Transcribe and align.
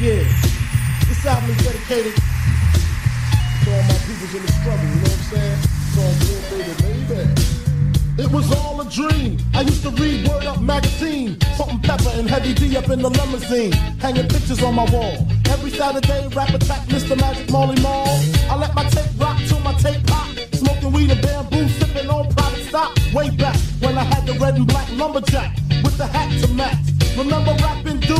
Yeah, 0.00 0.24
this 1.08 1.26
album 1.26 1.50
is 1.50 1.58
dedicated 1.58 2.14
to 2.16 3.70
all 3.70 3.82
my 3.82 3.98
peoples 4.08 4.34
in 4.34 4.40
the 4.40 4.52
struggle, 4.52 4.88
you 4.88 4.94
know 4.94 5.02
what 5.02 5.12
I'm 5.12 5.28
saying? 5.28 5.60
So 5.92 6.00
I'm 6.00 6.16
baby, 6.56 7.04
baby. 7.12 8.22
It 8.22 8.32
was 8.32 8.50
all 8.56 8.80
a 8.80 8.88
dream. 8.88 9.36
I 9.52 9.60
used 9.60 9.82
to 9.82 9.90
read 9.90 10.26
Word 10.26 10.46
Up 10.46 10.62
magazine, 10.62 11.38
Salt-N-Pepa 11.54 12.18
and 12.18 12.30
Heavy 12.30 12.54
D 12.54 12.78
up 12.78 12.88
in 12.88 13.02
the 13.02 13.10
limousine, 13.10 13.72
hanging 14.00 14.26
pictures 14.26 14.62
on 14.62 14.74
my 14.74 14.90
wall. 14.90 15.28
Every 15.50 15.70
Saturday, 15.70 16.28
rap 16.28 16.48
attack, 16.48 16.88
Mr. 16.88 17.14
Magic 17.20 17.50
Molly 17.50 17.78
Mall. 17.82 18.08
I 18.48 18.56
let 18.56 18.74
my 18.74 18.84
tape 18.88 19.10
rock 19.18 19.36
till 19.48 19.60
my 19.60 19.74
tape 19.74 20.00
pop, 20.06 20.28
smoking 20.54 20.92
weed 20.92 21.10
and 21.10 21.20
bamboo, 21.20 21.68
sipping 21.68 22.08
on 22.08 22.26
private 22.32 22.64
stock. 22.64 22.96
Way 23.12 23.28
back 23.36 23.58
when 23.80 23.98
I 23.98 24.04
had 24.04 24.24
the 24.24 24.32
red 24.40 24.54
and 24.54 24.66
black 24.66 24.88
lumberjack 24.92 25.54
with 25.84 25.98
the 25.98 26.06
hat 26.06 26.40
to 26.40 26.48
match. 26.54 26.78
Remember 27.18 27.52
rapping 27.60 28.00
Duke? 28.00 28.19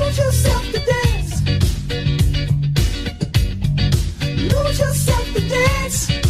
Lose 0.00 0.16
yourself 0.16 0.64
to 0.72 0.78
dance. 5.40 6.29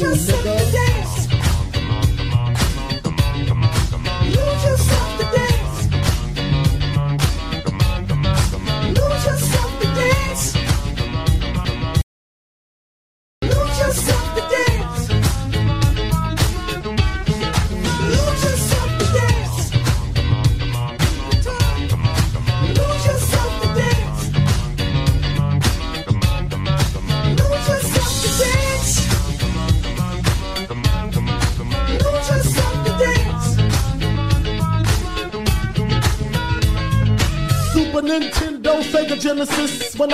Beijo, 0.00 0.37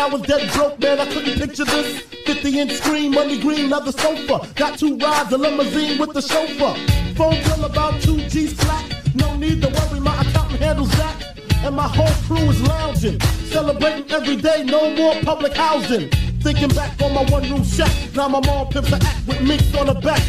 I 0.04 0.06
was 0.06 0.20
dead 0.20 0.52
broke, 0.52 0.78
man, 0.80 1.00
I 1.00 1.06
couldn't 1.10 1.38
picture 1.38 1.64
this. 1.64 2.02
50 2.26 2.60
inch 2.60 2.72
screen, 2.72 3.12
money 3.12 3.40
green, 3.40 3.70
leather 3.70 3.90
sofa. 3.90 4.46
Got 4.54 4.78
two 4.78 4.98
rides, 4.98 5.32
a 5.32 5.38
limousine 5.38 5.98
with 5.98 6.12
the 6.12 6.20
chauffeur. 6.20 6.74
Phone 7.14 7.42
bill 7.44 7.64
about 7.64 8.02
two 8.02 8.18
G's 8.28 8.52
flat. 8.52 8.84
No 9.14 9.34
need 9.36 9.62
to 9.62 9.68
worry, 9.68 10.00
my 10.00 10.14
accountant 10.20 10.60
handles 10.60 10.90
that. 10.98 11.38
And 11.64 11.74
my 11.74 11.88
whole 11.88 12.12
crew 12.26 12.50
is 12.50 12.60
lounging, 12.68 13.18
celebrating 13.48 14.04
every 14.12 14.36
day, 14.36 14.62
no 14.62 14.94
more 14.94 15.14
public 15.22 15.54
housing. 15.54 16.10
Thinking 16.42 16.68
back 16.68 17.00
on 17.00 17.14
my 17.14 17.24
one 17.30 17.48
room 17.50 17.64
shack, 17.64 17.90
now 18.14 18.28
my 18.28 18.40
mom 18.44 18.68
pimps 18.68 18.92
a 18.92 18.96
act 18.96 19.26
with 19.26 19.40
minks 19.40 19.74
on 19.74 19.86
her 19.86 19.98
back. 20.02 20.22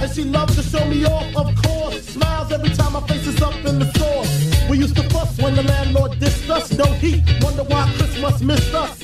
And 0.00 0.10
she 0.10 0.24
loves 0.24 0.56
to 0.56 0.62
show 0.62 0.86
me 0.86 1.04
off, 1.04 1.36
of 1.36 1.54
course. 1.62 2.06
Smiles 2.06 2.52
every 2.52 2.70
time 2.70 2.94
my 2.94 3.06
face 3.06 3.26
is 3.26 3.42
up 3.42 3.54
in 3.66 3.80
the 3.80 3.92
store. 3.92 4.24
We 4.70 4.78
used 4.78 4.96
to 4.96 5.02
fuss 5.10 5.36
when 5.36 5.56
the 5.56 5.62
landlord 5.62 6.12
dissed 6.12 6.48
us. 6.48 6.72
No 6.72 6.86
heat, 6.94 7.22
wonder 7.42 7.64
why 7.64 7.92
Christmas 7.98 8.40
missed 8.40 8.72
us. 8.72 8.99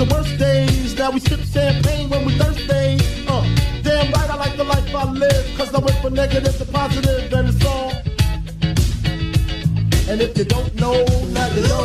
The 0.00 0.14
worst 0.14 0.38
days. 0.38 0.96
Now 0.98 1.10
we 1.10 1.20
sip 1.20 1.40
champagne 1.40 2.08
when 2.08 2.24
we 2.24 2.32
thirsty. 2.38 2.96
Uh, 3.28 3.44
damn 3.82 4.10
right, 4.12 4.30
I 4.30 4.34
like 4.34 4.56
the 4.56 4.64
life 4.64 4.94
I 4.94 5.04
live. 5.04 5.44
Cause 5.58 5.74
I 5.74 5.78
went 5.78 5.98
from 5.98 6.14
negative 6.14 6.56
to 6.56 6.64
positive 6.64 7.30
and 7.30 7.48
it's 7.50 7.66
all. 7.66 7.92
And 10.08 10.22
if 10.22 10.38
you 10.38 10.44
don't 10.46 10.74
know, 10.76 11.04
now 11.34 11.48
you 11.54 11.68
know, 11.68 11.84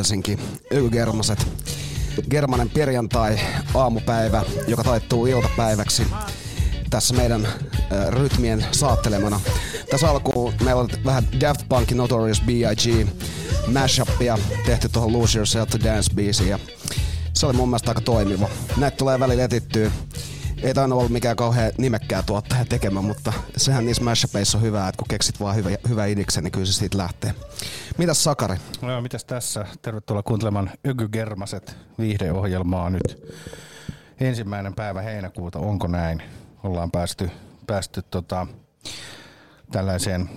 Ida-Helsinki, 0.00 0.38
Yky-Germaset. 0.70 1.46
Germanen 2.30 2.70
perjantai 2.70 3.40
aamupäivä, 3.74 4.42
joka 4.68 4.84
taittuu 4.84 5.26
iltapäiväksi 5.26 6.06
tässä 6.90 7.14
meidän 7.14 7.46
äh, 7.46 8.08
rytmien 8.08 8.64
saattelemana. 8.72 9.40
Tässä 9.90 10.10
alkuun 10.10 10.52
meillä 10.64 10.80
on 10.80 10.88
vähän 11.04 11.24
Daft 11.40 11.60
Punkin 11.68 11.96
Notorious 11.96 12.40
B.I.G. 12.40 13.06
mashupia 13.72 14.38
tehty 14.66 14.88
tuohon 14.88 15.12
Lose 15.12 15.38
Yourself 15.38 15.70
to 15.70 15.78
Dance 15.84 16.14
biisiin 16.14 16.58
se 17.32 17.46
oli 17.46 17.56
mun 17.56 17.68
mielestä 17.68 17.90
aika 17.90 18.00
toimiva. 18.00 18.48
Näitä 18.76 18.96
tulee 18.96 19.20
välillä 19.20 19.44
etittyä. 19.44 19.90
Ei 20.62 20.74
tainnut 20.74 20.98
olla 20.98 21.08
mikään 21.08 21.36
kauhean 21.36 21.72
nimekkää 21.78 22.22
tuottaja 22.22 22.64
tekemä, 22.64 23.02
mutta 23.02 23.32
sehän 23.56 23.86
niissä 23.86 24.04
mashupeissa 24.04 24.58
on 24.58 24.64
hyvä, 24.64 24.88
että 24.88 24.98
kun 24.98 25.08
keksit 25.08 25.40
vaan 25.40 25.56
hyvä, 25.56 25.70
hyvä 25.88 26.06
idiksen, 26.06 26.44
niin 26.44 26.52
kyllä 26.52 26.66
se 26.66 26.72
siitä 26.72 26.98
lähtee. 26.98 27.34
Mitäs 28.00 28.24
Sakari? 28.24 28.56
No, 28.82 29.00
mitäs 29.00 29.24
tässä? 29.24 29.66
Tervetuloa 29.82 30.22
kuuntelemaan 30.22 30.70
Yky 30.84 31.08
Germaset 31.08 31.76
viihdeohjelmaa 31.98 32.90
nyt. 32.90 33.34
Ensimmäinen 34.20 34.74
päivä 34.74 35.02
heinäkuuta, 35.02 35.58
onko 35.58 35.86
näin? 35.86 36.22
Ollaan 36.62 36.90
päästy, 36.90 37.30
päästy 37.66 38.02
tota, 38.02 38.46
tällaiseen 39.72 40.30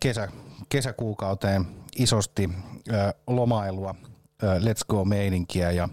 kesä, 0.00 0.28
kesäkuukauteen 0.68 1.66
isosti 1.96 2.50
ö, 2.92 3.14
lomailua, 3.26 3.94
ö, 4.42 4.58
let's 4.58 4.84
go 4.88 5.04
meininkiä 5.04 5.70
ja 5.70 5.88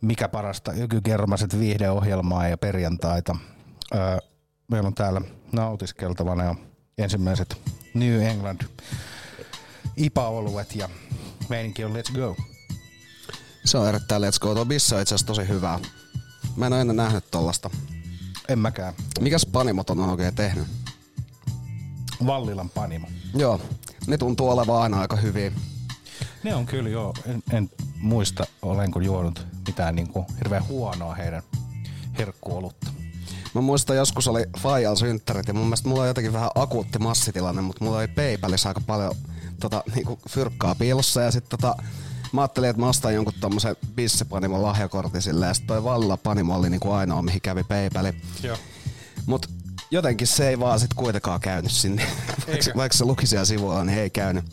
mikä 0.00 0.28
parasta 0.28 0.72
Yky 0.72 1.00
Germaset 1.00 1.58
viihdeohjelmaa 1.58 2.48
ja 2.48 2.58
perjantaita. 2.58 3.36
Ö, 3.94 3.96
meillä 4.68 4.86
on 4.86 4.94
täällä 4.94 5.20
nautiskeltavana 5.52 6.44
jo 6.44 6.54
ensimmäiset 6.98 7.56
New 7.94 8.22
England 8.22 8.60
IPA-oluet 10.00 10.76
ja 10.76 10.88
meininki 11.48 11.84
on 11.84 11.92
let's 11.92 12.12
go. 12.14 12.36
Se 13.64 13.78
on 13.78 13.88
erittäin 13.88 14.22
let's 14.22 14.38
go. 14.40 14.54
Tuo 14.54 14.64
bissa 14.64 14.96
on 14.96 15.02
itse 15.02 15.14
asiassa 15.14 15.26
tosi 15.26 15.48
hyvää. 15.48 15.78
Mä 16.56 16.66
en 16.66 16.72
ole 16.72 16.80
ennen 16.80 16.96
nähnyt 16.96 17.30
tollasta. 17.30 17.70
En 18.48 18.58
mäkään. 18.58 18.94
Mikäs 19.20 19.46
panimot 19.46 19.90
on 19.90 20.00
oikein 20.00 20.34
tehnyt? 20.34 20.66
Vallilan 22.26 22.70
panimo. 22.70 23.06
Joo, 23.34 23.60
ne 24.06 24.18
tuntuu 24.18 24.50
olevan 24.50 24.82
aina 24.82 25.00
aika 25.00 25.16
hyviä. 25.16 25.52
Ne 26.42 26.54
on 26.54 26.66
kyllä 26.66 26.88
joo. 26.88 27.14
En, 27.26 27.42
en 27.52 27.70
muista, 28.00 28.46
olenko 28.62 29.00
juonut 29.00 29.46
mitään 29.66 29.94
niinku 29.94 30.26
hirveän 30.38 30.68
huonoa 30.68 31.14
heidän 31.14 31.42
herkkuolutta. 32.18 32.90
Mä 33.54 33.60
muistan 33.60 33.96
joskus 33.96 34.28
oli 34.28 34.46
Fajal 34.58 34.96
synttärit 34.96 35.48
ja 35.48 35.54
mun 35.54 35.66
mielestä 35.66 35.88
mulla 35.88 36.02
on 36.02 36.08
jotenkin 36.08 36.32
vähän 36.32 36.50
akuutti 36.54 36.98
massitilanne, 36.98 37.62
mutta 37.62 37.84
mulla 37.84 37.98
oli 37.98 38.08
Paypalissä 38.08 38.68
aika 38.68 38.80
paljon 38.80 39.14
tota, 39.60 39.84
niinku 39.94 40.18
fyrkkaa 40.28 40.74
piilossa 40.74 41.20
ja 41.20 41.30
sitten 41.30 41.58
tota, 41.58 41.82
mä 42.32 42.40
ajattelin, 42.40 42.70
että 42.70 42.82
mä 42.82 42.88
ostan 42.88 43.14
jonkun 43.14 43.34
tommosen 43.40 43.76
bissipanimon 43.94 44.62
lahjakortin 44.62 45.22
silleen 45.22 45.48
ja 45.48 45.54
sit 45.54 45.66
toi 45.66 45.84
Valla 45.84 46.16
Panimo 46.16 46.56
oli 46.56 46.70
niinku 46.70 46.92
ainoa, 46.92 47.22
mihin 47.22 47.40
kävi 47.40 47.64
Paypali. 47.64 48.14
Joo. 48.42 48.56
Mut 49.26 49.50
jotenkin 49.90 50.26
se 50.26 50.48
ei 50.48 50.60
vaan 50.60 50.80
sit 50.80 50.94
kuitenkaan 50.94 51.40
käynyt 51.40 51.72
sinne. 51.72 52.06
vaikka, 52.48 52.72
vaikka 52.76 52.98
se 52.98 53.04
luki 53.04 53.26
siellä 53.26 53.44
sivuilla, 53.44 53.84
niin 53.84 53.98
ei 53.98 54.10
käynyt. 54.10 54.44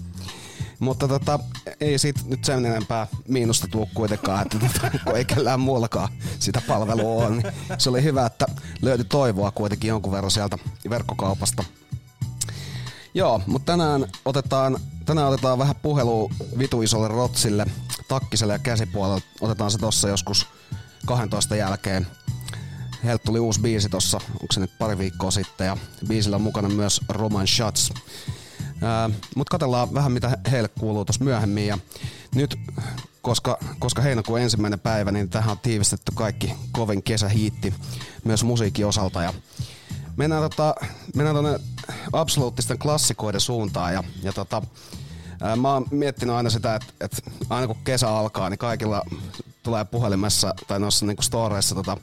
Mutta 0.80 1.08
tota, 1.08 1.40
ei 1.82 1.98
siitä 1.98 2.20
nyt 2.26 2.46
sen 2.46 2.66
enempää 2.66 3.08
miinusta 3.28 3.68
tuu 3.68 3.90
kuitenkaan, 3.94 4.42
että 4.42 4.60
tota, 4.60 4.92
kun 5.06 5.18
ei 5.18 5.26
kellään 5.26 5.60
muullakaan 5.60 6.10
sitä 6.40 6.62
palvelua 6.68 7.26
ole, 7.26 7.30
niin 7.30 7.54
se 7.78 7.90
oli 7.90 8.04
hyvä, 8.04 8.26
että 8.26 8.46
löytyi 8.82 9.06
toivoa 9.06 9.52
kuitenkin 9.52 9.88
jonkun 9.88 10.12
verran 10.12 10.32
sieltä 10.32 10.58
verkkokaupasta. 10.90 11.64
Joo, 13.18 13.42
mutta 13.48 13.72
tänään 13.72 14.08
otetaan, 14.26 14.80
tänään 15.06 15.28
otetaan 15.28 15.60
vähän 15.60 15.76
puhelua 15.82 16.30
vitu 16.58 16.82
isolle 16.82 17.08
rotsille, 17.08 17.66
takkiselle 18.08 18.54
ja 18.54 18.60
käsipuolelle. 18.60 19.22
Otetaan 19.42 19.72
se 19.72 19.78
tossa 19.78 20.08
joskus 20.08 20.48
12 21.06 21.56
jälkeen. 21.56 22.08
Heiltä 23.04 23.24
tuli 23.26 23.40
uusi 23.40 23.62
biisi 23.62 23.90
tossa, 23.90 24.18
onko 24.32 24.48
se 24.52 24.60
nyt 24.60 24.78
pari 24.80 24.98
viikkoa 24.98 25.32
sitten, 25.32 25.68
ja 25.68 25.78
biisillä 26.08 26.36
on 26.36 26.42
mukana 26.42 26.70
myös 26.70 27.02
Roman 27.10 27.48
Shots. 27.48 27.94
Mutta 29.36 29.52
katsellaan 29.52 29.94
vähän 29.94 30.12
mitä 30.12 30.38
heille 30.52 30.70
kuuluu 30.80 31.06
tuossa 31.06 31.24
myöhemmin. 31.24 31.68
Ja 31.68 31.78
nyt, 32.36 32.60
koska, 33.22 33.58
koska 33.80 34.02
heinäkuun 34.02 34.40
ensimmäinen 34.40 34.80
päivä, 34.80 35.12
niin 35.12 35.30
tähän 35.30 35.52
on 35.52 35.60
tiivistetty 35.60 36.12
kaikki 36.16 36.54
kovin 36.72 37.04
kesähiitti 37.04 37.74
myös 38.24 38.44
musiikin 38.44 38.86
osalta. 38.86 39.24
Ja 39.24 39.34
mennään, 40.18 40.42
tota, 40.42 40.76
mennään 41.16 41.36
tuonne 41.36 41.60
absoluuttisten 42.14 42.80
klassikoiden 42.80 43.42
suuntaan. 43.42 43.94
Ja, 43.94 44.04
ja 44.24 44.34
tota, 44.34 44.62
mä 45.62 45.74
oon 45.74 45.86
miettinyt 45.92 46.36
aina 46.36 46.50
sitä, 46.50 46.76
että, 46.76 46.94
että 47.02 47.18
aina 47.50 47.68
kun 47.68 47.84
kesä 47.84 48.10
alkaa, 48.10 48.50
niin 48.50 48.58
kaikilla 48.58 49.02
tulee 49.64 49.86
puhelimessa 49.86 50.56
tai 50.68 50.80
noissa 50.80 51.06
niinku 51.06 51.22
storeissa 51.22 51.76
tota 51.76 51.98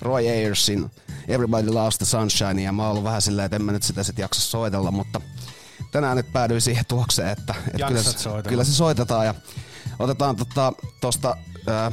Roy 0.00 0.28
Ayersin 0.28 0.90
Everybody 1.28 1.70
Loves 1.70 1.98
the 1.98 2.06
Sunshine, 2.06 2.62
ja 2.62 2.72
mä 2.72 2.82
oon 2.82 2.90
ollut 2.90 3.04
vähän 3.04 3.22
silleen, 3.22 3.46
että 3.46 3.56
en 3.56 3.62
mä 3.62 3.72
nyt 3.72 3.82
sitä 3.82 4.02
sit 4.02 4.18
jaksa 4.18 4.40
soitella, 4.40 4.90
mutta 4.90 5.20
tänään 5.92 6.16
nyt 6.16 6.32
päädyin 6.32 6.60
siihen 6.60 6.84
tulokseen, 6.88 7.28
että, 7.28 7.54
että 7.66 7.86
kyllä, 7.86 8.02
se, 8.02 8.28
kyllä 8.48 8.64
se 8.64 8.72
soitetaan 8.72 9.26
ja 9.26 9.34
otetaan 9.98 10.36
tota, 10.36 10.72
tosta 11.00 11.36
äh, 11.68 11.92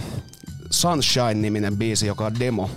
Sunshine-niminen 0.69 1.77
biisi, 1.77 2.07
joka 2.07 2.25
on 2.25 2.39
demo. 2.39 2.69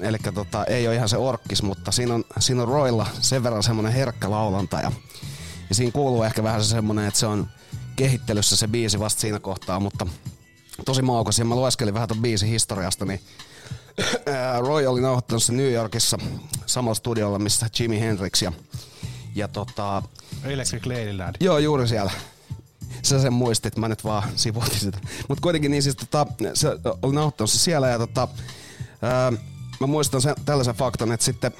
Eli 0.00 0.18
tota, 0.34 0.64
ei 0.64 0.88
ole 0.88 0.96
ihan 0.96 1.08
se 1.08 1.16
orkkis, 1.16 1.62
mutta 1.62 1.92
siinä 1.92 2.14
on, 2.14 2.24
siinä 2.38 2.62
on 2.62 2.68
Roilla 2.68 3.06
sen 3.20 3.42
verran 3.42 3.62
semmonen 3.62 3.92
herkkä 3.92 4.30
laulanta 4.30 4.80
ja, 4.80 4.92
ja 5.68 5.74
siinä 5.74 5.92
kuuluu 5.92 6.22
ehkä 6.22 6.42
vähän 6.42 6.64
se 6.64 6.68
semmonen, 6.68 7.06
että 7.06 7.20
se 7.20 7.26
on 7.26 7.46
kehittelyssä 7.96 8.56
se 8.56 8.68
biisi 8.68 8.98
vasta 8.98 9.20
siinä 9.20 9.40
kohtaa, 9.40 9.80
mutta 9.80 10.06
tosi 10.84 11.02
maukas. 11.02 11.38
Ja 11.38 11.44
mä 11.44 11.54
lueskelin 11.54 11.94
vähän 11.94 12.08
ton 12.08 12.22
biisin 12.22 12.48
historiasta, 12.48 13.04
niin 13.04 13.20
ää, 14.26 14.60
Roy 14.60 14.86
oli 14.86 15.00
nauhoittanut 15.00 15.42
se 15.42 15.52
New 15.52 15.72
Yorkissa 15.72 16.18
samalla 16.66 16.94
studiolla, 16.94 17.38
missä 17.38 17.66
Jimi 17.78 18.00
Hendrix 18.00 18.42
ja, 18.42 18.52
ja 19.34 19.48
tota, 19.48 20.02
Electric 20.44 20.86
Ladyland. 20.86 21.36
Joo, 21.40 21.58
juuri 21.58 21.88
siellä. 21.88 22.12
Sä 23.02 23.22
sen 23.22 23.32
muistit, 23.32 23.76
mä 23.76 23.88
nyt 23.88 24.04
vaan 24.04 24.22
sivuutin 24.36 24.78
sitä. 24.78 24.98
Mutta 25.28 25.42
kuitenkin 25.42 25.70
niin 25.70 25.82
siis 25.82 25.96
tota, 25.96 26.26
se 26.54 26.68
oli 27.02 27.14
nauhoittanut 27.14 27.50
se 27.50 27.58
siellä 27.58 27.88
ja 27.88 27.98
tota, 27.98 28.28
ää, 29.04 29.32
mä 29.80 29.86
muistan 29.86 30.20
sen, 30.20 30.34
tällaisen 30.44 30.74
faktan, 30.74 31.12
että 31.12 31.24
sitten 31.24 31.52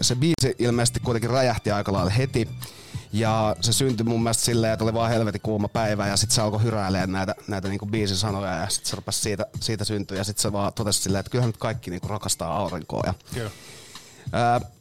se 0.00 0.14
biisi 0.14 0.56
ilmeisesti 0.58 1.00
kuitenkin 1.00 1.30
räjähti 1.30 1.70
aika 1.70 1.92
lailla 1.92 2.10
heti. 2.10 2.48
Ja 3.12 3.56
se 3.60 3.72
syntyi 3.72 4.04
mun 4.04 4.22
mielestä 4.22 4.44
silleen, 4.44 4.72
että 4.72 4.84
oli 4.84 4.94
vaan 4.94 5.10
helvetin 5.10 5.40
kuuma 5.40 5.68
päivä 5.68 6.06
ja 6.06 6.16
sitten 6.16 6.34
se 6.34 6.42
alkoi 6.42 6.62
hyräilemään 6.62 7.12
näitä, 7.12 7.34
näitä 7.48 7.68
niinku 7.68 7.86
biisin 7.86 8.16
sanoja 8.16 8.54
ja 8.54 8.68
sitten 8.68 8.90
se 8.90 8.96
rupesi 8.96 9.20
siitä, 9.20 9.46
siitä 9.60 9.84
syntyä 9.84 10.18
ja 10.18 10.24
sitten 10.24 10.42
se 10.42 10.52
vaan 10.52 10.72
totesi 10.72 11.02
silleen, 11.02 11.20
että 11.20 11.30
kyllähän 11.30 11.48
nyt 11.48 11.56
kaikki 11.56 11.90
niinku 11.90 12.08
rakastaa 12.08 12.56
aurinkoa 12.56 13.02
ja 13.06 13.14
Kyllä. 13.34 13.50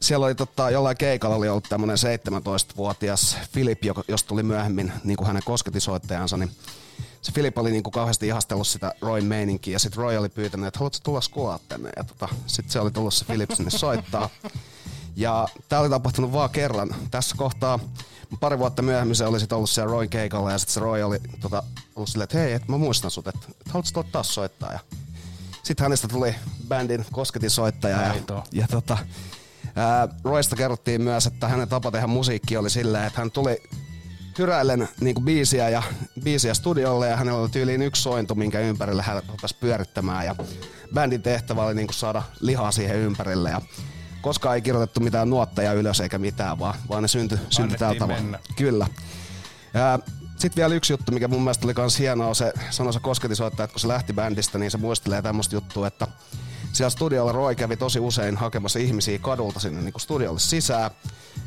Siellä 0.02 0.26
oli 0.26 0.36
tota, 0.36 0.70
jollain 0.70 0.98
keikalla 0.98 1.36
oli 1.36 1.50
ollut 1.50 1.66
tämmönen 1.70 1.98
17-vuotias 1.98 3.38
Filip, 3.52 3.80
josta 4.08 4.28
tuli 4.28 4.44
myöhemmin 4.44 4.92
niin 5.04 5.18
kuin 5.18 5.28
hänen 5.28 5.44
kosketisoittajansa, 5.46 6.38
niin 6.38 6.52
se 7.22 7.32
Filip 7.32 7.58
oli 7.58 7.72
niin 7.72 7.84
kuin 7.84 7.92
kauheasti 7.92 8.28
ihastellut 8.28 8.68
sitä 8.68 8.94
Royn 9.02 9.26
meininkiä 9.26 9.76
ja 9.76 9.80
sitten 9.80 9.98
Roy 9.98 10.18
oli 10.18 10.30
pyytänyt, 10.30 10.68
että 10.68 10.80
haluatko 10.80 11.00
tulla 11.04 11.22
skulaa 11.22 11.60
tänne 11.70 11.90
ja 11.98 12.04
tota, 12.04 12.28
sitten 12.48 12.72
se 12.72 12.80
oli 12.80 12.92
tullut 12.92 13.14
se 13.14 13.26
Filip 13.26 13.52
sinne 13.52 13.72
soittaa. 13.72 14.30
Ja 15.16 15.48
tää 15.70 15.80
oli 15.80 15.90
tapahtunut 15.90 16.32
vaan 16.32 16.50
kerran. 16.50 16.96
Tässä 17.12 17.36
kohtaa 17.38 17.80
pari 18.40 18.60
vuotta 18.60 18.82
myöhemmin 18.82 19.16
se 19.16 19.26
oli 19.26 19.40
sit 19.40 19.54
ollut 19.54 19.70
siellä 19.70 19.92
Royn 19.92 20.10
keikalla 20.10 20.52
ja 20.52 20.58
sitten 20.58 20.74
se 20.74 20.80
Roy 20.80 21.04
oli 21.04 21.20
tota, 21.42 21.64
ollut 21.96 22.10
silleen, 22.10 22.24
että 22.24 22.38
hei, 22.38 22.54
et 22.54 22.68
mä 22.68 22.78
muistan 22.78 23.12
sut, 23.12 23.28
että 23.28 23.48
et 23.62 23.68
haluatko 23.68 23.92
tulla 23.94 24.08
taas 24.12 24.34
soittaa. 24.34 24.74
Ja 24.74 24.80
sitten 25.64 25.86
hänestä 25.86 26.08
tuli 26.08 26.36
bändin 26.68 27.06
kosketisoittaja 27.12 28.02
ja, 28.02 28.12
Aitoa. 28.12 28.44
ja 28.52 28.68
tota, 28.68 28.98
ää, 29.76 30.08
Roista 30.24 30.56
kerrottiin 30.56 31.02
myös, 31.02 31.28
että 31.28 31.48
hänen 31.48 31.68
tapa 31.68 31.92
tehdä 31.92 32.08
musiikki 32.08 32.58
oli 32.58 32.70
silleen, 32.70 33.06
että 33.06 33.22
hän 33.22 33.32
tuli 33.32 33.64
hyräillen 34.38 34.90
niin 35.02 35.16
biisiä, 35.24 35.70
ja, 35.70 35.84
biisiä 36.24 36.54
studiolle 36.54 37.08
ja 37.08 37.18
hänellä 37.18 37.40
oli 37.40 37.50
tyyliin 37.50 37.82
yksi 37.82 38.02
sointu, 38.02 38.36
minkä 38.36 38.60
ympärille 38.60 39.02
hän 39.02 39.22
rupesi 39.30 39.56
pyörittämään 39.60 40.26
ja 40.26 40.36
bändin 40.94 41.22
tehtävä 41.22 41.64
oli 41.66 41.76
niin 41.76 41.94
saada 41.94 42.24
lihaa 42.40 42.72
siihen 42.72 42.98
ympärille 42.98 43.50
ja 43.50 43.62
koskaan 44.22 44.56
ei 44.56 44.62
kirjoitettu 44.62 45.00
mitään 45.00 45.30
nuotteja 45.30 45.74
ylös 45.74 46.00
eikä 46.00 46.18
mitään, 46.18 46.60
vaan, 46.60 46.80
vaan 46.90 47.02
ne 47.02 47.08
syntyi 47.08 47.40
synty 47.50 47.78
tällä 47.78 48.00
tavalla. 48.00 48.40
Kyllä. 48.56 48.88
Sitten 50.40 50.56
vielä 50.62 50.76
yksi 50.76 50.94
juttu, 50.94 51.12
mikä 51.12 51.28
mun 51.28 51.42
mielestä 51.42 51.68
oli 51.68 51.74
kans 51.74 52.00
hienoa, 52.00 52.34
se 52.34 52.54
sanoi 52.70 52.94
se 52.94 53.00
kosketisoittaja, 53.00 53.64
että 53.64 53.74
kun 53.74 53.80
se 53.80 53.88
lähti 53.88 54.14
bändistä, 54.14 54.58
niin 54.58 54.72
se 54.72 54.78
muistelee 54.78 55.22
tämmöistä 55.22 55.56
juttua, 55.56 55.88
että 55.88 56.08
siellä 56.72 56.90
studiolla 56.90 57.32
Roy 57.32 57.56
kävi 57.56 57.78
tosi 57.78 58.00
usein 58.00 58.38
hakemassa 58.38 58.80
ihmisiä 58.80 59.20
kadulta 59.20 59.60
sinne 59.60 59.82
niin 59.82 59.94
studiolle 59.98 60.40
sisään, 60.40 60.92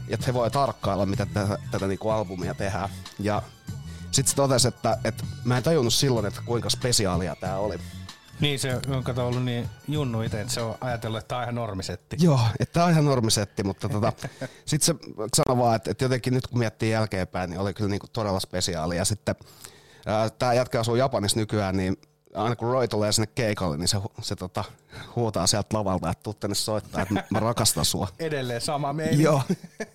että 0.08 0.26
he 0.26 0.34
voi 0.34 0.50
tarkkailla, 0.50 1.06
mitä 1.06 1.26
tätä, 1.26 1.58
tätä 1.70 1.86
niin 1.86 1.98
albumia 2.12 2.54
tehdään. 2.54 2.88
Ja 3.18 3.42
sitten 4.10 4.30
se 4.30 4.36
totesi, 4.36 4.68
että, 4.68 4.98
että 5.04 5.24
mä 5.44 5.56
en 5.56 5.62
tajunnut 5.62 5.94
silloin, 5.94 6.26
että 6.26 6.40
kuinka 6.46 6.70
spesiaalia 6.70 7.36
tämä 7.36 7.56
oli. 7.56 7.78
Niin 8.42 8.58
se 8.58 8.80
on 8.88 9.04
kato 9.04 9.26
ollut 9.26 9.44
niin 9.44 9.68
junnu 9.88 10.22
itse, 10.22 10.40
että 10.40 10.52
se 10.52 10.60
on 10.60 10.74
ajatellut, 10.80 11.18
että 11.18 11.28
tämä 11.28 11.38
on 11.38 11.42
ihan 11.42 11.54
normisetti. 11.54 12.16
Joo, 12.20 12.40
että 12.60 12.72
tämä 12.72 12.86
on 12.86 12.92
ihan 12.92 13.04
normisetti, 13.04 13.62
mutta 13.62 13.88
tota, 13.88 14.12
sitten 14.66 14.96
se 14.96 15.04
sanoi 15.36 15.62
vaan, 15.62 15.76
että, 15.76 15.90
että 15.90 16.04
jotenkin 16.04 16.34
nyt 16.34 16.46
kun 16.46 16.58
miettii 16.58 16.90
jälkeenpäin, 16.90 17.50
niin 17.50 17.60
oli 17.60 17.74
kyllä 17.74 17.90
niinku 17.90 18.06
todella 18.12 18.40
spesiaali. 18.40 18.96
Ja 18.96 19.04
sitten 19.04 19.34
tämä 20.38 20.54
jätkä 20.54 20.80
asuu 20.80 20.96
Japanissa 20.96 21.40
nykyään, 21.40 21.76
niin 21.76 21.96
aina 22.34 22.56
kun 22.56 22.68
Roy 22.68 22.88
tulee 22.88 23.12
sinne 23.12 23.28
keikalle, 23.34 23.76
niin 23.76 23.88
se, 23.88 23.98
se 24.22 24.36
tota, 24.36 24.64
huutaa 25.16 25.46
sieltä 25.46 25.76
lavalta, 25.78 26.10
että 26.10 26.22
tuu 26.22 26.34
tänne 26.34 26.54
soittaa, 26.54 27.02
että 27.02 27.14
mä- 27.30 27.40
rakastan 27.40 27.84
sua. 27.84 28.08
Edelleen 28.18 28.60
sama 28.60 28.92
meininki. 28.92 29.22
Joo. 29.22 29.42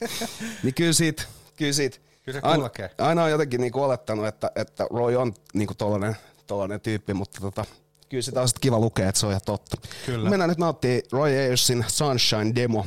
niin 0.64 0.74
kyllä 0.74 0.94
siitä, 0.94 1.24
kyllä 1.56 1.74
siitä. 1.74 1.98
Kyllä 2.24 2.40
se 2.40 2.48
aina, 2.48 2.70
aina 2.98 3.24
on 3.24 3.32
jotenkin 3.32 3.62
niinku 3.62 3.84
olettanut, 3.84 4.28
että, 4.28 4.52
että 4.56 4.88
Roy 4.94 5.16
on 5.16 5.34
niinku 5.54 5.74
tollanen, 5.74 6.18
tollanen 6.48 6.82
tyyppi, 6.82 7.14
mutta 7.14 7.42
tota, 7.42 7.66
kyllä 8.10 8.22
sitä 8.22 8.42
on 8.42 8.48
sit 8.48 8.60
kiva 8.60 8.80
lukea, 8.80 9.10
että 9.10 9.20
se 9.20 9.26
on 9.26 9.32
ihan 9.32 9.42
totta. 9.46 9.78
Kyllä. 10.06 10.30
Mennään 10.30 10.50
nyt 10.50 10.58
nauttii 10.58 11.04
Roy 11.12 11.30
Ayersin 11.30 11.86
Sunshine 11.88 12.56
Demo 12.56 12.86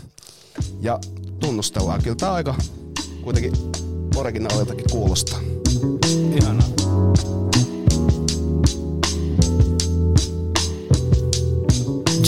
ja 0.81 0.99
tunnustellaan. 1.41 2.03
Kyllä 2.03 2.17
tää 2.17 2.33
aika 2.33 2.55
kuitenkin 3.23 3.53
originaaliltakin 4.17 4.85
kuulostaa. 4.91 5.41
Ihanaa. 6.43 6.69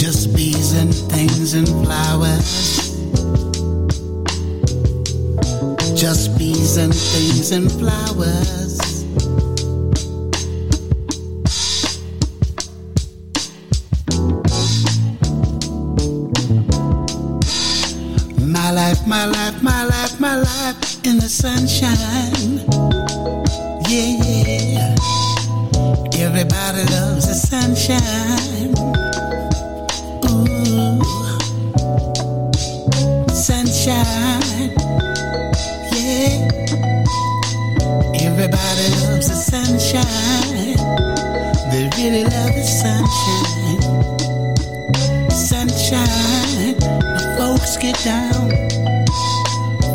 Just 0.02 0.32
bees 0.32 0.75
and 0.80 0.92
things 1.08 1.54
and 1.54 1.68
flowers. 1.84 2.92
Just 6.02 6.38
bees 6.38 6.78
and 6.78 6.92
things 6.92 7.52
and 7.52 7.70
flowers. 7.70 8.78
Life 18.74 18.92
life, 18.92 19.06
my 19.06 19.26
life, 19.26 19.62
my 19.62 19.84
life, 19.84 20.20
my 20.20 20.36
life 20.36 21.04
in 21.04 21.18
the 21.18 21.28
sunshine. 21.28 22.64
Yeah, 23.88 24.16
yeah. 24.72 24.94
Everybody 26.24 26.84
loves 26.90 27.26
the 27.26 27.34
sunshine. 27.34 28.72
Ooh, 30.28 31.02
sunshine. 33.34 34.72
Yeah. 35.92 36.34
Everybody 38.26 38.86
loves 39.02 39.28
the 39.28 39.38
sunshine. 39.52 40.76
They 41.70 41.90
really 41.96 42.24
love 42.24 42.54
the. 42.54 42.62
Sunshine. 42.62 44.21
Folks 47.62 47.76
get 47.76 47.97
down. 48.02 48.50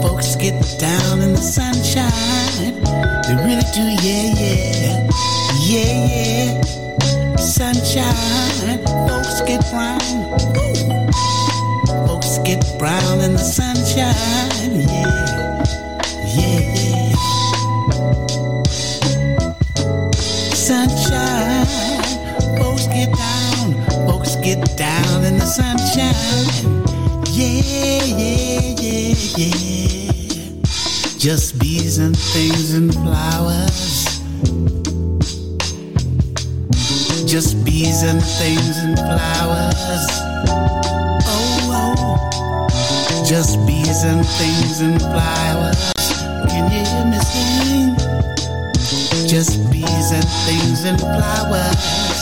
Folks 0.01 0.37
get 0.37 0.53
down 0.79 1.21
in 1.21 1.33
the 1.33 1.41
sunshine. 1.41 2.81
They 3.27 3.35
really 3.43 3.67
do, 3.75 3.83
yeah, 4.07 4.31
yeah. 4.39 5.09
Yeah, 5.67 6.07
yeah. 6.07 7.35
Sunshine. 7.35 8.79
Folks 9.09 9.41
get 9.41 9.59
brown. 9.69 9.99
Folks 12.07 12.37
get 12.45 12.63
brown 12.79 13.19
in 13.19 13.33
the 13.33 13.37
sunshine. 13.37 14.81
Yeah. 14.87 15.63
Yeah, 16.37 16.61
yeah. 16.73 17.15
Sunshine. 20.53 21.65
Folks 22.59 22.87
get 22.87 23.11
down. 23.13 23.73
Folks 24.07 24.35
get 24.37 24.77
down 24.77 25.25
in 25.25 25.37
the 25.37 25.45
sunshine. 25.45 26.86
Yeah, 27.37 28.01
yeah, 28.17 28.73
yeah, 28.81 29.13
yeah. 29.37 30.63
Just 31.19 31.59
bees 31.59 31.99
and 31.99 32.17
things 32.17 32.73
and 32.73 32.91
flowers. 32.91 34.17
Just 37.29 37.63
bees 37.63 38.01
and 38.01 38.23
things 38.23 38.77
and 38.79 38.97
flowers. 38.97 40.07
Oh, 41.29 41.69
oh. 41.69 43.23
Just 43.23 43.63
bees 43.67 44.03
and 44.03 44.25
things 44.25 44.81
and 44.81 44.99
flowers. 44.99 45.93
Can 46.49 46.71
you 46.71 46.79
hear 46.89 47.05
me 47.05 47.19
sing? 47.19 47.93
Just 49.27 49.59
bees 49.71 50.11
and 50.11 50.27
things 50.47 50.85
and 50.85 50.99
flowers. 50.99 52.17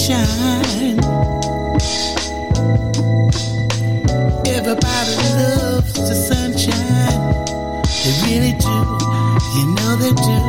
Sunshine. 0.00 0.98
Everybody 4.46 5.14
loves 5.36 5.92
the 5.92 6.14
sunshine. 6.14 7.20
They 8.02 8.14
really 8.24 8.54
do. 8.64 8.76
You 9.56 9.64
know 9.76 9.96
they 10.00 10.14
do. 10.28 10.40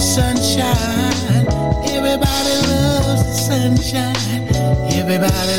Sunshine. 0.00 1.46
Everybody 1.94 2.54
loves 2.68 3.24
the 3.26 3.36
sunshine. 3.50 4.48
Everybody 4.94 5.56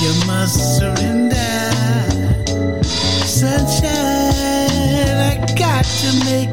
you 0.00 0.14
must 0.26 0.78
surrender. 0.78 1.70
Sunshine, 3.26 3.88
I 5.30 5.36
got 5.58 5.84
to 5.84 6.24
make 6.24 6.47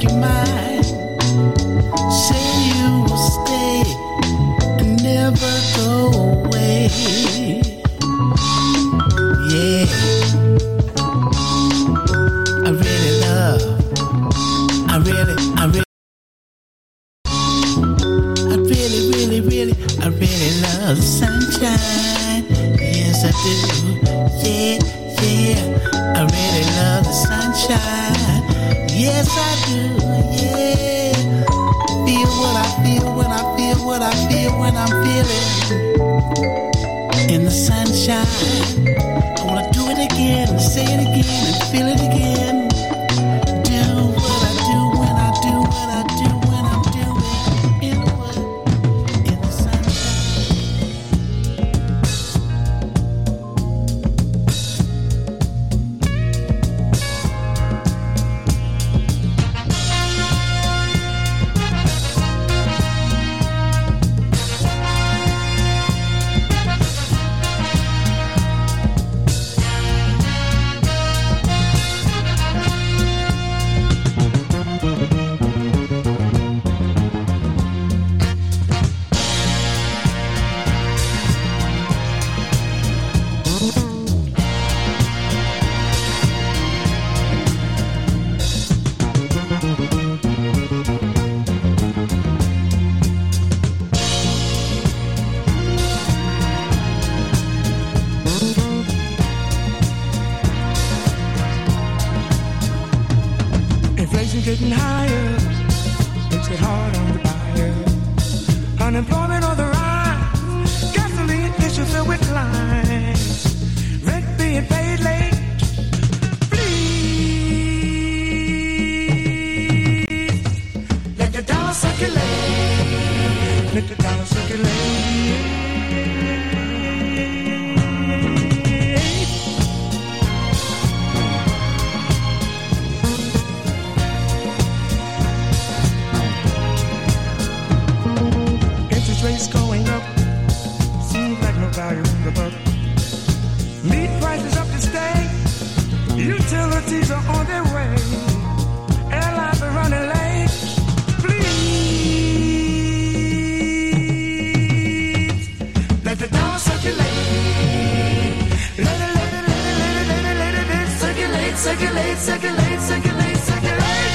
Circulate, 161.65 162.17
circulate, 162.19 162.79
circulate, 162.79 163.37
circulate. 163.37 164.11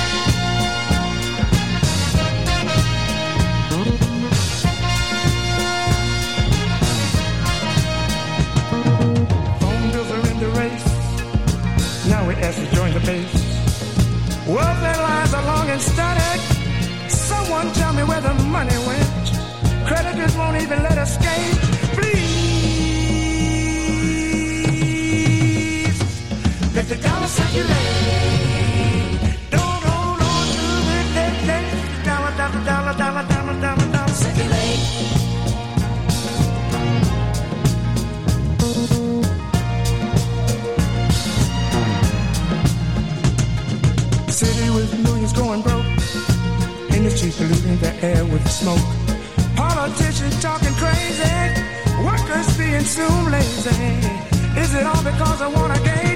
Phone 9.58 9.90
bills 9.90 10.10
are 10.12 10.30
in 10.30 10.38
the 10.38 10.50
race. 10.60 10.86
Now 12.06 12.28
we 12.28 12.34
ask 12.34 12.56
to 12.56 12.66
join 12.72 12.94
the 12.94 13.00
base. 13.00 13.34
Welfare 14.46 15.02
lines 15.02 15.34
are 15.34 15.44
long 15.44 15.68
and 15.70 15.80
static. 15.80 16.40
Someone 17.10 17.72
tell 17.72 17.92
me 17.92 18.04
where 18.04 18.20
the 18.20 18.34
money 18.44 18.78
went. 18.86 19.86
Creditors 19.88 20.36
won't 20.36 20.62
even 20.62 20.84
let 20.84 20.98
us 20.98 21.14
skate. 21.16 21.79
The 26.90 26.96
dollar 26.96 27.28
circulate. 27.28 27.70
don't 29.54 29.82
hold 29.90 30.20
on 30.30 30.46
to 30.56 30.66
the 30.88 30.98
debt, 31.14 31.36
debt. 31.46 31.64
Dollar, 32.04 32.32
dollar, 32.40 32.62
dollar, 32.66 32.94
dollar, 32.98 33.24
dollar, 33.30 33.56
dollar, 33.64 33.88
dollar. 33.94 34.14
Circulate. 34.24 34.82
City 44.40 44.70
with 44.74 44.90
millions 45.04 45.32
going 45.32 45.62
broke. 45.62 45.86
Industry 46.90 47.30
polluting 47.38 47.78
the 47.78 47.92
air 48.02 48.24
with 48.24 48.44
smoke. 48.50 48.90
Politicians 49.54 50.42
talking 50.42 50.74
crazy. 50.82 51.38
Workers 52.02 52.48
being 52.58 52.82
soon 52.82 53.30
lazy. 53.30 53.78
Is 54.58 54.74
it 54.74 54.84
all 54.84 55.04
because 55.04 55.40
I 55.40 55.46
want 55.46 55.72
to 55.76 55.80
gain? 55.84 56.09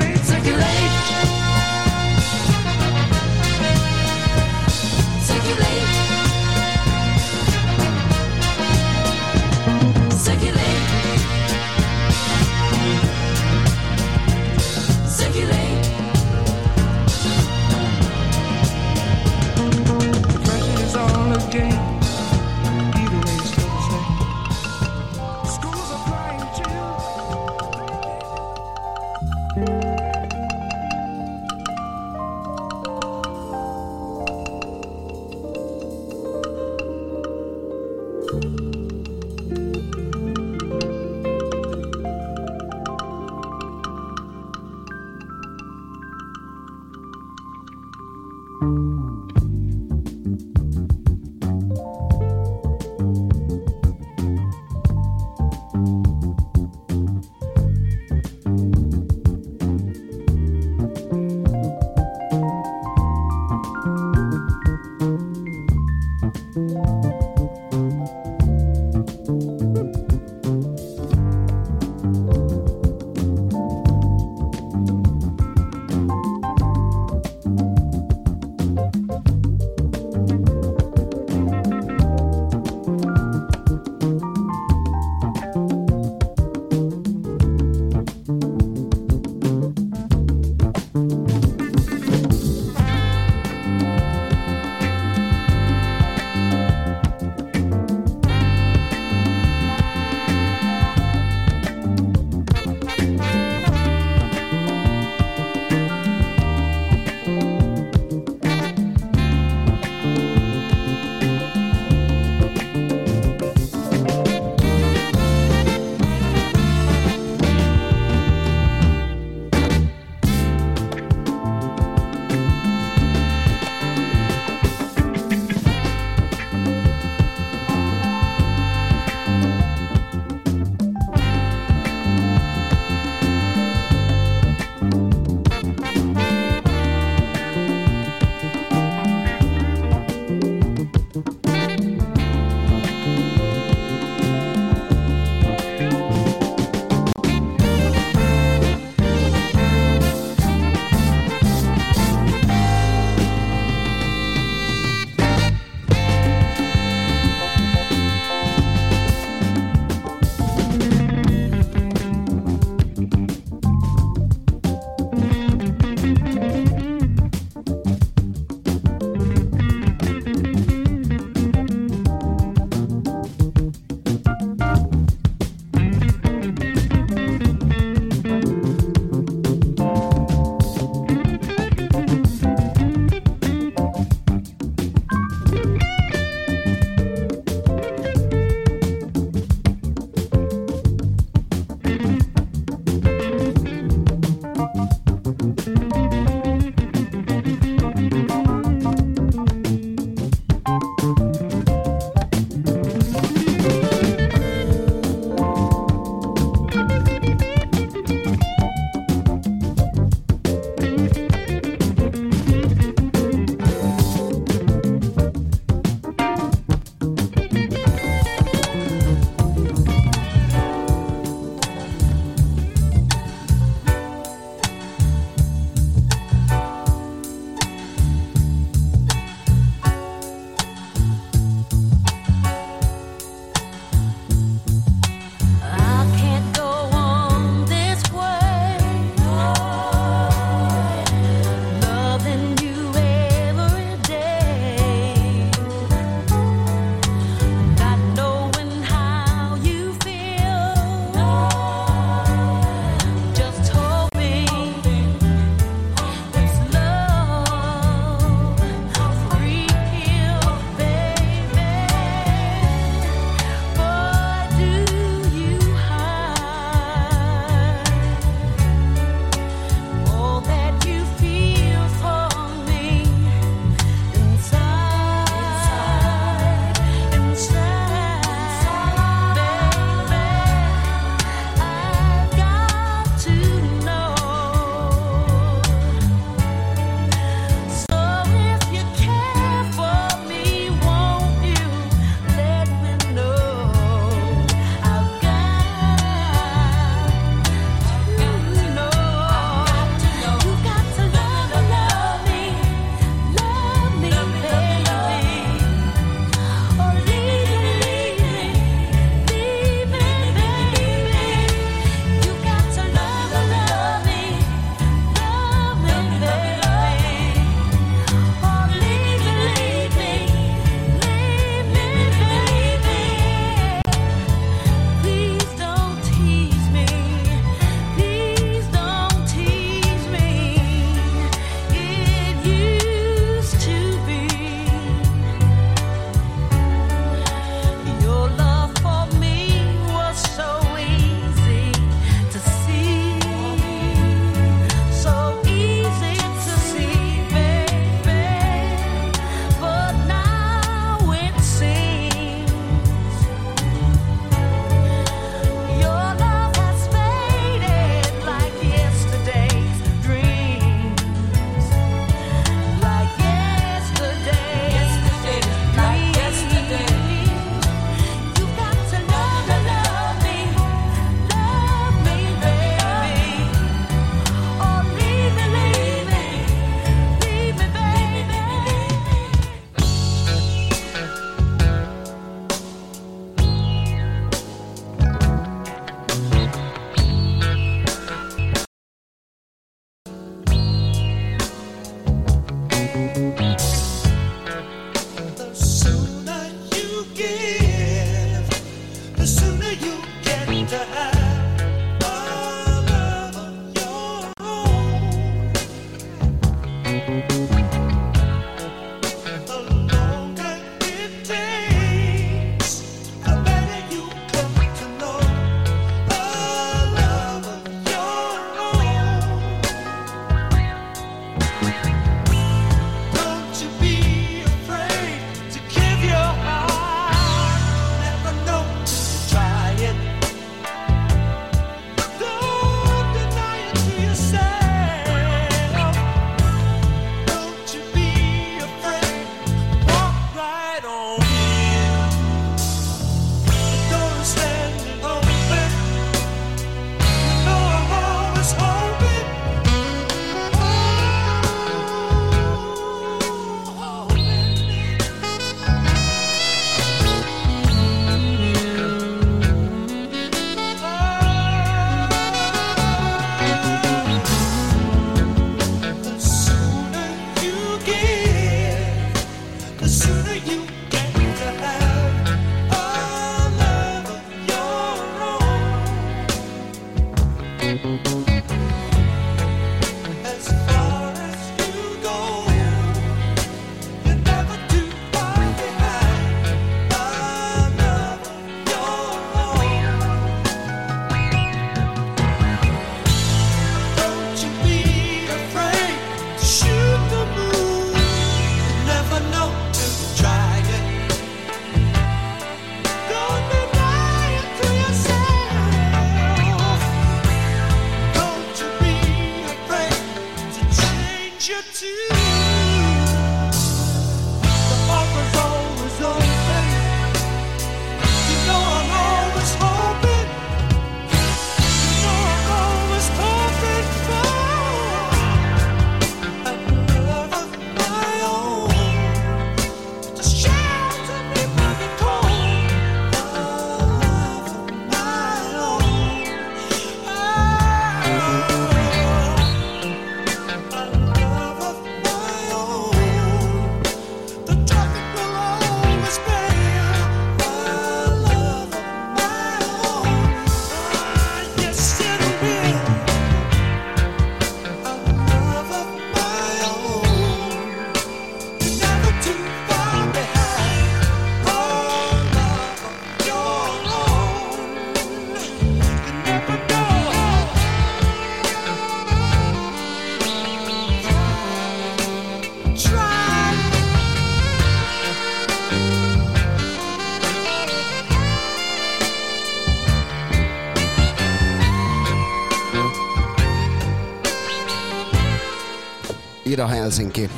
Ida 586.63 586.69
Helsinki, 586.69 587.31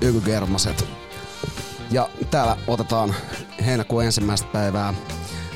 Yky 0.00 0.20
Germaset. 0.20 0.84
Ja 1.90 2.08
täällä 2.30 2.56
otetaan 2.66 3.14
heinäkuun 3.66 4.04
ensimmäistä 4.04 4.48
päivää 4.52 4.94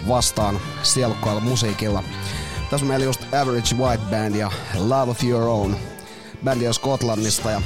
vastaan 0.08 0.60
sielukkaalla 0.82 1.40
musiikilla. 1.40 2.02
Tässä 2.70 2.86
meillä 2.86 3.04
just 3.04 3.34
Average 3.34 3.74
White 3.76 4.02
Band 4.10 4.34
ja 4.34 4.50
Love 4.74 5.10
of 5.10 5.24
Your 5.24 5.42
Own. 5.42 5.76
Bändi 6.44 6.68
on 6.68 6.74
Skotlannista 6.74 7.50
ja 7.50 7.62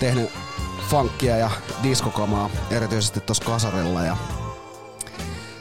tehnyt 0.00 0.30
funkia 0.90 1.36
ja 1.36 1.50
diskokamaa 1.82 2.50
erityisesti 2.70 3.20
tuossa 3.20 3.44
kasarilla 3.44 4.02
ja 4.02 4.16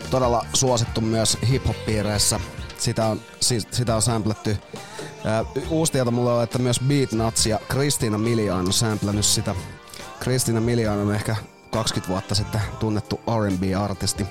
todella 0.09 0.45
suosittu 0.53 1.01
myös 1.01 1.37
hip-hop-piireissä. 1.49 2.39
Sitä 2.77 3.05
on, 3.05 3.21
sitä 3.71 3.95
on 3.95 4.01
sampletty. 4.01 4.57
Uusi 5.69 5.91
tieto 5.91 6.11
mulle 6.11 6.33
on, 6.33 6.43
että 6.43 6.59
myös 6.59 6.79
Beat 6.87 7.11
Nuts 7.11 7.45
ja 7.45 7.59
Kristiina 7.69 8.17
Milian 8.17 8.59
on 8.59 8.73
samplannut 8.73 9.25
sitä. 9.25 9.55
Kristiina 10.19 10.61
Milian 10.61 10.97
on 10.97 11.15
ehkä 11.15 11.35
20 11.71 12.09
vuotta 12.09 12.35
sitten 12.35 12.61
tunnettu 12.79 13.15
R&B-artisti. 13.15 14.25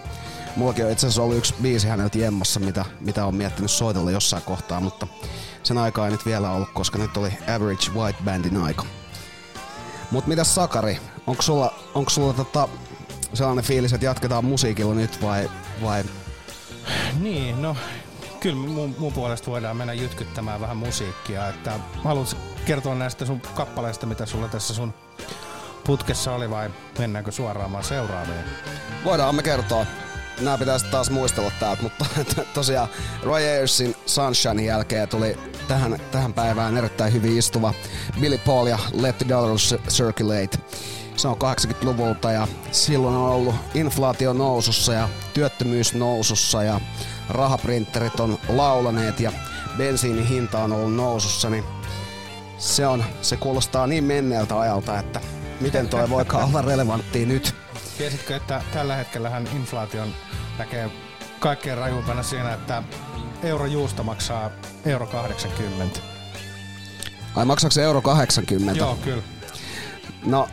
Mullakin 0.57 0.85
on 0.85 0.91
itse 0.91 1.07
asiassa 1.07 1.23
ollut 1.23 1.37
yksi 1.37 1.55
biisi 1.63 1.89
häneltä 1.89 2.19
jemmassa, 2.19 2.61
mitä, 2.61 2.85
mitä 3.01 3.27
on 3.27 3.35
miettinyt 3.35 3.71
soitella 3.71 4.11
jossain 4.11 4.43
kohtaa, 4.43 4.81
mutta 4.81 5.07
sen 5.63 5.79
aikaa 5.79 6.07
ei 6.07 6.13
nyt 6.13 6.27
vielä 6.27 6.51
ollut, 6.51 6.69
koska 6.75 6.99
nyt 6.99 7.17
oli 7.17 7.33
Average 7.55 7.91
White 7.95 8.19
Bandin 8.25 8.57
aika. 8.57 8.85
Mut 10.11 10.27
mitäs 10.27 10.55
Sakari, 10.55 10.99
onko 11.27 11.43
sulla, 11.43 11.75
onko 11.95 12.11
sulla 12.11 12.33
tota, 12.33 12.69
sellainen 13.35 13.65
fiilis, 13.65 13.93
että 13.93 14.07
jatketaan 14.07 14.45
musiikilla 14.45 14.95
nyt 14.95 15.23
vai, 15.23 15.51
vai 15.83 16.05
Niin, 17.21 17.63
no 17.63 17.77
kyllä 18.43 18.57
mun, 18.57 18.95
mun 18.99 19.13
puolesta 19.13 19.51
voidaan 19.51 19.77
mennä 19.77 19.93
jytkyttämään 19.93 20.61
vähän 20.61 20.77
musiikkia. 20.77 21.49
Että 21.49 21.73
haluatko 22.05 22.41
kertoa 22.65 22.95
näistä 22.95 23.27
sun 23.27 23.41
kappaleista, 23.41 24.07
mitä 24.07 24.27
sulla 24.27 24.49
tässä 24.49 24.75
sun 24.75 24.95
putkessa 25.87 26.33
oli 26.33 26.51
vai 26.51 26.71
mennäänkö 26.99 27.33
suoraan 27.33 27.73
vaan 27.73 27.85
seuraavaan? 27.85 28.45
Voidaan 29.05 29.35
me 29.35 29.43
kertoa. 29.43 29.87
Nämä 30.41 30.59
pitäisi 30.59 30.87
taas 30.87 31.11
muistella 31.11 31.53
täältä, 31.61 31.83
mutta 31.83 32.07
tosiaan 32.55 32.89
Roy 33.23 33.35
Ayersin 33.35 33.97
Sunshine 34.07 34.63
jälkeen 34.63 35.09
tuli 35.09 35.39
tähän, 35.69 36.01
tähän 36.11 36.33
päivään 36.33 36.77
erittäin 36.77 37.13
hyvin 37.13 37.39
istuva 37.39 37.75
Billy 38.21 38.39
Paul 38.39 38.67
ja 38.67 38.79
Let 38.93 39.19
the 39.19 39.29
Dollars 39.29 39.75
Circulate. 39.89 40.59
Se 41.17 41.29
on 41.29 41.37
80-luvulta 41.37 42.33
ja 42.33 42.49
silloin 42.73 43.17
on 43.17 43.31
ollut 43.31 43.55
inflaatio 43.75 44.33
nousussa 44.33 44.93
ja 44.93 45.09
työttömyys 45.35 45.95
nousussa 45.95 46.63
ja 46.63 46.81
rahaprinterit 47.29 48.21
on 48.21 48.39
laulaneet 48.49 49.21
ja 49.21 49.33
bensiinin 49.77 50.27
hinta 50.27 50.59
on 50.59 50.73
ollut 50.73 50.95
nousussa, 50.95 51.51
niin 51.51 51.65
se, 52.59 52.87
on, 52.87 53.05
se 53.23 53.37
kuulostaa 53.37 53.87
niin 53.87 54.05
menneeltä 54.05 54.61
ajalta, 54.61 54.99
että 54.99 55.21
miten 55.61 55.89
toi 55.89 56.11
voikaan 56.11 56.45
olla 56.45 56.63
relevanttia 56.63 57.27
nyt. 57.27 57.55
Tiesitkö, 57.99 58.37
että 58.37 58.63
tällä 58.73 58.97
hetkellähän 58.97 59.49
inflaation 59.57 60.15
näkee 60.59 60.91
kaikkein 61.41 61.79
rajuimpana 61.79 62.23
siinä, 62.23 62.55
että 62.55 62.83
euro 63.43 63.67
juusta 63.67 64.03
maksaa 64.03 64.51
euro 64.87 65.07
80. 65.07 66.01
Ai 67.35 67.45
maksaako 67.45 67.73
se 67.73 67.83
euro 67.83 68.03
80? 68.03 68.79
Joo, 68.79 68.97
kyllä. 69.05 69.23
No, 70.25 70.49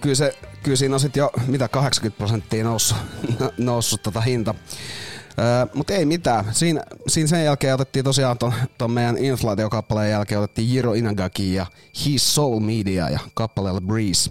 kyllä, 0.00 0.14
se, 0.14 0.38
kyllä 0.62 0.76
siinä 0.76 0.94
on 0.94 1.00
sitten 1.00 1.20
jo 1.20 1.30
mitä 1.46 1.68
80 1.68 2.18
prosenttia 2.18 2.64
noussut, 2.64 2.98
noussut 3.58 4.02
tota 4.02 4.20
hinta. 4.20 4.54
Mutta 5.74 5.92
ei 5.92 6.04
mitään. 6.04 6.44
Siinä, 6.50 6.82
siinä 7.08 7.28
sen 7.28 7.44
jälkeen 7.44 7.74
otettiin 7.74 8.04
tosiaan 8.04 8.38
ton, 8.38 8.52
ton 8.78 8.90
meidän 8.90 9.18
inflaatiokappaleen 9.18 10.10
jälkeen 10.10 10.40
otettiin 10.40 10.74
Jiro 10.74 10.94
Inagaki 10.94 11.54
ja 11.54 11.66
His 12.04 12.34
Soul 12.34 12.60
Media 12.60 13.10
ja 13.10 13.18
kappaleella 13.34 13.80
Breeze. 13.80 14.30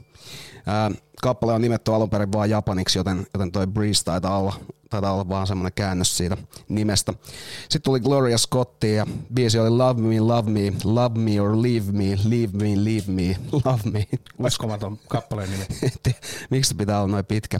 Kappale 1.21 1.53
on 1.53 1.61
nimetty 1.61 1.93
alun 1.93 2.09
perin 2.09 2.31
vaan 2.31 2.49
japaniksi, 2.49 2.99
joten, 2.99 3.27
joten 3.33 3.51
toi 3.51 3.67
Breeze 3.67 4.03
taitaa 4.03 4.37
olla, 4.37 4.53
taitaa 4.91 5.13
olla 5.13 5.29
vaan 5.29 5.47
semmoinen 5.47 5.73
käännös 5.73 6.17
siitä 6.17 6.37
nimestä. 6.69 7.13
Sitten 7.61 7.81
tuli 7.81 7.99
Gloria 7.99 8.37
Scotti 8.37 8.95
ja 8.95 9.07
biisi 9.33 9.59
oli 9.59 9.69
Love 9.69 10.01
Me, 10.01 10.19
Love 10.19 10.51
Me, 10.51 10.73
Love 10.83 11.19
Me 11.19 11.41
or 11.41 11.61
Leave 11.61 11.91
Me, 11.91 12.17
Leave 12.29 12.57
Me, 12.57 12.85
Leave 12.85 13.11
Me, 13.11 13.35
Love 13.65 13.81
Me. 13.91 14.07
Uskomaton 14.39 14.99
kappaleen 15.09 15.49
nimi. 15.51 15.65
Miksi 16.49 16.75
pitää 16.75 17.01
olla 17.01 17.11
noin 17.11 17.25
pitkä? 17.25 17.59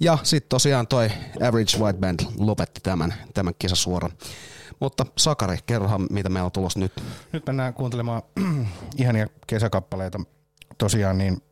Ja 0.00 0.18
sitten 0.22 0.48
tosiaan 0.48 0.86
toi 0.86 1.10
Average 1.48 1.78
White 1.78 1.98
Band 1.98 2.20
lopetti 2.38 2.80
tämän, 2.80 3.14
tämän 3.34 3.54
kisasuoran. 3.58 4.10
Mutta 4.80 5.06
Sakari, 5.18 5.58
kerrohan 5.66 6.06
mitä 6.10 6.28
meillä 6.28 6.46
on 6.46 6.52
tulossa 6.52 6.80
nyt. 6.80 6.92
Nyt 7.32 7.46
mennään 7.46 7.74
kuuntelemaan 7.74 8.22
ihania 8.98 9.26
kesäkappaleita. 9.46 10.20
Tosiaan 10.78 11.18
niin 11.18 11.42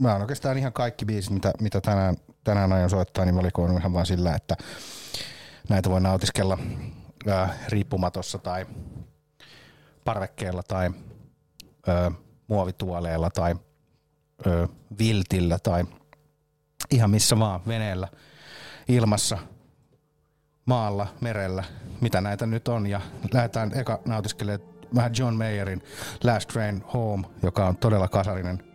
mä 0.00 0.12
oon 0.12 0.20
oikeastaan 0.20 0.58
ihan 0.58 0.72
kaikki 0.72 1.04
biisit, 1.04 1.30
mitä, 1.30 1.52
mitä 1.60 1.80
tänään, 1.80 2.16
tänään 2.50 2.72
aion 2.72 2.90
soittaa, 2.90 3.24
niin 3.24 3.36
valikoinut 3.36 3.78
ihan 3.78 3.92
vaan 3.92 4.06
sillä, 4.06 4.34
että 4.34 4.56
näitä 5.68 5.90
voi 5.90 6.00
nautiskella 6.00 6.58
ää, 7.28 7.54
riippumatossa 7.68 8.38
tai 8.38 8.66
parvekkeella 10.04 10.62
tai 10.62 10.90
ää, 11.86 12.12
muovituoleella 12.48 13.30
tai 13.30 13.54
ää, 14.46 14.68
viltillä 14.98 15.58
tai 15.58 15.84
ihan 16.90 17.10
missä 17.10 17.38
vaan, 17.38 17.60
veneellä, 17.66 18.08
ilmassa, 18.88 19.38
maalla, 20.66 21.06
merellä, 21.20 21.64
mitä 22.00 22.20
näitä 22.20 22.46
nyt 22.46 22.68
on. 22.68 22.86
Ja 22.86 23.00
lähdetään 23.32 23.72
eka 23.74 24.00
nautiskelemaan 24.06 24.70
vähän 24.94 25.12
John 25.18 25.34
Mayerin 25.34 25.82
Last 26.24 26.48
Train 26.48 26.84
Home, 26.94 27.26
joka 27.42 27.66
on 27.66 27.76
todella 27.76 28.08
kasarinen, 28.08 28.69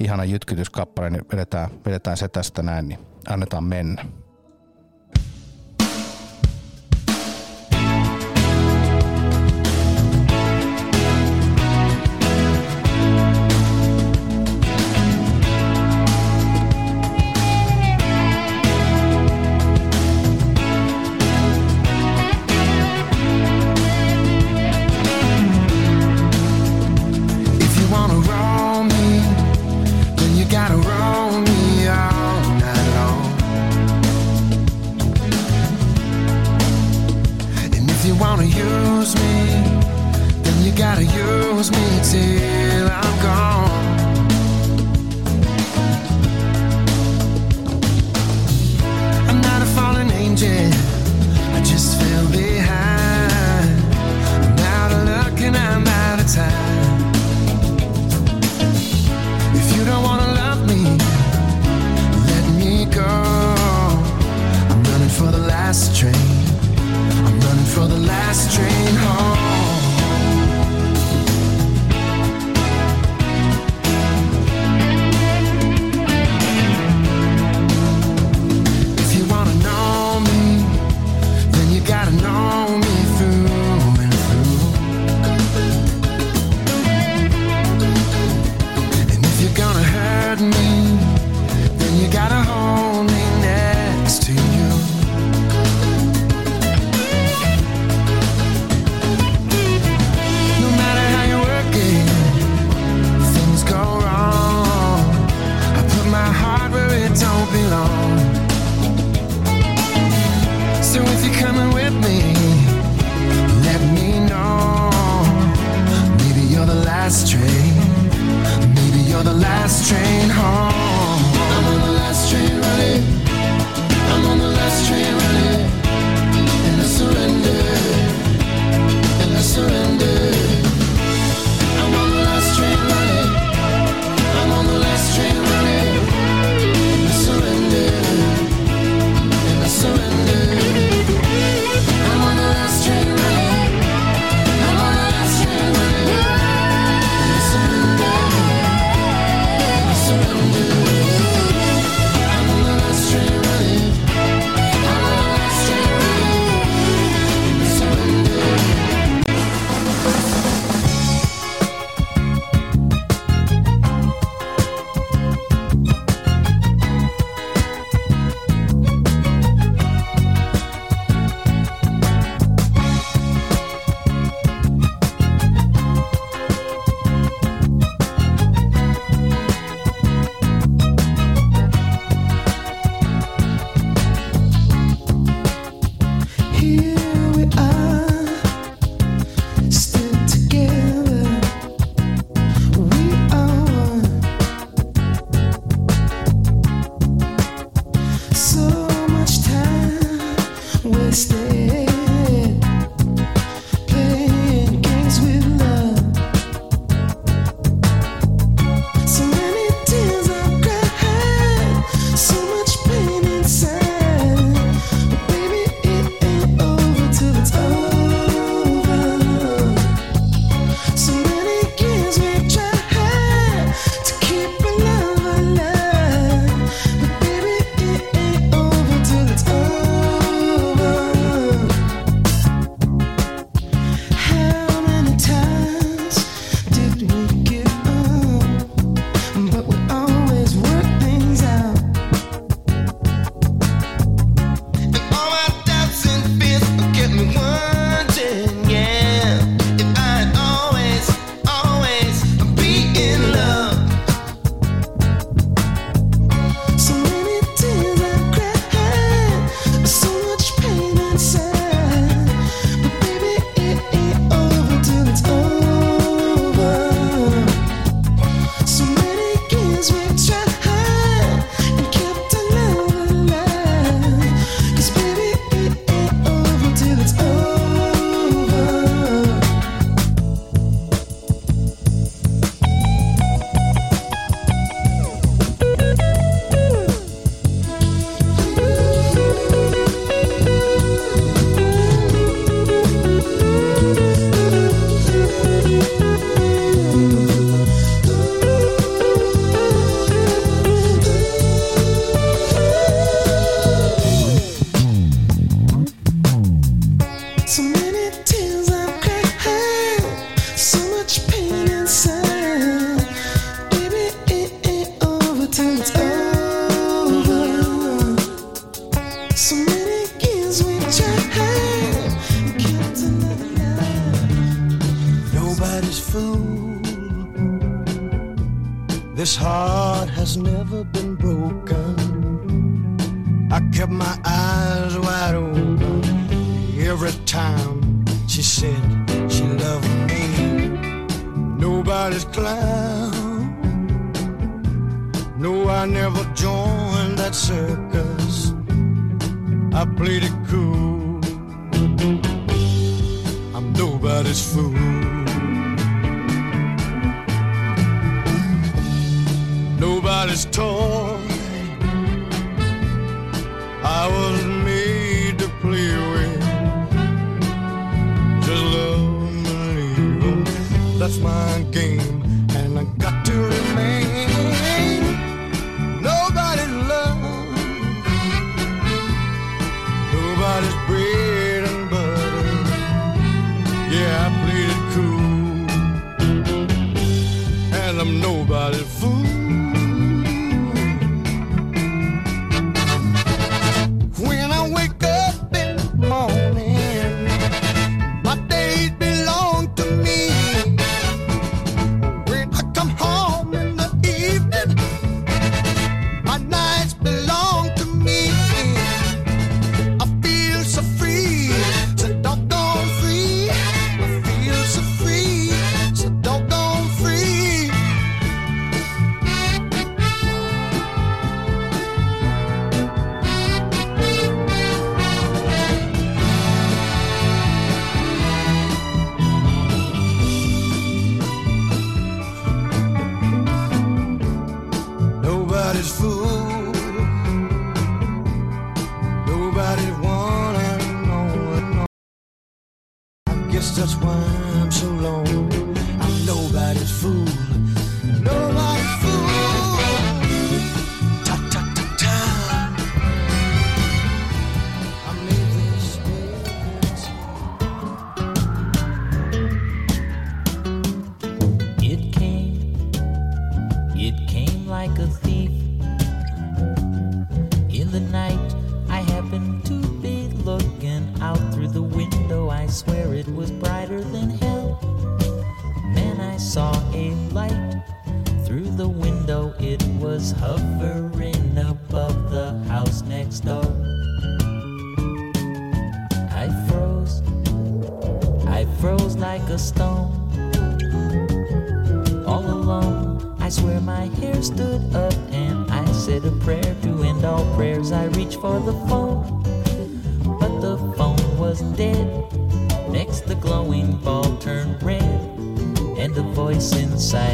ihana 0.00 0.24
jytkytyskappale, 0.24 1.10
niin 1.10 1.24
vedetään, 1.32 1.70
vedetään 1.86 2.16
se 2.16 2.28
tästä 2.28 2.62
näin, 2.62 2.88
niin 2.88 2.98
annetaan 3.28 3.64
mennä. 3.64 4.04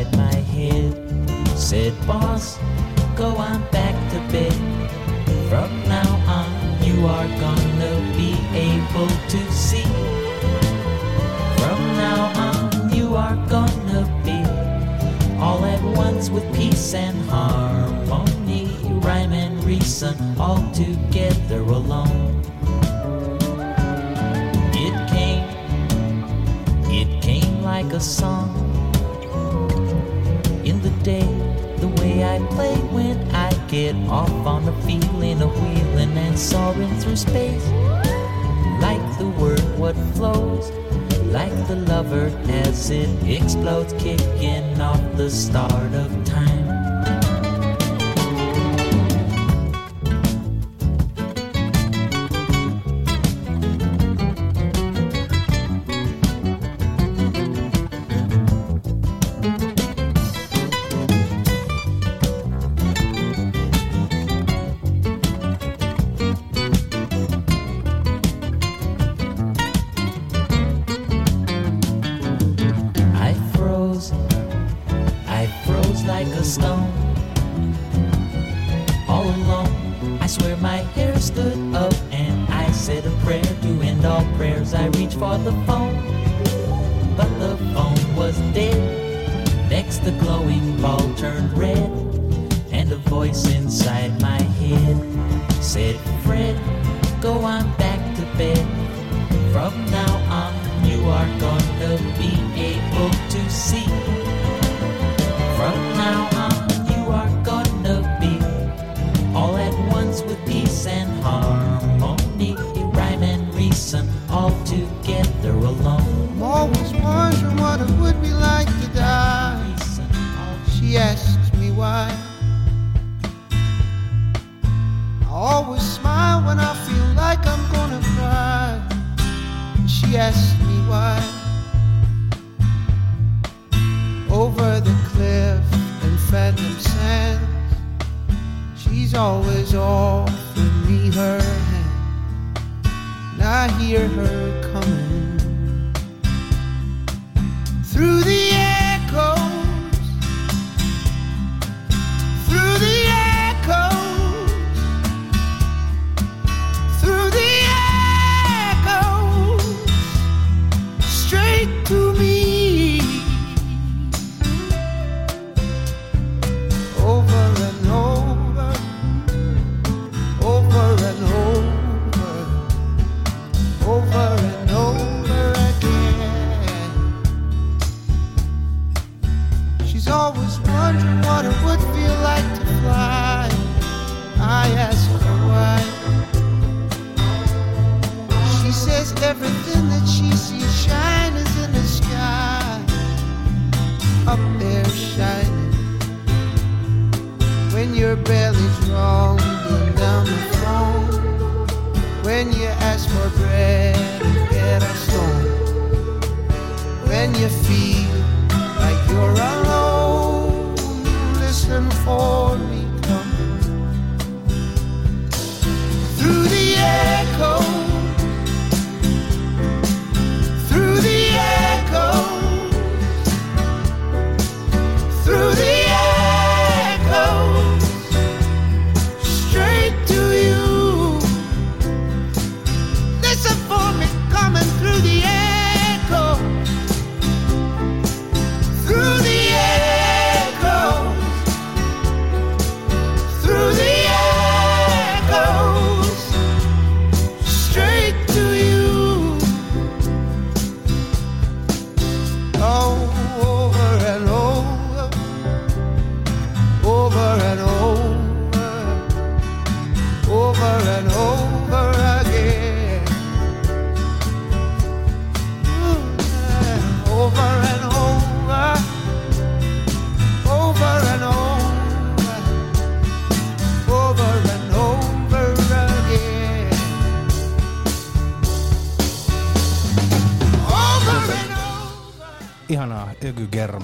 inside 0.00 0.16
my 0.16 0.34
head 0.34 1.58
said, 1.58 1.94
Boss, 2.06 2.58
go 3.16 3.36
on 3.36 3.60
back 3.70 3.94
to 4.12 4.18
bed. 4.32 4.52
From 5.48 5.70
now 5.88 6.10
on, 6.26 6.84
you 6.84 7.06
are 7.06 7.28
gonna 7.38 8.14
be 8.16 8.34
able 8.54 9.08
to 9.28 9.52
see. 9.52 9.84
From 11.58 11.80
now 11.96 12.32
on, 12.36 12.94
you 12.94 13.14
are 13.16 13.36
gonna 13.48 14.04
be 14.24 14.40
all 15.38 15.64
at 15.64 15.82
once 15.82 16.30
with 16.30 16.44
peace 16.54 16.94
and 16.94 17.16
harmony, 17.28 18.70
rhyme 19.02 19.32
and 19.32 19.62
reason, 19.64 20.14
all 20.38 20.62
together 20.72 21.60
alone. 21.60 22.42
It 24.72 24.94
came, 25.10 25.44
it 26.90 27.22
came 27.22 27.62
like 27.62 27.92
a 27.92 28.00
song 28.00 28.69
I 32.30 32.38
play 32.54 32.76
when 32.94 33.18
I 33.34 33.50
get 33.66 33.96
off 34.08 34.30
on 34.46 34.64
the 34.64 34.72
feeling 34.86 35.42
of 35.42 35.52
wheeling 35.60 36.16
and 36.16 36.38
soaring 36.38 36.94
through 37.00 37.16
space. 37.16 37.66
Like 38.80 39.02
the 39.18 39.34
word 39.36 39.58
what 39.76 39.96
flows, 40.14 40.70
like 41.32 41.50
the 41.66 41.74
lover 41.74 42.26
as 42.48 42.88
it 42.90 43.10
explodes, 43.28 43.92
kicking 43.94 44.80
off 44.80 45.02
the 45.16 45.28
start 45.28 45.92
of 45.92 46.24
time. 46.24 46.59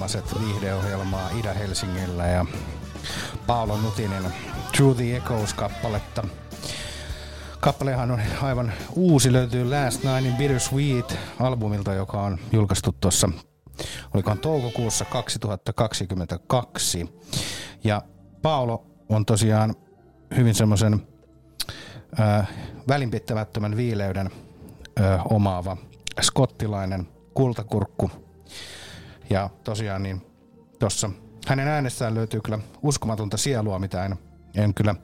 Germaset 0.07 0.41
viihdeohjelmaa 0.41 1.31
Ida-Helsingillä 1.31 2.27
ja 2.27 2.47
Paolo 3.47 3.77
Nutinin 3.77 4.33
Through 4.77 4.97
the 4.97 5.17
Echoes-kappaletta. 5.17 6.25
Kappalehan 7.61 8.11
on 8.11 8.21
aivan 8.43 8.73
uusi, 8.95 9.33
löytyy 9.33 9.71
Last 9.71 10.05
Night 10.05 10.27
in 10.27 10.37
Bittersweet 10.37 11.19
albumilta, 11.41 11.95
joka 11.95 12.23
on 12.23 12.39
julkaistu 12.53 12.95
tuossa, 13.01 13.31
olikohan 14.15 14.39
toukokuussa 14.39 15.05
2022. 15.05 17.15
Ja 17.85 18.03
Paolo 18.43 18.87
on 19.09 19.27
tosiaan 19.27 19.75
hyvin 20.37 20.55
semmoisen 20.55 21.07
äh, 22.21 22.49
välinpitämättömän 22.89 23.77
viileyden 23.77 24.31
äh, 25.01 25.21
omaava 25.31 25.77
skottilainen 26.23 27.09
kultakurkku. 27.35 28.26
Ja 29.31 29.51
tosiaan 29.64 30.03
niin 30.03 30.22
tuossa 30.79 31.11
hänen 31.47 31.68
äänessään 31.68 32.14
löytyy 32.14 32.41
kyllä 32.41 32.59
uskomatonta 32.83 33.37
sielua, 33.37 33.79
mitä 33.79 34.05
en, 34.05 34.16
en 34.55 34.74
kyllä 34.74 34.95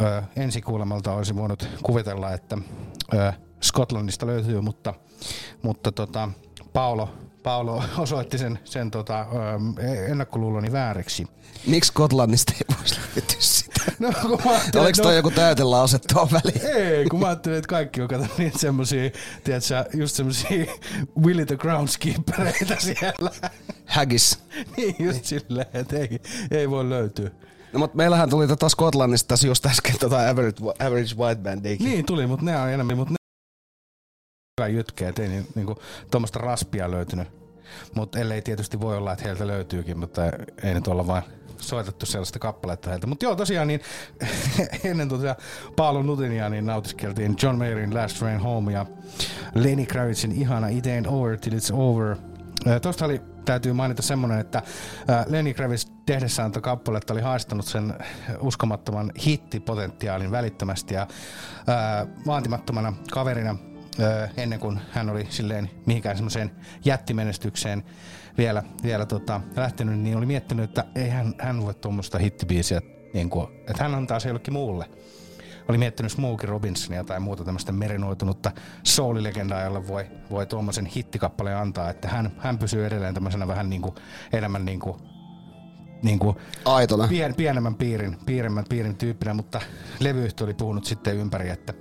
ö, 0.00 0.22
ensikuulemalta 0.36 1.12
olisi 1.12 1.36
voinut 1.36 1.68
kuvitella, 1.82 2.32
että 2.32 2.58
ö, 3.14 3.32
Skotlannista 3.60 4.26
löytyy, 4.26 4.60
mutta, 4.60 4.94
mutta 5.62 5.92
tota, 5.92 6.28
Paolo, 6.72 7.14
Paolo 7.42 7.82
osoitti 7.98 8.38
sen, 8.38 8.58
sen 8.64 8.90
tota, 8.90 9.20
ö, 9.20 10.06
ennakkoluuloni 10.06 10.72
vääriksi. 10.72 11.26
Miksi 11.66 11.88
Skotlannista 11.88 12.52
ei 12.52 12.76
voisi 12.78 13.00
löytyä 13.14 13.36
sitä? 13.40 13.69
No, 13.98 14.12
kun 14.22 14.38
mä 14.44 14.50
ajattelin, 14.50 14.84
Oliko 14.84 14.96
toi 15.02 15.12
no- 15.12 15.16
joku 15.16 15.30
täytelause 15.30 15.98
tuon 16.12 16.28
väliin? 16.32 16.76
Ei, 16.76 17.06
kun 17.06 17.20
mä 17.20 17.26
ajattelin, 17.26 17.58
että 17.58 17.68
kaikki 17.68 18.02
on 18.02 18.08
kato 18.08 18.26
niin 18.38 18.52
semmosia, 18.58 19.10
tiedätkö, 19.44 19.84
just 19.94 20.14
semmosia 20.16 20.66
Willy 21.22 21.46
the 21.46 21.56
Groundskeepereitä 21.56 22.76
siellä. 22.78 23.30
Haggis. 23.86 24.38
niin 24.76 24.96
just 24.98 25.24
silleen, 25.24 25.66
että 25.74 25.96
ei, 25.96 26.20
ei 26.50 26.70
voi 26.70 26.88
löytyä. 26.88 27.30
No, 27.72 27.78
mutta 27.78 27.96
meillähän 27.96 28.30
tuli 28.30 28.46
tota 28.48 28.68
Skotlannista 28.68 29.28
tässä 29.28 29.46
just 29.46 29.66
äsken 29.66 29.98
tota 30.00 30.28
Average, 30.28 30.56
average 30.86 31.14
White 31.18 31.40
Bandiakin. 31.42 31.86
Niin 31.86 32.06
tuli, 32.06 32.26
mutta 32.26 32.44
ne 32.46 32.56
on 32.60 32.70
enemmän, 32.70 32.96
mutta 32.96 33.12
ne 33.12 33.16
hyvä 34.60 34.68
jytkeä, 34.68 35.08
että 35.08 35.22
ei 35.22 35.28
ni- 35.28 35.46
niinku 35.54 35.76
tuommoista 36.10 36.38
raspia 36.38 36.90
löytynyt. 36.90 37.28
Mutta 37.94 38.18
ellei 38.18 38.42
tietysti 38.42 38.80
voi 38.80 38.96
olla, 38.96 39.12
että 39.12 39.24
heiltä 39.24 39.46
löytyykin, 39.46 39.98
mutta 39.98 40.22
ei 40.62 40.74
nyt 40.74 40.88
olla 40.88 41.06
vain 41.06 41.22
soitettu 41.60 42.06
sellaista 42.06 42.38
kappaletta 42.38 42.90
heiltä. 42.90 43.06
Mutta 43.06 43.24
joo, 43.24 43.36
tosiaan 43.36 43.68
niin 43.68 43.80
ennen 44.84 45.08
tosiaan 45.08 45.36
Paolo 45.76 46.02
Nutinia 46.02 46.48
niin 46.48 46.66
nautiskeltiin 46.66 47.36
John 47.42 47.58
Mayerin 47.58 47.94
Last 47.94 48.18
Train 48.18 48.40
Home 48.40 48.72
ja 48.72 48.86
Lenny 49.54 49.86
Kravitzin 49.86 50.32
ihana 50.32 50.68
It 50.68 50.86
Ain't 50.86 51.08
Over 51.08 51.38
Till 51.38 51.58
It's 51.58 51.74
Over. 51.74 52.16
Tuosta 52.82 53.04
oli, 53.04 53.20
täytyy 53.44 53.72
mainita 53.72 54.02
semmoinen, 54.02 54.38
että 54.38 54.62
Lenny 55.26 55.54
Kravitz 55.54 55.86
tehdessään 56.06 56.52
tätä 56.52 56.60
kappaletta 56.60 57.12
oli 57.12 57.20
haistanut 57.20 57.66
sen 57.66 57.94
uskomattoman 58.40 59.12
hittipotentiaalin 59.26 60.30
välittömästi 60.30 60.94
ja 60.94 61.02
ö, 61.02 62.06
vaatimattomana 62.26 62.92
kaverina 63.10 63.56
ennen 64.36 64.60
kuin 64.60 64.80
hän 64.90 65.10
oli 65.10 65.26
silleen 65.30 65.70
mihinkään 65.86 66.16
semmoiseen 66.16 66.50
jättimenestykseen 66.84 67.84
vielä, 68.40 68.62
vielä 68.82 69.06
tota, 69.06 69.40
lähtenyt, 69.56 70.00
niin 70.00 70.16
oli 70.16 70.26
miettinyt, 70.26 70.64
että 70.64 70.84
ei 70.94 71.08
hän, 71.08 71.34
hän 71.38 71.62
voi 71.62 71.74
tuommoista 71.74 72.18
hittibiisiä, 72.18 72.80
niin 73.14 73.30
kuin, 73.30 73.48
että 73.58 73.82
hän 73.82 73.94
antaa 73.94 74.20
se 74.20 74.28
jollekin 74.28 74.54
muulle. 74.54 74.90
Oli 75.68 75.78
miettinyt 75.78 76.12
Smokey 76.12 76.50
Robinsonia 76.50 77.04
tai 77.04 77.20
muuta 77.20 77.44
tämmöistä 77.44 77.72
merinoitunutta 77.72 78.52
soulilegendaa, 78.82 79.62
jolle 79.62 79.88
voi, 79.88 80.06
voi 80.30 80.46
tuommoisen 80.46 80.86
hittikappaleen 80.86 81.56
antaa, 81.56 81.90
että 81.90 82.08
hän, 82.08 82.32
hän 82.38 82.58
pysyy 82.58 82.86
edelleen 82.86 83.14
tämmöisenä 83.14 83.46
vähän 83.46 83.70
niin 83.70 83.82
kuin 83.82 83.94
enemmän 84.32 84.64
niin 84.64 84.80
kuin, 84.80 84.96
niin 86.02 86.18
kuin 86.18 86.36
Aitona. 86.64 87.08
pien, 87.08 87.34
pienemmän 87.34 87.74
piirin, 87.74 88.16
pienemmän 88.26 88.64
piirin 88.68 88.96
tyyppinä, 88.96 89.34
mutta 89.34 89.60
levyyhtiö 89.98 90.44
oli 90.44 90.54
puhunut 90.54 90.84
sitten 90.84 91.16
ympäri, 91.16 91.50
että 91.50 91.74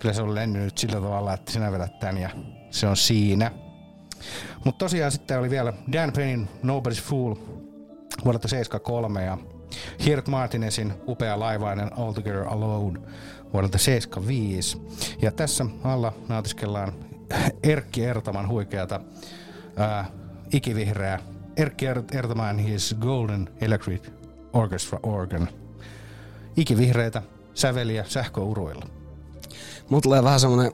kyllä 0.00 0.12
se 0.12 0.22
on 0.22 0.34
lennyt 0.34 0.78
sillä 0.78 1.00
tavalla, 1.00 1.34
että 1.34 1.52
sinä 1.52 1.72
vedät 1.72 1.98
tän 1.98 2.18
ja 2.18 2.30
se 2.70 2.86
on 2.86 2.96
siinä. 2.96 3.65
Mutta 4.64 4.84
tosiaan 4.84 5.12
sitten 5.12 5.38
oli 5.38 5.50
vielä 5.50 5.72
Dan 5.92 6.12
Pennin 6.12 6.48
Nobody's 6.62 7.02
Fool 7.02 7.34
vuodelta 8.24 8.48
73 8.48 9.24
ja 9.24 9.38
Hirt 10.04 10.28
Martinezin 10.28 10.92
upea 11.06 11.40
laivainen 11.40 11.98
All 11.98 12.12
Together 12.12 12.44
Alone 12.48 13.00
vuodelta 13.52 13.78
75. 13.78 14.82
Ja 15.22 15.32
tässä 15.32 15.66
alla 15.84 16.12
nautiskellaan 16.28 16.92
Erkki 17.62 18.04
Ertaman 18.04 18.48
huikeata 18.48 19.00
ää, 19.76 20.10
ikivihreää 20.52 21.18
Erkki 21.56 21.86
Er- 21.86 22.16
Ertaman 22.16 22.58
His 22.58 22.96
Golden 23.00 23.48
Electric 23.60 24.10
Orchestra 24.52 25.00
Organ. 25.02 25.48
Ikivihreitä 26.56 27.22
säveliä 27.54 28.04
sähköuruilla. 28.08 28.86
Mulla 29.88 30.02
tulee 30.02 30.22
vähän 30.22 30.40
semmonen, 30.40 30.72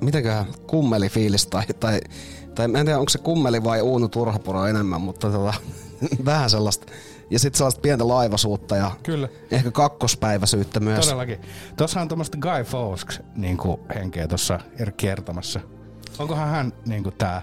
mitenköhän 0.00 0.46
kummeli 0.66 1.08
fiilis 1.08 1.46
tai, 1.46 1.62
tai, 1.80 2.00
tai 2.54 2.64
en 2.64 2.72
tiedä 2.72 2.98
onko 2.98 3.08
se 3.08 3.18
kummeli 3.18 3.64
vai 3.64 3.80
Uuno 3.80 4.08
Turhapuro 4.08 4.66
enemmän, 4.66 5.00
mutta 5.00 5.30
tota, 5.30 5.54
vähän 6.24 6.50
sellaista. 6.50 6.92
Ja 7.30 7.38
sitten 7.38 7.58
sellaista 7.58 7.80
pientä 7.80 8.08
laivasuutta 8.08 8.76
ja 8.76 8.90
Kyllä. 9.02 9.28
ehkä 9.50 9.70
kakkospäiväisyyttä 9.70 10.80
myös. 10.80 11.06
Todellakin. 11.06 11.40
Tuossa 11.76 12.00
on 12.00 12.08
tuommoista 12.08 12.38
Guy 12.38 12.62
Fawkes 12.64 13.20
niin 13.36 13.58
henkeä 13.94 14.28
tuossa 14.28 14.60
Erkki 14.78 15.08
Ertamassa. 15.08 15.60
Onkohan 16.18 16.48
hän 16.48 16.72
niin 16.86 17.04
tää, 17.18 17.42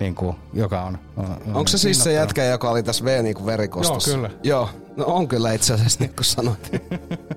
niin 0.00 0.14
kuin, 0.14 0.36
joka 0.52 0.82
on, 0.82 0.98
on, 1.16 1.24
on 1.24 1.56
Onko 1.56 1.68
se 1.68 1.78
siis 1.78 2.04
se 2.04 2.12
jätkä, 2.12 2.44
joka 2.44 2.70
oli 2.70 2.82
tässä 2.82 3.04
V 3.04 3.22
niinku 3.22 3.46
verikostossa? 3.46 4.10
Joo, 4.10 4.16
kyllä. 4.16 4.30
Joo, 4.42 4.68
no 4.96 5.04
on 5.06 5.28
kyllä 5.28 5.52
itse 5.52 5.74
asiassa 5.74 6.00
niin 6.00 6.14
kuin 6.14 6.24
sanoit. 6.24 6.70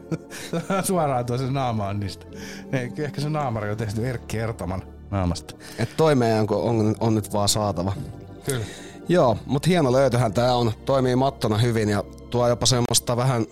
Suoraan 0.88 1.26
tuossa 1.26 1.52
naamaan 1.52 2.00
niistä. 2.00 2.26
Ne, 2.72 2.92
ehkä 2.98 3.22
se 3.22 3.30
naamari 3.30 3.72
on 3.72 3.78
tehty 3.78 4.10
Erkki 4.10 4.38
Ertaman 4.38 4.84
naamasta. 5.12 5.56
Että 5.80 5.96
toi 5.98 6.16
meidän 6.16 6.46
on, 6.50 6.96
on, 7.00 7.16
nyt 7.16 7.34
vaan 7.34 7.50
saatava. 7.50 7.94
Kyllä. 8.46 8.66
Joo, 9.10 9.38
mutta 9.46 9.70
hieno 9.70 9.92
löytöhän 9.92 10.34
tää 10.34 10.56
on. 10.56 10.72
Toimii 10.86 11.16
mattona 11.16 11.58
hyvin 11.58 11.90
ja 11.90 12.04
tuo 12.30 12.48
jopa 12.48 12.66
semmoista 12.66 13.18
vähän 13.18 13.46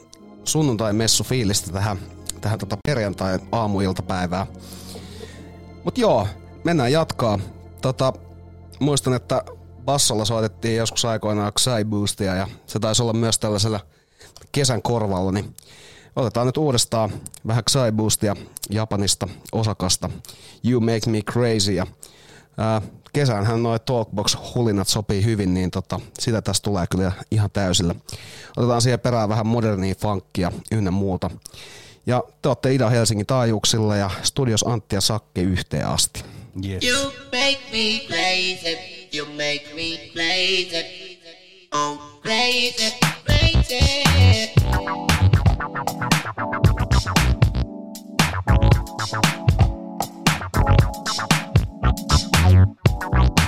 sunnuntai-messu 0.43 1.23
fiilistä 1.23 1.71
tähän, 1.71 1.97
tähän 2.41 2.59
tota 2.59 2.77
perjantai 2.87 3.39
aamuiltapäivään. 3.51 4.47
Mut 5.83 5.97
joo, 5.97 6.27
mennään 6.63 6.91
jatkaa. 6.91 7.39
Tota, 7.81 8.13
muistan, 8.79 9.13
että 9.13 9.43
bassolla 9.85 10.25
soitettiin 10.25 10.77
joskus 10.77 11.05
aikoinaan 11.05 11.53
Xai 11.59 11.85
Boostia 11.85 12.35
ja 12.35 12.47
se 12.67 12.79
taisi 12.79 13.01
olla 13.01 13.13
myös 13.13 13.39
tällaisella 13.39 13.79
kesän 14.51 14.81
korvalla, 14.81 15.31
niin 15.31 15.55
otetaan 16.15 16.47
nyt 16.47 16.57
uudestaan 16.57 17.11
vähän 17.47 17.63
Xai 17.69 17.91
Boostia 17.91 18.35
Japanista 18.69 19.27
Osakasta. 19.51 20.09
You 20.63 20.81
Make 20.81 21.09
Me 21.09 21.21
Crazy 21.21 21.71
ja 21.71 21.87
ää, 22.57 22.81
kesäänhän 23.13 23.63
noi 23.63 23.79
Talkbox-hulinat 23.79 24.87
sopii 24.87 25.25
hyvin, 25.25 25.53
niin 25.53 25.71
tota, 25.71 25.99
sitä 26.19 26.41
tässä 26.41 26.63
tulee 26.63 26.85
kyllä 26.87 27.11
ihan 27.31 27.49
täysillä. 27.51 27.95
Otetaan 28.57 28.81
siihen 28.81 28.99
perään 28.99 29.29
vähän 29.29 29.47
modernia 29.47 29.95
funkkia 29.95 30.51
ynnä 30.71 30.91
muuta. 30.91 31.29
Ja 32.05 32.23
te 32.41 32.49
olette 32.49 32.69
Ida-Helsingin 32.73 33.25
taajuuksilla 33.25 33.95
ja 33.95 34.09
studios 34.23 34.65
Antti 34.67 34.95
ja 34.95 35.01
Sakke 35.01 35.41
yhteen 35.41 35.87
asti. 35.87 36.23
Yes. 36.55 36.83
You 36.83 37.11
make 37.31 37.59
me 37.71 38.05
crazy. 38.07 39.07
You 39.11 39.25
make 39.27 39.75
me 39.75 40.11
crazy. 40.13 41.19
Oh, 41.71 42.19
crazy, 42.21 42.91
crazy. 43.25 44.09
Thank 53.11 53.38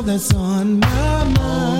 love 0.00 0.08
is 0.08 0.32
all 0.32 0.40
that's 0.40 0.60
on 0.60 0.80
my 0.80 1.24
mind. 1.38 1.79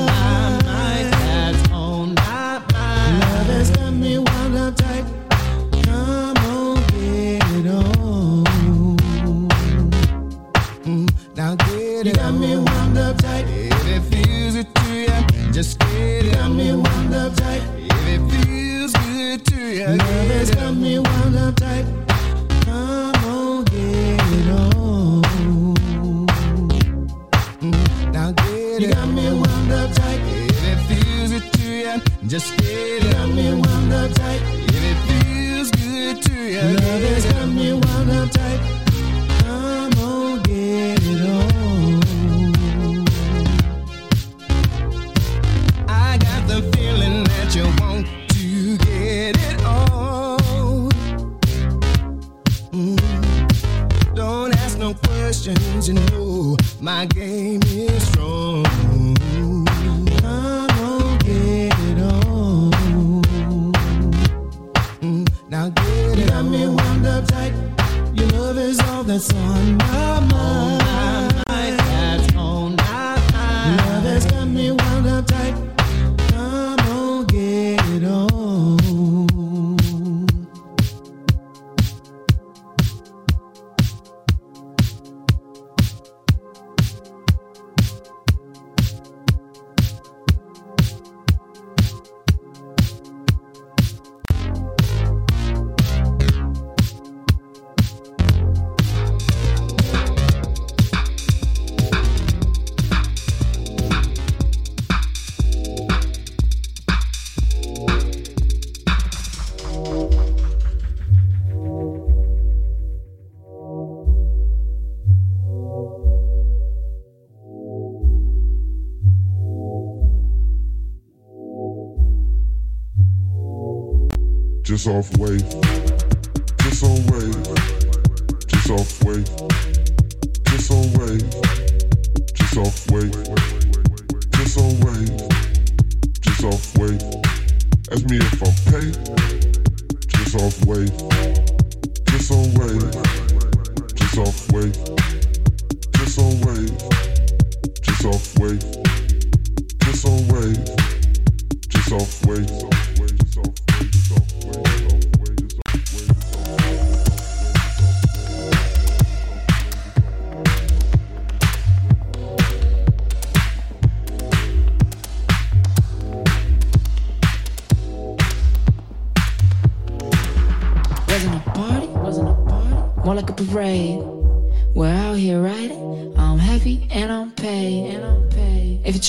Soft 124.80 125.18
wave. 125.18 125.69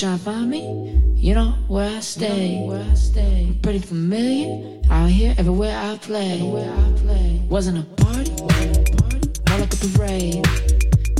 trying 0.02 0.18
to 0.18 0.24
find 0.24 0.50
me, 0.50 1.00
you 1.14 1.32
know 1.32 1.54
where 1.68 1.88
I 1.88 2.00
stay. 2.00 2.54
You 2.54 2.60
know 2.62 2.66
where 2.72 2.90
I 2.90 2.94
stay. 2.94 3.46
I'm 3.46 3.54
pretty 3.60 3.78
familiar 3.78 4.80
out 4.90 5.08
here, 5.08 5.32
everywhere 5.38 5.78
I 5.78 5.96
play. 5.98 6.32
Everywhere 6.32 6.72
I 6.72 6.98
play. 6.98 7.40
Wasn't 7.48 7.78
a 7.78 7.82
party, 8.02 8.32
more 8.32 9.60
like 9.60 9.72
a 9.72 9.76
parade. 9.76 10.44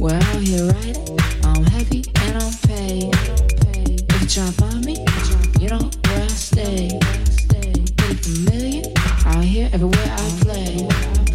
We're 0.01 0.17
out 0.17 0.43
here 0.43 0.67
riding. 0.67 1.21
I'm 1.45 1.63
heavy 1.63 2.03
and 2.23 2.43
I'm 2.43 2.53
paid. 2.67 3.15
If 4.11 4.21
you 4.21 4.27
try 4.27 4.47
to 4.47 4.53
find 4.53 4.85
me, 4.85 5.07
you 5.61 5.69
know 5.69 5.89
where 6.07 6.25
I 6.25 6.27
stay. 6.27 6.99
Pretty 7.99 8.17
familiar 8.17 8.83
out 9.27 9.45
here, 9.45 9.71
everywhere 9.73 10.11
I 10.11 10.29
play. 10.41 11.32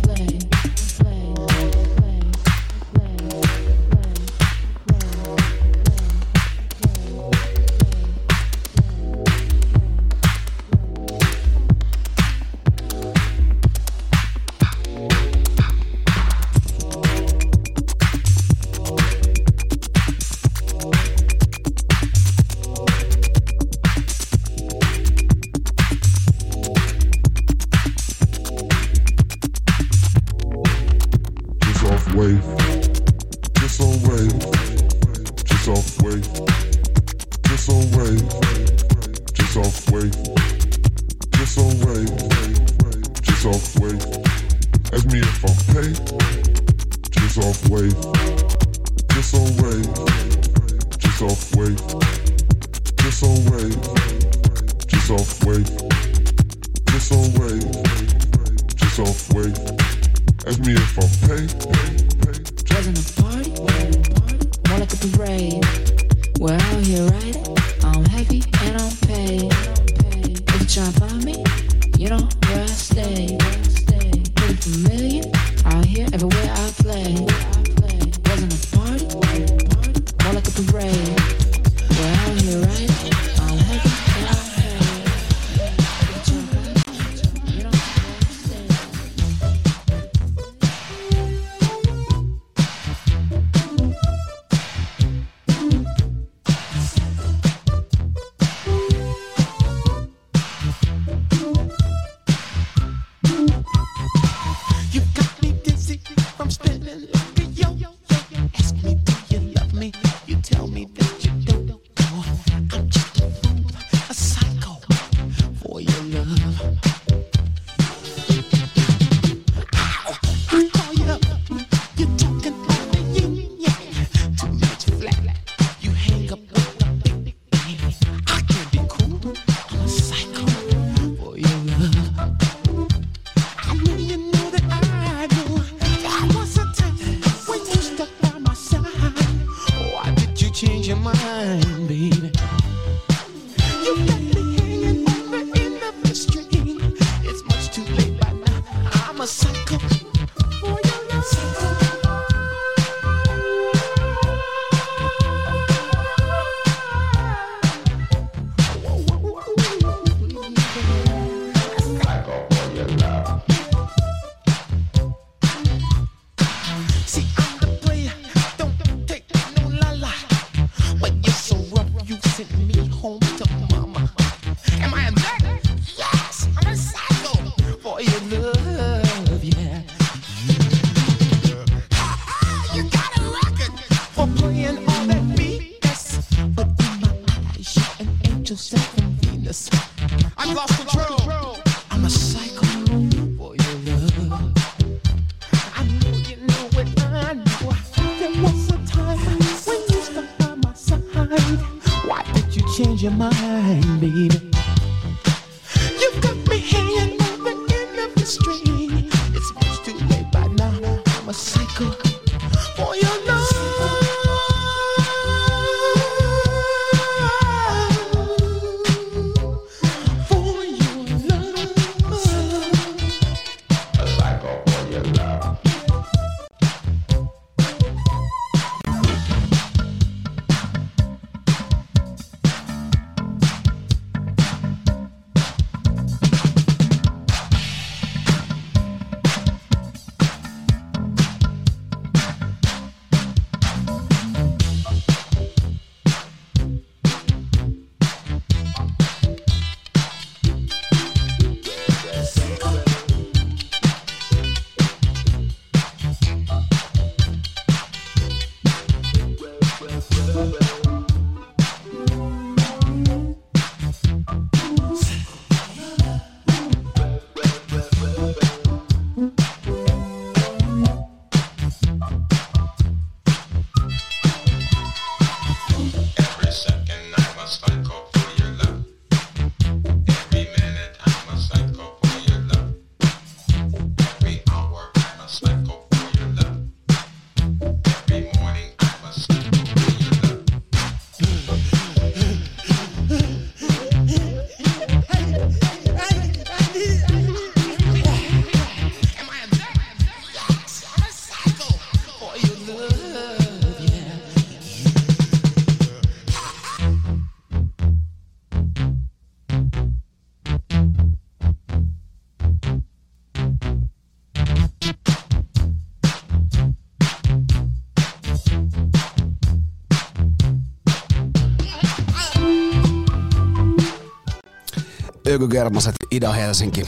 20-kermaiset 325.38 325.96
Ida-Helsinki. 326.12 326.88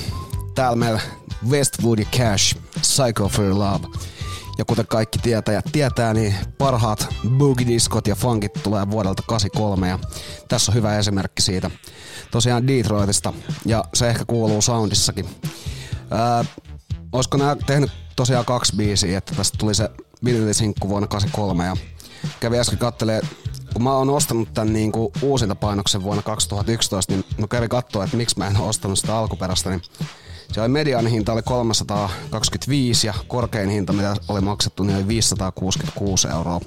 Täällä 0.56 0.76
meillä 0.76 1.02
Westwood 1.50 2.00
Cash, 2.00 2.58
Psycho 2.82 3.28
for 3.28 3.60
Love. 3.60 3.88
Ja 4.58 4.66
kuten 4.66 4.88
kaikki 4.88 5.20
tietäjät 5.20 5.66
tietää, 5.72 6.14
niin 6.14 6.36
parhaat 6.58 7.08
boogie-diskot 7.30 8.08
ja 8.08 8.16
funkit 8.16 8.54
tulee 8.64 8.90
vuodelta 8.90 9.24
83 9.28 9.90
ja 9.90 10.00
tässä 10.48 10.72
on 10.72 10.76
hyvä 10.76 10.98
esimerkki 10.98 11.42
siitä. 11.42 11.72
Tosiaan 12.32 12.68
Detroitista 12.68 13.34
ja 13.66 13.84
se 13.94 14.10
ehkä 14.10 14.26
kuuluu 14.26 14.62
soundissakin. 14.62 15.30
Ää, 16.12 16.46
olisiko 17.12 17.38
nämä 17.38 17.56
tehnyt 17.66 17.92
tosiaan 18.16 18.46
kaksi 18.46 18.76
biisiä, 18.76 19.18
että 19.18 19.36
tästä 19.36 19.58
tuli 19.58 19.76
se 19.76 19.90
vinylisinkku 20.26 20.90
vuonna 20.90 21.08
83 21.08 21.66
ja 21.66 21.78
kävi 22.40 22.60
äsken 22.60 22.80
kattelee 22.80 23.22
kun 23.74 23.84
mä 23.84 23.94
oon 23.94 24.10
ostanut 24.10 24.54
tän 24.54 24.74
niinku 24.74 25.12
uusinta 25.22 25.56
painoksen 25.56 26.04
vuonna 26.04 26.24
2011, 26.24 27.14
niin 27.14 27.26
mä 27.38 27.48
kävin 27.48 27.70
katsoa, 27.70 28.04
että 28.04 28.18
miksi 28.18 28.38
mä 28.38 28.48
en 28.48 28.58
ole 28.58 28.68
ostanut 28.70 29.00
sitä 29.00 29.18
alkuperäistä, 29.18 29.70
niin 29.70 29.82
se 30.52 30.62
oli 30.62 30.70
median 30.70 31.08
hinta 31.08 31.34
oli 31.34 31.42
325 31.42 33.08
ja 33.08 33.14
korkein 33.28 33.70
hinta, 33.70 33.94
mitä 33.94 34.16
oli 34.28 34.42
maksettu, 34.42 34.84
niin 34.84 34.98
oli 34.98 35.08
566 35.08 36.28
euroa. 36.28 36.62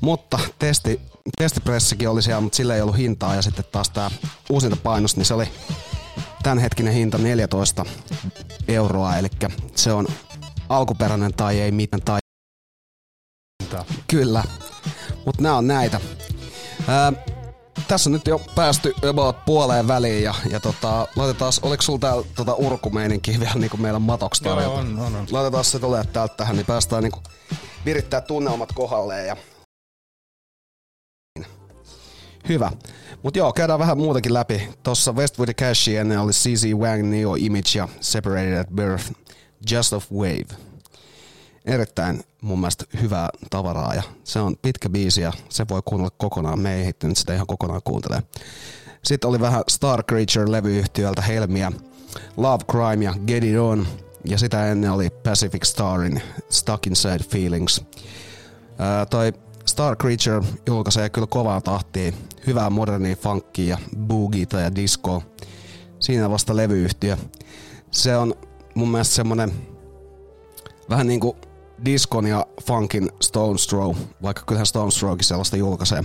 Mutta 0.00 0.38
testi, 0.58 1.00
testipressikin 1.38 2.08
oli 2.08 2.22
siellä, 2.22 2.40
mutta 2.40 2.56
sillä 2.56 2.74
ei 2.74 2.82
ollut 2.82 2.96
hintaa 2.96 3.34
ja 3.34 3.42
sitten 3.42 3.64
taas 3.72 3.90
tää 3.90 4.10
uusinta 4.50 4.76
painos, 4.76 5.16
niin 5.16 5.26
se 5.26 5.34
oli 5.34 5.48
tämänhetkinen 6.42 6.94
hinta 6.94 7.18
14 7.18 7.84
euroa, 8.68 9.16
eli 9.16 9.28
se 9.74 9.92
on 9.92 10.06
alkuperäinen 10.68 11.34
tai 11.34 11.60
ei 11.60 11.70
mitään 11.70 12.02
tai 12.02 12.18
Kyllä. 14.06 14.44
Mutta 15.26 15.42
nämä 15.42 15.56
on 15.56 15.66
näitä. 15.66 16.00
Ää, 16.88 17.12
tässä 17.88 18.10
on 18.10 18.12
nyt 18.12 18.26
jo 18.26 18.40
päästy 18.54 18.94
about 19.10 19.44
puoleen 19.44 19.88
väliin 19.88 20.22
ja, 20.22 20.34
ja 20.50 20.60
tota, 20.60 21.08
laitetaan, 21.16 21.52
oliko 21.62 21.82
sulla 21.82 21.98
täällä 21.98 22.26
tota 22.36 22.54
urkumeininkiä 22.54 23.40
vielä 23.40 23.54
niin 23.54 23.70
kuin 23.70 23.80
meillä 23.80 23.98
matoksi 23.98 24.44
Joo, 24.44 24.54
tarjota? 24.54 24.74
on, 24.78 24.98
on, 24.98 25.16
on. 25.16 25.26
Laitetaan 25.30 25.64
se 25.64 25.78
tulee 25.78 26.04
täältä 26.04 26.34
tähän, 26.36 26.56
niin 26.56 26.66
päästään 26.66 27.02
niin 27.02 27.12
kuin 27.12 27.22
virittää 27.84 28.20
tunnelmat 28.20 28.72
kohdalleen 28.72 29.26
ja 29.26 29.36
Hyvä. 32.48 32.72
Mutta 33.22 33.38
joo, 33.38 33.52
käydään 33.52 33.78
vähän 33.78 33.98
muutakin 33.98 34.34
läpi. 34.34 34.68
Tuossa 34.82 35.12
Westwood 35.12 35.54
Cashi 35.54 35.96
ennen 35.96 36.20
oli 36.20 36.32
CZ 36.32 36.64
Wang, 36.74 37.10
Neo 37.10 37.34
Image 37.34 37.70
ja 37.74 37.88
Separated 38.00 38.58
at 38.58 38.68
Birth, 38.68 39.12
Just 39.70 39.92
of 39.92 40.12
Wave. 40.12 40.46
Erittäin 41.66 42.24
mun 42.42 42.60
mielestä 42.60 42.84
hyvää 43.00 43.28
tavaraa 43.50 43.94
ja 43.94 44.02
se 44.24 44.40
on 44.40 44.56
pitkä 44.62 44.88
biisi 44.88 45.20
ja 45.20 45.32
se 45.48 45.66
voi 45.70 45.82
kuunnella 45.84 46.14
kokonaan. 46.18 46.58
Me 46.58 46.74
ei 46.74 46.82
ehtinyt 46.82 47.18
sitä 47.18 47.34
ihan 47.34 47.46
kokonaan 47.46 47.80
kuuntelee. 47.84 48.22
Sitten 49.04 49.30
oli 49.30 49.40
vähän 49.40 49.62
Star 49.68 50.02
Creature-levyyhtiöltä 50.02 51.22
Helmiä, 51.22 51.72
Love 52.36 52.64
Crime 52.70 53.04
ja 53.04 53.14
Get 53.26 53.44
It 53.44 53.58
On. 53.58 53.86
Ja 54.24 54.38
sitä 54.38 54.70
ennen 54.70 54.92
oli 54.92 55.10
Pacific 55.10 55.64
Starin 55.64 56.22
Stuck 56.50 56.86
Inside 56.86 57.24
Feelings. 57.30 57.84
Ää, 58.78 59.06
toi 59.06 59.32
Star 59.66 59.96
Creature 59.96 60.46
julkaisee 60.66 61.10
kyllä 61.10 61.26
kovaa 61.26 61.60
tahtia, 61.60 62.12
hyvää 62.46 62.70
modernia 62.70 63.16
funkia 63.16 63.78
ja 64.54 64.60
ja 64.60 64.74
disco. 64.74 65.22
Siinä 65.98 66.30
vasta 66.30 66.56
levyyhtiö. 66.56 67.16
Se 67.90 68.16
on 68.16 68.34
mun 68.74 68.88
mielestä 68.88 69.14
semmonen 69.14 69.52
vähän 70.90 71.06
niinku 71.06 71.36
diskon 71.84 72.26
ja 72.26 72.46
funkin 72.66 73.10
Stones 73.22 73.66
Throw, 73.66 73.96
vaikka 74.22 74.42
kyllähän 74.46 74.66
Stones 74.66 74.98
Throwkin 74.98 75.24
sellaista 75.24 75.56
julkaisee. 75.56 76.04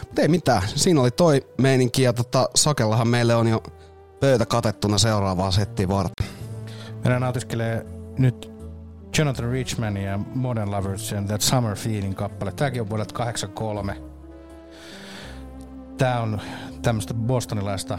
Mutta 0.00 0.22
ei 0.22 0.28
mitään, 0.28 0.62
siinä 0.74 1.00
oli 1.00 1.10
toi 1.10 1.46
meininki 1.58 2.02
ja 2.02 2.12
tota, 2.12 2.48
Sakellahan 2.54 3.08
meille 3.08 3.34
on 3.34 3.48
jo 3.48 3.62
pöytä 4.20 4.46
katettuna 4.46 4.98
seuraavaa 4.98 5.50
settiä 5.50 5.88
varten. 5.88 6.26
Meidän 7.04 7.20
nautiskelee 7.20 7.86
nyt 8.18 8.52
Jonathan 9.18 9.50
Richman 9.50 9.96
ja 9.96 10.18
Modern 10.34 10.70
Lovers 10.70 11.12
ja 11.12 11.22
That 11.22 11.40
Summer 11.40 11.76
Feeling 11.76 12.14
kappale. 12.14 12.52
Tääkin 12.52 12.80
on 12.80 12.88
vuodelta 12.90 13.14
83. 13.14 13.96
Tää 15.98 16.20
on 16.20 16.40
tämmöistä 16.82 17.14
bostonilaista, 17.14 17.98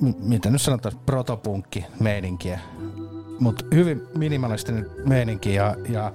m- 0.00 0.12
mitä 0.18 0.50
nyt 0.50 0.62
sanotaan, 0.62 0.98
protopunkki 1.06 1.84
meininkiä. 2.00 2.60
Mutta 3.40 3.64
hyvin 3.74 4.02
minimalistinen 4.18 4.90
meininki 5.04 5.54
ja, 5.54 5.76
ja 5.88 6.12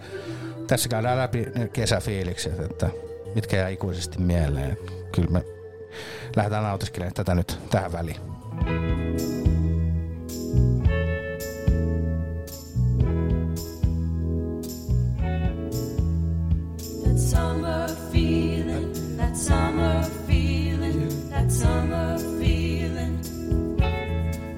tässä 0.68 0.90
käydään 0.90 1.18
läpi 1.18 1.46
ne 1.56 1.68
kesäfiilikset, 1.68 2.60
että 2.60 2.90
mitkä 3.36 3.58
jää 3.58 3.70
ikuisesti 3.70 4.20
mieleen. 4.20 4.78
Kyllä 5.16 5.30
me 5.30 5.44
lähdetään 6.36 6.64
nautiskelemaan 6.64 7.14
tätä 7.14 7.36
nyt 7.36 7.60
tähän 7.70 7.92
väliin. 7.92 8.18
That 17.04 17.18
summer 17.18 17.90
feeling, 18.12 18.94
that 19.18 19.36
summer 19.36 20.04
feeling, 20.28 21.30
that 21.30 21.52
summer 21.52 22.20
feeling. 22.20 22.62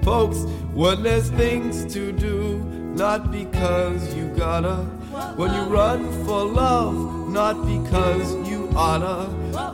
folks 0.03 0.43
when 0.73 1.01
there's 1.01 1.29
things 1.29 1.85
to 1.93 2.11
do, 2.11 2.42
not 3.03 3.33
because 3.33 4.15
you 4.15 4.29
gotta. 4.29 4.75
When 5.35 5.53
you 5.53 5.63
run 5.63 5.99
for 6.23 6.45
love, 6.45 6.95
not 7.29 7.55
because 7.67 8.27
you 8.49 8.69
oughta. 8.77 9.25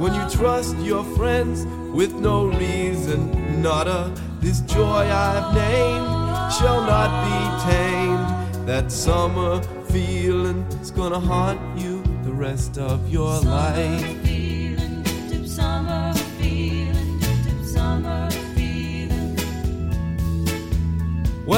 When 0.01 0.15
you 0.15 0.25
trust 0.31 0.75
your 0.77 1.03
friends 1.15 1.67
with 1.93 2.11
no 2.15 2.47
reason, 2.47 3.61
nada. 3.61 4.11
This 4.39 4.61
joy 4.61 5.03
I've 5.27 5.53
named 5.53 6.09
shall 6.57 6.81
not 6.93 7.11
be 7.27 7.39
tamed. 7.71 8.67
That 8.67 8.91
summer 8.91 9.61
feeling's 9.91 10.89
gonna 10.89 11.19
haunt 11.19 11.61
you 11.79 12.01
the 12.23 12.33
rest 12.33 12.79
of 12.79 12.97
your 13.13 13.39
life. 13.41 14.18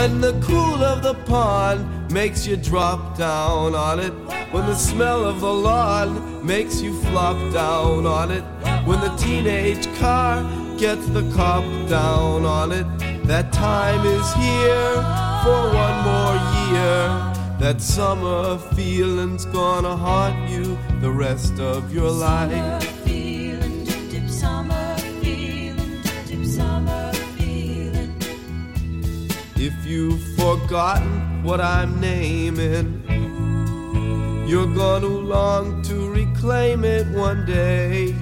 When 0.01 0.19
the 0.19 0.33
cool 0.41 0.83
of 0.83 1.03
the 1.03 1.13
pond 1.13 2.11
makes 2.11 2.47
you 2.47 2.57
drop 2.57 3.19
down 3.19 3.75
on 3.75 3.99
it. 3.99 4.09
When 4.51 4.65
the 4.65 4.73
smell 4.73 5.23
of 5.23 5.41
the 5.41 5.53
lawn 5.53 6.43
makes 6.43 6.81
you 6.81 6.99
flop 7.03 7.37
down 7.53 8.07
on 8.07 8.31
it. 8.31 8.43
When 8.87 8.99
the 8.99 9.15
teenage 9.17 9.85
car 9.99 10.41
gets 10.79 11.05
the 11.09 11.21
cop 11.35 11.63
down 11.87 12.45
on 12.45 12.71
it. 12.71 12.87
That 13.27 13.53
time 13.53 14.03
is 14.03 14.33
here 14.33 14.95
for 15.43 15.61
one 15.85 15.97
more 16.09 16.35
year. 16.71 17.03
That 17.59 17.79
summer 17.79 18.57
feeling's 18.73 19.45
gonna 19.45 19.95
haunt 19.95 20.49
you 20.49 20.79
the 20.99 21.11
rest 21.11 21.59
of 21.59 21.93
your 21.93 22.09
life. 22.09 22.90
You've 30.01 30.35
forgotten 30.35 31.43
what 31.43 31.61
I'm 31.61 31.99
naming, 32.01 32.87
you're 34.47 34.73
gonna 34.83 35.07
long 35.07 35.83
to 35.83 35.95
reclaim 36.09 36.83
it 36.83 37.05
one 37.07 37.45
day. 37.45 38.15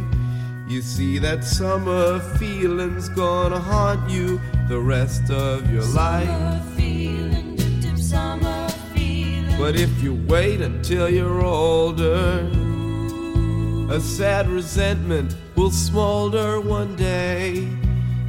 You 0.67 0.82
see, 0.82 1.19
that 1.19 1.43
summer 1.43 2.19
feeling's 2.38 3.07
gonna 3.09 3.59
haunt 3.59 4.09
you 4.09 4.41
the 4.67 4.80
rest 4.80 5.32
of 5.32 5.71
your 5.71 5.86
life. 5.86 6.63
Feeling, 6.75 7.55
dip, 7.82 7.97
summer 7.97 8.67
feeling. 8.93 9.57
But 9.57 9.75
if 9.77 9.91
you 10.03 10.13
wait 10.27 10.59
until 10.59 11.09
you're 11.09 11.41
older, 11.41 12.45
a 13.89 14.01
sad 14.01 14.49
resentment 14.49 15.34
will 15.55 15.71
smolder 15.71 16.59
one 16.59 16.97
day. 16.97 17.69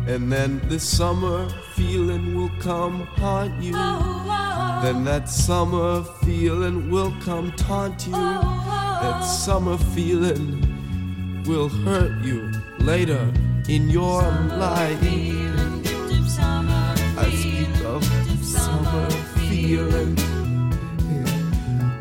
And 0.07 0.33
then 0.33 0.61
this 0.69 0.85
summer 0.99 1.49
feeling 1.75 2.35
will 2.35 2.50
come 2.61 3.07
haunt 3.17 3.63
you. 3.63 3.73
Then 3.73 5.05
that 5.05 5.29
summer 5.29 6.03
feeling 6.25 6.91
will 6.91 7.13
come 7.23 7.53
taunt 7.53 8.07
you. 8.07 8.13
That 8.13 9.21
summer 9.21 9.79
feeling 9.79 11.45
will 11.47 11.69
hurt 11.69 12.23
you 12.23 12.51
later 12.79 13.33
in 13.69 13.89
your 13.89 14.23
life. 14.23 14.99
I 17.19 17.31
speak 17.31 17.85
of 17.85 18.05
summer 18.45 19.11
feeling. 19.49 20.17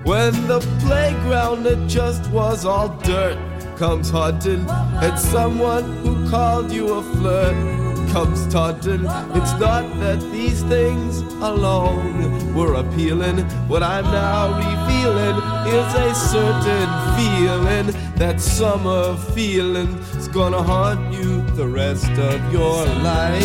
When 0.03 0.33
the 0.47 0.59
playground 0.81 1.63
that 1.63 1.87
just 1.87 2.29
was 2.31 2.65
all 2.65 2.89
dirt 3.03 3.37
comes 3.77 4.09
haunting 4.09 4.65
at 4.69 5.15
someone 5.15 5.83
who 6.03 6.29
called 6.29 6.71
you 6.71 6.95
a 6.95 7.03
flirt 7.03 7.78
comes 8.11 8.51
taunting. 8.51 9.05
It's 9.37 9.53
not 9.59 9.83
that 9.99 10.19
these 10.31 10.63
things 10.63 11.21
alone 11.41 12.53
were 12.55 12.75
appealing. 12.75 13.39
What 13.67 13.83
I'm 13.83 14.05
now 14.05 14.57
revealing 14.57 15.37
is 15.67 15.93
a 15.95 16.15
certain 16.15 16.89
feeling. 17.17 17.87
That 18.15 18.41
summer 18.41 19.15
feeling 19.35 19.95
is 20.17 20.27
gonna 20.27 20.61
haunt 20.61 21.13
you 21.13 21.41
the 21.55 21.67
rest 21.67 22.11
of 22.11 22.51
your 22.51 22.85
life. 22.85 23.41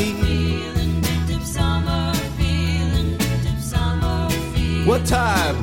Dip, 1.26 1.42
feeling, 2.38 3.18
feeling. 4.54 4.86
What 4.86 5.04
time? 5.06 5.56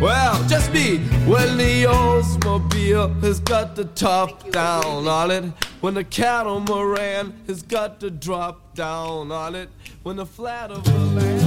Well, 0.00 0.42
just 0.48 0.72
me. 0.72 0.98
When 1.26 1.56
the 1.56 1.84
Oldsmobile 1.84 3.22
has 3.22 3.40
got 3.40 3.76
the 3.76 3.84
top 3.84 4.50
down 4.50 5.08
on 5.08 5.30
it. 5.30 5.44
When 5.84 5.92
the 5.92 6.02
catamaran 6.02 7.44
has 7.46 7.62
got 7.62 8.00
to 8.00 8.10
drop 8.10 8.74
down 8.74 9.30
on 9.30 9.54
it. 9.54 9.68
When 10.02 10.16
the 10.16 10.24
flat 10.24 10.70
of 10.70 10.82
the 10.82 10.98
land. 10.98 11.43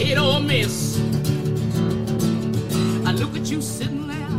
Hit 0.00 0.18
or 0.18 0.40
miss. 0.40 0.98
I 3.06 3.12
look 3.12 3.36
at 3.36 3.50
you 3.50 3.60
sitting 3.60 4.06
there, 4.08 4.34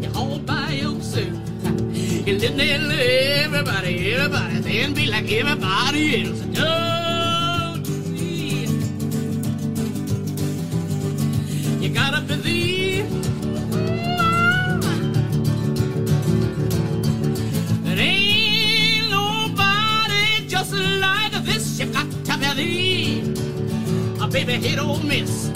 you're 0.00 0.16
all 0.16 0.38
by 0.38 0.70
yourself. 0.70 1.36
You're 2.26 2.38
listening 2.38 2.88
to 2.88 2.98
everybody, 3.44 4.14
everybody 4.14 4.62
saying 4.62 4.94
be 4.94 5.06
like 5.06 5.30
everybody 5.30 6.24
else. 6.24 6.40
Don't 6.60 7.86
you 7.86 7.98
see? 8.10 8.66
You 11.82 11.90
gotta 12.00 12.22
believe. 12.22 13.06
There 17.84 17.98
ain't 17.98 19.10
nobody 19.10 20.48
just 20.48 20.72
like 20.72 21.32
this. 21.44 21.78
You 21.78 21.86
got 21.92 22.10
to 22.10 22.38
believe. 22.54 22.85
Hit 24.56 24.78
or 24.78 24.98
miss. 25.00 25.50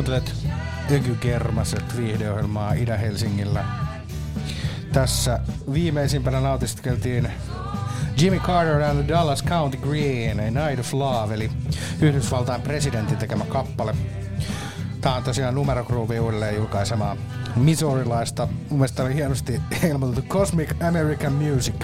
Kuuntelet 0.00 0.34
Öky 0.90 1.14
Kermaset 1.14 1.96
viihdeohjelmaa 1.96 2.72
Itä-Helsingillä. 2.72 3.64
Tässä 4.92 5.40
viimeisimpänä 5.72 6.40
nautiskeltiin 6.40 7.28
Jimmy 8.20 8.38
Carter 8.38 8.82
and 8.82 8.98
the 8.98 9.08
Dallas 9.08 9.44
County 9.44 9.76
Green, 9.76 10.40
A 10.40 10.66
Night 10.66 10.80
of 10.80 10.94
Love, 10.94 11.34
eli 11.34 11.50
Yhdysvaltain 12.00 12.62
presidentin 12.62 13.16
tekemä 13.16 13.44
kappale. 13.44 13.94
Tää 15.00 15.14
on 15.14 15.22
tosiaan 15.22 15.54
Numero 15.54 15.86
uudelleen 16.20 16.56
julkaisemaa 16.56 17.16
Missourilaista. 17.56 18.46
Mun 18.46 18.78
mielestä 18.78 19.02
oli 19.02 19.14
hienosti 19.14 19.60
ilmoitettu 19.90 20.30
Cosmic 20.30 20.82
American 20.88 21.32
Music. 21.32 21.74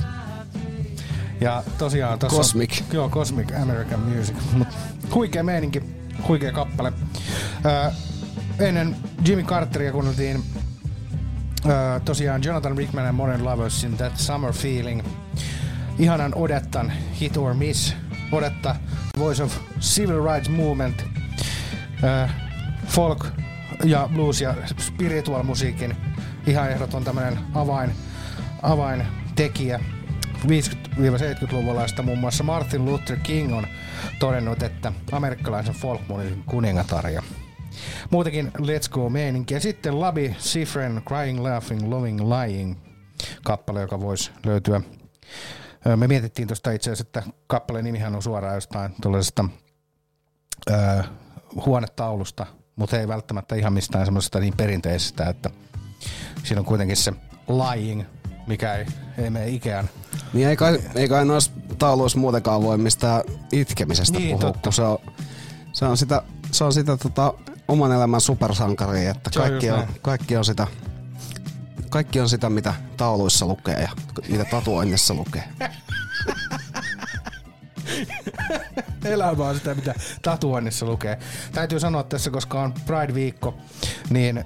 Ja 1.41 1.63
tosiaan 1.79 2.19
tossa 2.19 2.37
Cosmic. 2.37 2.83
Joo, 2.93 3.09
Cosmic 3.09 3.53
American 3.63 4.01
Music. 4.01 4.37
Mut 4.53 4.69
huikea 5.15 5.43
meininki, 5.43 5.83
huikea 6.29 6.53
kappale. 6.53 6.93
Öö, 7.67 7.91
ennen 8.59 8.97
Jimmy 9.25 9.43
Carteria 9.43 9.93
kuunneltiin 9.93 10.43
öö, 11.67 12.01
tosiaan 12.01 12.43
Jonathan 12.45 12.79
Rickman 12.79 13.05
ja 13.05 13.13
Modern 13.13 13.45
Loversin 13.45 13.97
That 13.97 14.17
Summer 14.17 14.53
Feeling. 14.53 15.03
Ihanan 15.99 16.33
Odettan 16.35 16.93
Hit 17.21 17.37
or 17.37 17.55
Miss. 17.55 17.95
Odetta 18.33 18.77
Voice 19.19 19.43
of 19.43 19.59
Civil 19.81 20.25
Rights 20.25 20.49
Movement. 20.49 21.05
Öö, 22.05 22.29
folk 22.87 23.27
ja 23.85 24.09
blues 24.15 24.41
ja 24.41 24.55
spiritual 24.79 25.43
musiikin 25.43 25.97
ihan 26.47 26.71
ehdoton 26.71 27.05
tämmönen 27.05 27.39
avain, 27.55 27.93
avaintekijä 28.63 29.81
50-70-luvulla, 30.47 32.03
muun 32.03 32.19
muassa 32.19 32.45
Martin 32.45 32.85
Luther 32.85 33.17
King 33.23 33.57
on 33.57 33.67
todennut, 34.19 34.63
että 34.63 34.93
amerikkalaisen 35.13 35.75
folkmusiikin 35.75 36.43
kuningatar 36.47 37.09
ja 37.09 37.23
muutenkin 38.11 38.53
Let's 38.59 38.89
Go 38.91 39.09
meininki. 39.11 39.55
Ja 39.55 39.61
sitten 39.61 40.01
Labi 40.01 40.37
Sifren 40.39 41.03
Crying, 41.09 41.41
Laughing, 41.41 41.89
Loving, 41.89 42.21
Lying 42.21 42.77
kappale, 43.45 43.81
joka 43.81 44.01
voisi 44.01 44.31
löytyä. 44.47 44.81
Me 45.97 46.07
mietittiin 46.09 46.49
tuosta 46.49 46.71
itse 46.71 46.91
asiassa, 46.91 47.03
että 47.03 47.23
kappaleen 47.47 47.85
nimihän 47.85 48.15
on 48.15 48.23
suoraan 48.23 48.55
jostain 48.55 48.95
tuollaisesta 49.03 49.45
ö, 50.71 50.75
huonetaulusta, 51.67 52.47
mutta 52.77 53.01
ei 53.01 53.09
välttämättä 53.09 53.55
ihan 53.55 53.73
mistään 53.73 54.05
semmoisesta 54.07 54.41
niin 54.41 54.57
perinteisestä, 54.57 55.29
että 55.29 55.51
siinä 56.45 56.61
on 56.61 56.67
kuitenkin 56.67 56.97
se 56.97 57.13
lying, 57.49 58.03
mikä 58.47 58.75
ei, 58.75 58.87
ei 59.19 59.31
mene 59.31 59.49
Ikean. 59.49 59.89
Niin 60.33 60.49
ei 60.49 60.57
kai, 60.57 60.79
ei 60.95 61.09
kai 61.09 61.25
noissa 61.25 61.51
tauluissa 61.79 62.19
muutenkaan 62.19 62.63
voi 62.63 62.79
mistään 62.79 63.23
itkemisestä 63.53 64.19
Niin, 64.19 64.37
puhua, 64.37 64.41
totta. 64.53 64.61
kun 64.63 64.73
se 64.73 64.83
on, 64.83 64.99
se 65.73 65.85
on 65.85 65.97
sitä, 65.97 66.23
se 66.53 66.65
on 66.65 66.73
sitä 66.73 66.97
tota, 66.97 67.35
oman 67.69 67.93
elämän 67.93 68.21
supersankaria, 68.21 69.11
että 69.11 69.31
Se 69.33 69.41
kaikki 69.41 69.71
on, 69.71 69.87
kaikki 70.03 70.37
on 70.37 70.45
sitä 70.45 70.67
kaikki 71.91 72.21
on 72.21 72.29
sitä, 72.29 72.51
mitä 72.51 72.75
tauluissa 72.97 73.47
lukee 73.47 73.83
ja 73.83 73.89
mitä 74.29 74.45
tatuoinnissa 74.45 75.15
lukee. 75.15 75.45
Elämä 79.05 79.45
on 79.45 79.55
sitä, 79.55 79.75
mitä 79.75 79.95
tatuoinnissa 80.23 80.87
lukee. 80.87 81.19
Täytyy 81.53 81.81
sanoa 81.81 82.03
tässä, 82.03 82.31
koska 82.31 82.63
on 82.63 82.75
Pride-viikko, 82.87 83.55
niin 84.11 84.39
äh, 84.39 84.45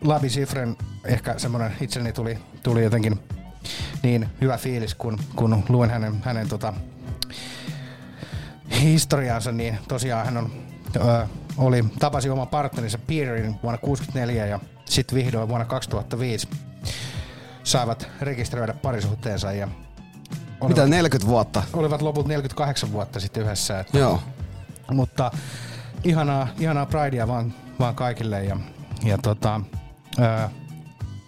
Labi 0.00 0.30
Sifren 0.30 0.76
ehkä 1.04 1.38
semmoinen 1.38 1.72
itselleni 1.80 2.12
tuli, 2.12 2.38
tuli 2.62 2.82
jotenkin 2.82 3.20
niin 4.02 4.28
hyvä 4.40 4.56
fiilis, 4.56 4.94
kun, 4.94 5.18
kun 5.36 5.64
luen 5.68 5.90
hänen, 5.90 6.22
hänen 6.24 6.48
tota, 6.48 6.72
historiaansa, 8.80 9.52
niin 9.52 9.78
tosiaan 9.88 10.24
hän 10.24 10.36
on, 10.36 10.52
ö, 10.96 11.26
oli, 11.60 11.84
tapasi 11.98 12.30
oman 12.30 12.48
partnerinsa 12.48 12.98
Peterin 12.98 13.44
vuonna 13.62 13.78
1964 13.78 14.46
ja 14.46 14.60
sitten 14.84 15.18
vihdoin 15.18 15.48
vuonna 15.48 15.64
2005 15.64 16.48
saivat 17.64 18.08
rekisteröidä 18.20 18.74
parisuhteensa 18.74 19.52
ja 19.52 19.68
Mitä 20.68 20.86
40 20.86 21.30
vuotta? 21.30 21.62
olivat 21.72 22.02
loput 22.02 22.26
48 22.26 22.92
vuotta 22.92 23.20
sitten 23.20 23.42
yhdessä. 23.42 23.80
Että, 23.80 23.98
Joo. 23.98 24.20
Mutta 24.90 25.30
ihanaa, 26.04 26.48
ihanaa 26.58 26.86
Pridea 26.86 27.28
vaan, 27.28 27.54
vaan 27.78 27.94
kaikille 27.94 28.44
ja, 28.44 28.56
ja 29.02 29.18
tota, 29.18 29.60
ää, 30.18 30.50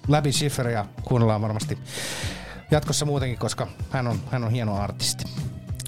läpi 0.09 0.33
Schifferia 0.33 0.87
kuunnellaan 1.05 1.43
varmasti 1.43 1.79
jatkossa 2.71 3.07
muutenkin, 3.07 3.39
koska 3.39 3.67
hän 3.91 4.07
on, 4.07 4.21
hän 4.31 4.45
on 4.45 4.51
hieno 4.51 4.77
artisti. 4.77 5.25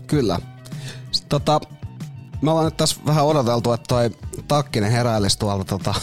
Kyllä. 0.06 0.38
Tota, 1.28 1.60
me 2.42 2.50
ollaan 2.50 2.64
nyt 2.64 2.76
tässä 2.76 2.96
vähän 3.06 3.24
odoteltu, 3.24 3.72
että 3.72 3.84
toi 3.88 4.10
Takkinen 4.48 4.92
heräilisi 4.92 5.38
tuolta, 5.38 5.64
tota, 5.64 5.94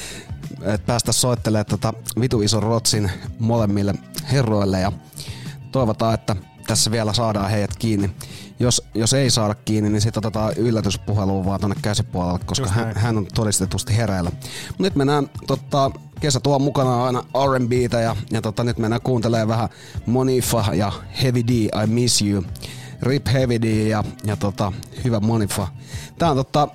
että 0.74 0.86
päästä 0.86 1.12
soittelemaan 1.12 1.66
tota 1.66 1.94
vitu 2.20 2.42
ison 2.42 2.62
rotsin 2.62 3.10
molemmille 3.38 3.94
herroille 4.32 4.80
ja 4.80 4.92
toivotaan, 5.72 6.14
että 6.14 6.36
tässä 6.66 6.90
vielä 6.90 7.12
saadaan 7.12 7.50
heidät 7.50 7.76
kiinni. 7.78 8.10
Jos, 8.60 8.82
jos 8.94 9.12
ei 9.12 9.30
saada 9.30 9.54
kiinni, 9.54 9.90
niin 9.90 10.00
sitten 10.00 10.20
otetaan 10.20 10.52
yllätyspuheluun 10.56 11.46
vaan 11.46 11.60
tonne 11.60 11.76
käsipuolelle, 11.82 12.40
koska 12.46 12.68
hän, 12.68 12.96
hän 12.96 13.18
on 13.18 13.26
todistetusti 13.34 13.96
hereillä. 13.96 14.30
Mut 14.68 14.78
nyt 14.78 14.94
mennään, 14.94 15.30
tota, 15.46 15.90
kesä 16.20 16.40
tuo 16.40 16.58
mukana 16.58 17.04
aina 17.04 17.20
R&Btä 17.20 18.00
ja, 18.00 18.16
ja 18.30 18.42
tota, 18.42 18.64
nyt 18.64 18.78
mennään 18.78 19.02
kuuntelemaan 19.02 19.48
vähän 19.48 19.68
Monifa 20.06 20.64
ja 20.74 20.92
Heavy 21.22 21.42
D, 21.46 21.50
I 21.50 21.86
Miss 21.86 22.22
You. 22.22 22.44
Rip 23.02 23.26
Heavy 23.32 23.62
D 23.62 23.64
ja, 23.64 24.04
ja 24.24 24.36
tota, 24.36 24.72
hyvä 25.04 25.20
Monifa. 25.20 25.68
Tää 26.18 26.30
on, 26.30 26.36
tota, 26.36 26.68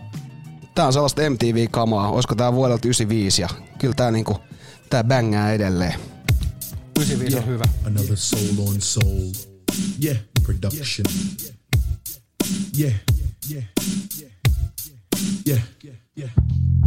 tää 0.77 0.87
on 0.87 0.93
sellaista 0.93 1.21
MTV-kamaa, 1.29 2.11
olisiko 2.11 2.35
tää 2.35 2.53
vuodelta 2.53 2.87
95 2.87 3.41
ja 3.41 3.49
kyllä 3.79 3.93
tää 3.93 4.11
niinku, 4.11 4.37
tää 4.89 5.03
bängää 5.03 5.53
edelleen. 5.53 5.99
95 6.95 7.37
on 7.37 7.45
hyvä. 7.45 7.63
Another 7.85 8.17
soul 8.17 8.67
on 8.67 8.81
soul. 8.81 9.31
Yeah, 10.03 10.17
production. 10.43 11.05
Yeah, 12.79 12.93
yeah, 13.51 13.63
yeah, 13.63 13.63
yeah. 16.17 16.31
I 16.33 16.33
stay 16.35 16.86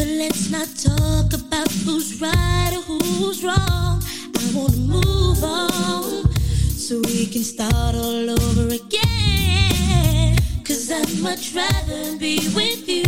But 0.00 0.08
let's 0.08 0.48
not 0.50 0.66
talk 0.78 1.34
about 1.34 1.70
who's 1.84 2.22
right 2.22 2.72
or 2.72 2.80
who's 2.84 3.44
wrong. 3.44 4.02
I 4.34 4.50
wanna 4.54 4.78
move 4.78 5.44
on 5.44 6.32
so 6.74 7.02
we 7.04 7.26
can 7.26 7.44
start 7.44 7.94
all 7.94 8.30
over 8.30 8.68
again. 8.68 10.38
Cause 10.64 10.90
I'd 10.90 11.20
much 11.20 11.54
rather 11.54 12.16
be 12.16 12.38
with 12.54 12.88
you. 12.88 12.99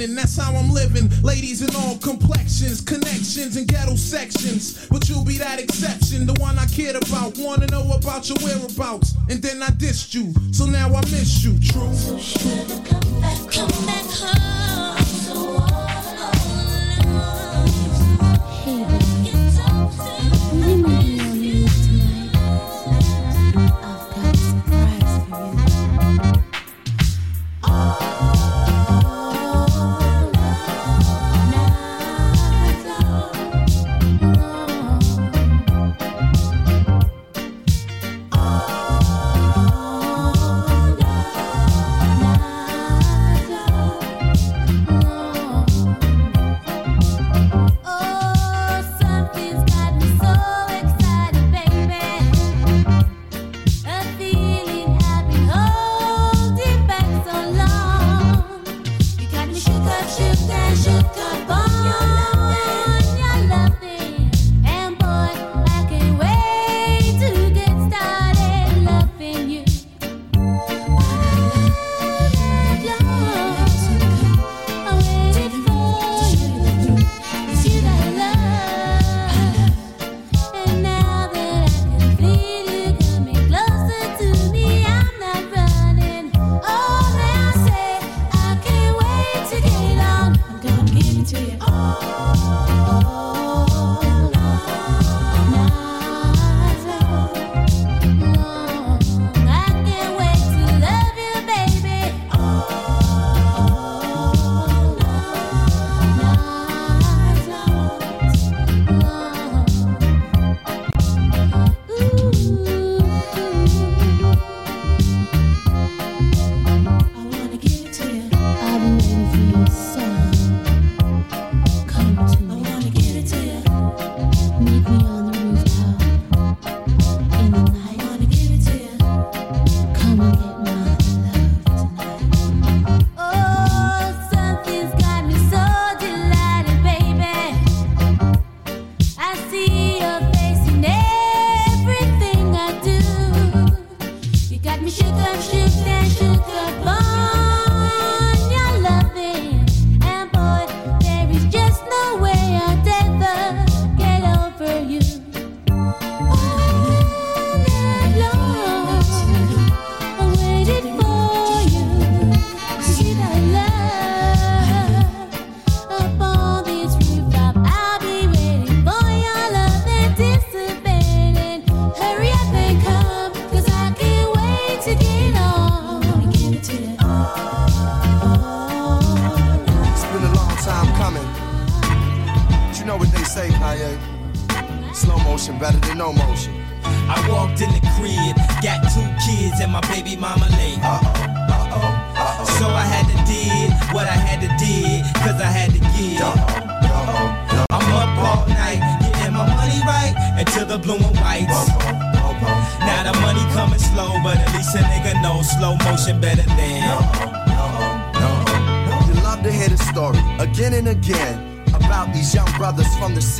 sinning, 0.00 0.16
that's 0.16 0.36
how 0.36 0.54
I'm 0.54 0.70
living. 0.70 1.10
Ladies 1.22 1.62
in 1.62 1.74
all 1.76 1.96
complexions, 1.98 2.80
connections, 2.80 3.56
and 3.56 3.66
ghetto 3.66 3.96
sections. 3.96 4.86
But 4.88 5.08
you'll 5.08 5.24
be 5.24 5.38
that 5.38 5.60
exception, 5.60 6.26
the 6.26 6.34
one 6.40 6.58
I 6.58 6.66
cared 6.66 6.96
about. 6.96 7.36
Wanna 7.38 7.66
know 7.66 7.90
about 7.92 8.28
your 8.28 8.38
whereabouts, 8.42 9.14
and 9.28 9.42
then 9.42 9.62
I 9.62 9.68
dissed 9.68 10.14
you. 10.14 10.32
So 10.52 10.66
now 10.66 10.88
I 10.88 11.00
miss 11.12 11.44
you. 11.44 11.58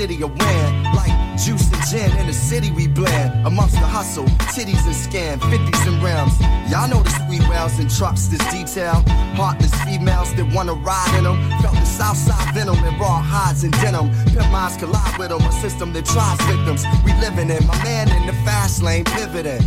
city 0.01 0.23
of 0.23 0.31
win. 0.31 0.83
Like 0.97 1.13
juice 1.37 1.69
and 1.75 1.85
gin 1.91 2.11
in 2.21 2.27
the 2.27 2.33
city 2.33 2.71
we 2.71 2.89
blend. 2.89 3.47
Amongst 3.47 3.75
the 3.75 3.89
hustle, 3.97 4.25
titties 4.55 4.85
and 4.89 4.97
scam, 5.05 5.37
50s 5.53 5.85
and 5.91 5.99
rims. 6.03 6.35
Y'all 6.73 6.89
know 6.89 7.03
the 7.03 7.13
sweet 7.21 7.45
rounds 7.53 7.79
and 7.79 7.91
trucks, 7.91 8.25
this 8.29 8.41
detail. 8.49 9.05
Heartless 9.37 9.75
females 9.85 10.33
that 10.37 10.47
wanna 10.55 10.73
ride 10.73 11.13
in 11.19 11.25
them. 11.25 11.37
Felt 11.61 11.75
the 11.75 11.85
south 11.85 12.17
side 12.17 12.55
venom 12.55 12.79
and 12.83 12.99
raw 12.99 13.21
hides 13.21 13.63
and 13.63 13.75
denim. 13.83 14.09
Pimp 14.33 14.51
minds 14.51 14.79
collide 14.79 15.19
with 15.19 15.29
them, 15.29 15.43
a 15.43 15.53
system 15.61 15.93
that 15.93 16.07
tries 16.07 16.41
victims. 16.49 16.83
We 17.05 17.13
living 17.21 17.51
in, 17.51 17.67
my 17.67 17.77
man 17.85 18.09
in 18.09 18.27
the 18.27 18.37
fast 18.49 18.83
lane 18.83 19.05
pivoting. 19.05 19.61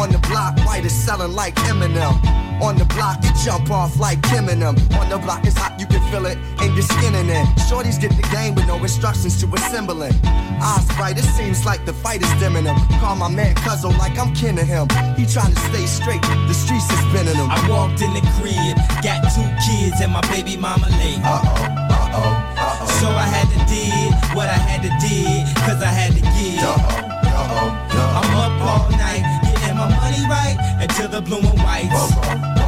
On 0.00 0.08
the 0.10 0.20
block, 0.30 0.56
white 0.64 0.86
is 0.86 0.94
selling 0.94 1.34
like 1.34 1.54
Eminem. 1.68 2.16
On 2.62 2.74
the 2.76 2.86
block, 2.96 3.22
you 3.22 3.30
jump 3.44 3.70
off 3.70 3.98
like 4.00 4.22
Kim 4.22 4.48
and 4.48 4.62
them. 4.62 4.76
On 4.98 5.08
the 5.10 5.18
block, 5.18 5.44
it's 5.44 5.58
hot, 5.58 5.78
you 5.78 5.86
can 5.86 6.00
feel 6.10 6.24
it 6.24 6.38
you're 6.74 6.82
skinning 6.82 7.28
it. 7.28 7.46
Shorties 7.70 8.00
get 8.00 8.10
the 8.16 8.26
game 8.34 8.54
with 8.54 8.66
no 8.66 8.76
instructions 8.76 9.40
to 9.40 9.46
assemble 9.54 10.02
it. 10.02 10.14
Eyes 10.60 10.86
bright, 10.96 11.18
it 11.18 11.24
seems 11.24 11.64
like 11.64 11.84
the 11.86 11.92
fight 11.92 12.22
is 12.22 12.32
dimming 12.40 12.64
him. 12.64 12.76
Call 13.00 13.16
my 13.16 13.28
man 13.28 13.54
Cuzzo 13.56 13.96
like 13.98 14.18
I'm 14.18 14.34
kinning 14.34 14.66
him. 14.66 14.88
He 15.16 15.26
trying 15.26 15.54
to 15.54 15.60
stay 15.70 15.86
straight, 15.86 16.22
the 16.22 16.54
streets 16.54 16.90
is 16.90 16.98
spinning 17.10 17.36
him. 17.36 17.48
I 17.50 17.58
walked 17.68 18.02
in 18.02 18.12
the 18.12 18.22
crib, 18.36 18.76
got 19.02 19.22
two 19.34 19.46
kids 19.62 20.00
and 20.02 20.12
my 20.12 20.20
baby 20.32 20.56
mama 20.56 20.88
late. 20.98 21.22
Uh 21.22 21.40
oh, 21.44 21.64
uh 21.64 22.10
oh, 22.12 22.56
uh 22.58 22.78
oh. 22.82 22.98
So 23.00 23.08
I 23.08 23.26
had 23.26 23.48
to 23.54 23.60
did 23.70 24.36
what 24.36 24.48
I 24.48 24.58
had 24.58 24.82
to 24.82 24.90
did, 24.98 25.46
cause 25.64 25.82
I 25.82 25.92
had 25.92 26.12
to 26.12 26.20
give. 26.20 26.58
Uh 26.58 26.74
oh, 26.74 27.04
uh 27.04 27.48
oh, 27.50 27.68
uh 27.70 27.94
oh. 27.94 28.20
I'm 28.20 28.30
up 28.36 28.54
all 28.66 28.90
night, 28.98 29.22
getting 29.44 29.76
my 29.76 29.88
money 29.88 30.22
right 30.28 30.56
until 30.80 31.08
the 31.08 31.20
bloomin' 31.20 31.58
whites. 31.62 31.94
Uh 31.94 32.58
-oh. 32.58 32.63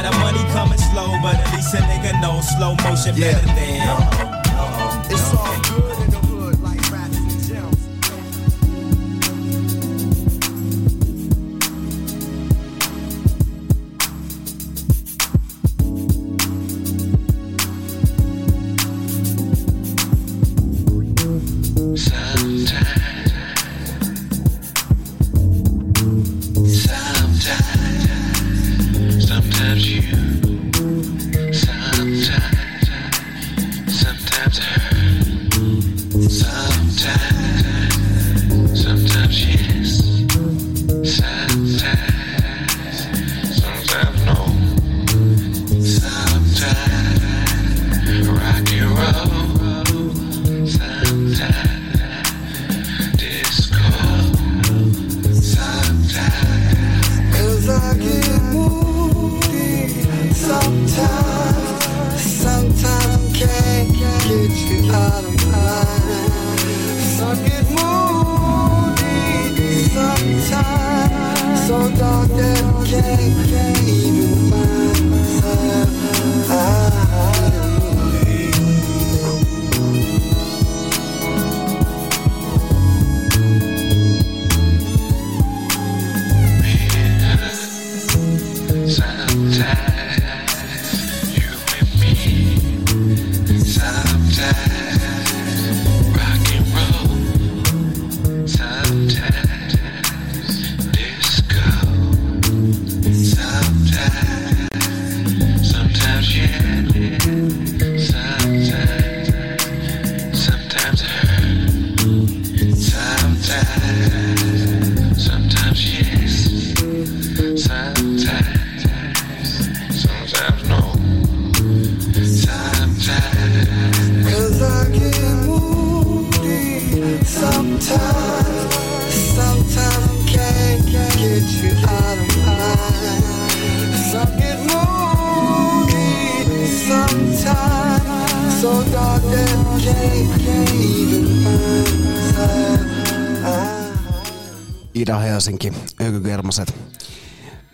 Now 0.00 0.10
the 0.10 0.18
money 0.18 0.42
coming 0.52 0.78
slow, 0.78 1.12
but 1.20 1.34
at 1.34 1.52
least 1.54 1.74
a 1.74 1.78
nigga 1.78 2.22
knows 2.22 2.48
slow 2.56 2.74
motion 2.76 3.20
better 3.20 3.44
than. 3.44 4.29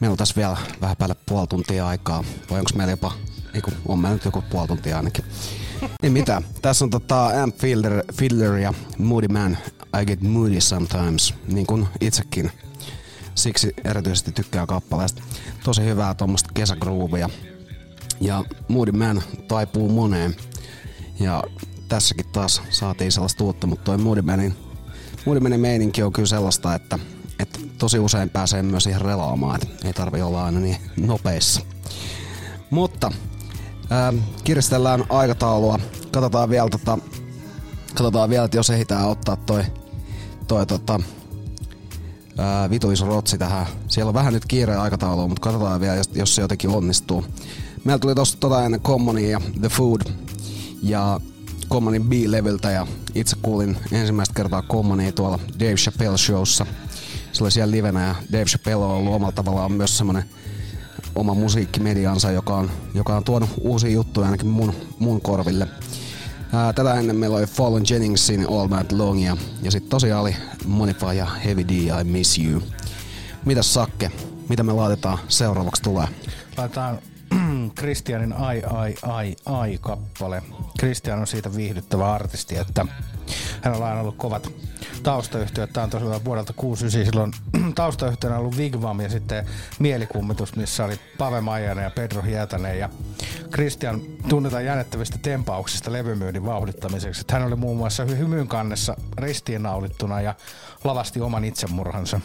Meillä 0.00 0.12
on 0.12 0.18
tässä 0.18 0.36
vielä 0.36 0.56
vähän 0.80 0.96
päälle 0.96 1.16
puoli 1.26 1.46
tuntia 1.46 1.88
aikaa. 1.88 2.24
Vai 2.50 2.58
onko 2.58 2.70
meillä 2.74 2.92
jopa, 2.92 3.12
ei 3.54 3.60
kun 3.60 3.72
on 3.88 3.98
meillä 3.98 4.14
nyt 4.14 4.24
joku 4.24 4.42
puoli 4.50 4.68
tuntia 4.68 4.96
ainakin. 4.96 5.24
Ei 6.02 6.10
mitään. 6.10 6.44
Tässä 6.62 6.84
on 6.84 6.90
tota 6.90 7.42
Amp 7.42 7.56
Fielder, 7.58 8.04
Fiddler 8.12 8.56
ja 8.56 8.74
Moody 8.98 9.28
Man. 9.28 9.58
I 10.02 10.04
get 10.04 10.20
moody 10.20 10.60
sometimes, 10.60 11.34
niin 11.48 11.66
kuin 11.66 11.88
itsekin. 12.00 12.50
Siksi 13.34 13.74
erityisesti 13.84 14.32
tykkää 14.32 14.66
kappaleesta. 14.66 15.22
Tosi 15.64 15.82
hyvää 15.84 16.14
tuommoista 16.14 16.50
kesägruuvia. 16.54 17.30
Ja 18.20 18.44
Moody 18.68 18.92
Man 18.92 19.22
taipuu 19.48 19.88
moneen. 19.88 20.36
Ja 21.20 21.44
tässäkin 21.88 22.26
taas 22.32 22.62
saatiin 22.70 23.12
sellaista 23.12 23.44
uutta, 23.44 23.66
mutta 23.66 23.84
toi 23.84 23.98
Moody 23.98 24.22
Manin, 24.22 24.54
Moody 25.26 25.40
Manin 25.40 25.60
meininki 25.60 26.02
on 26.02 26.12
kyllä 26.12 26.26
sellaista, 26.26 26.74
että, 26.74 26.98
että 27.38 27.58
tosi 27.78 27.98
usein 27.98 28.30
pääsee 28.30 28.62
myös 28.62 28.86
ihan 28.86 29.02
relaamaan, 29.02 29.60
että 29.62 29.86
ei 29.88 29.92
tarvi 29.92 30.22
olla 30.22 30.44
aina 30.44 30.60
niin 30.60 30.76
nopeissa. 30.96 31.60
Mutta 32.70 33.12
ähm, 33.92 34.18
kiristellään 34.44 35.04
aikataulua. 35.08 35.78
Katsotaan 36.12 36.50
vielä, 36.50 36.68
tota, 36.70 36.98
katsotaan 37.88 38.30
vielä 38.30 38.44
että 38.44 38.56
jos 38.56 38.70
ehditään 38.70 39.08
ottaa 39.08 39.36
toi, 39.36 39.64
toi 40.48 40.66
tota, 40.66 41.00
ää, 42.38 42.68
rotsi 43.06 43.38
tähän. 43.38 43.66
Siellä 43.88 44.08
on 44.08 44.14
vähän 44.14 44.32
nyt 44.32 44.44
kiire 44.46 44.76
aikataulua, 44.76 45.28
mutta 45.28 45.40
katsotaan 45.40 45.80
vielä, 45.80 45.94
jos, 45.94 46.10
jos 46.14 46.34
se 46.34 46.42
jotenkin 46.42 46.70
onnistuu. 46.70 47.24
Meillä 47.84 47.98
tuli 47.98 48.14
tosta 48.14 48.40
tota 48.40 48.64
ennen 48.64 48.80
Commonia 48.80 49.30
ja 49.30 49.40
The 49.60 49.68
Food 49.68 50.00
ja 50.82 51.20
Commonin 51.70 52.04
B-leveltä 52.04 52.70
ja 52.70 52.86
itse 53.14 53.36
kuulin 53.42 53.76
ensimmäistä 53.92 54.34
kertaa 54.34 54.62
Commonia 54.62 55.12
tuolla 55.12 55.38
Dave 55.60 55.74
Chappelle 55.74 56.18
showssa. 56.18 56.66
Se 57.36 57.44
oli 57.44 57.50
siellä 57.50 57.70
livenä 57.70 58.06
ja 58.06 58.14
Dave 58.32 58.44
Chappelle 58.44 58.84
on 58.84 58.90
ollut 58.90 59.14
omalla 59.14 59.32
tavallaan 59.32 59.72
myös 59.72 59.98
semmonen 59.98 60.24
oma 61.14 61.34
musiikkimediansa, 61.34 62.30
joka 62.30 62.56
on, 62.56 62.70
joka 62.94 63.16
on 63.16 63.24
tuonut 63.24 63.50
uusia 63.60 63.90
juttuja 63.90 64.26
ainakin 64.26 64.46
mun, 64.46 64.74
mun 64.98 65.20
korville. 65.20 65.68
Ää, 66.52 66.72
tätä 66.72 66.94
ennen 66.94 67.16
meillä 67.16 67.36
oli 67.36 67.46
Fallen 67.46 67.82
Jenningsin 67.90 68.46
All 68.50 68.68
Night 68.68 68.92
Long 68.92 69.24
ja, 69.24 69.36
ja 69.62 69.70
sitten 69.70 69.90
tosiaan 69.90 70.22
oli 70.22 70.36
Monify 70.66 71.12
ja 71.16 71.26
Heavy 71.26 71.64
D 71.68 71.70
I 71.70 72.04
Miss 72.04 72.38
You. 72.38 72.62
Mitäs 73.44 73.74
Sakke, 73.74 74.10
mitä 74.48 74.62
me 74.62 74.72
laitetaan 74.72 75.18
seuraavaksi 75.28 75.82
tulee? 75.82 76.06
Laitetaan 76.56 76.98
Christianin 77.78 78.32
Ai 78.32 78.62
Ai 78.70 78.94
Ai 79.02 79.36
Ai 79.46 79.78
kappale. 79.80 80.42
Christian 80.78 81.18
on 81.18 81.26
siitä 81.26 81.56
viihdyttävä 81.56 82.12
artisti, 82.12 82.56
että 82.56 82.86
hänellä 83.62 83.84
on 83.84 83.90
aina 83.90 84.00
ollut 84.00 84.16
kovat 84.16 84.50
taustayhtiöt. 85.02 85.72
Tämä 85.72 85.84
on 85.84 85.90
tosiaan 85.90 86.24
vuodelta 86.24 86.52
69. 86.52 87.12
Silloin 87.12 87.32
taustayhtiönä 87.74 88.36
on 88.36 88.40
ollut 88.40 88.56
Wigwam 88.56 89.00
ja 89.00 89.08
sitten 89.08 89.46
Mielikummitus, 89.78 90.56
missä 90.56 90.84
oli 90.84 91.00
Pave 91.18 91.40
Maijanen 91.40 91.84
ja 91.84 91.90
Pedro 91.90 92.22
Hietanen. 92.22 92.78
Ja 92.78 92.88
Christian 93.52 94.00
tunnetaan 94.28 94.64
jännittävistä 94.64 95.18
tempauksista 95.22 95.92
levymyynnin 95.92 96.44
vauhdittamiseksi. 96.44 97.20
Että 97.20 97.34
hän 97.34 97.46
oli 97.46 97.56
muun 97.56 97.76
muassa 97.76 98.04
hymyn 98.04 98.48
kannessa 98.48 98.96
ristiinnaulittuna 99.18 100.20
ja 100.20 100.34
lavasti 100.84 101.20
oman 101.20 101.44
itsemurhansa. 101.44 102.20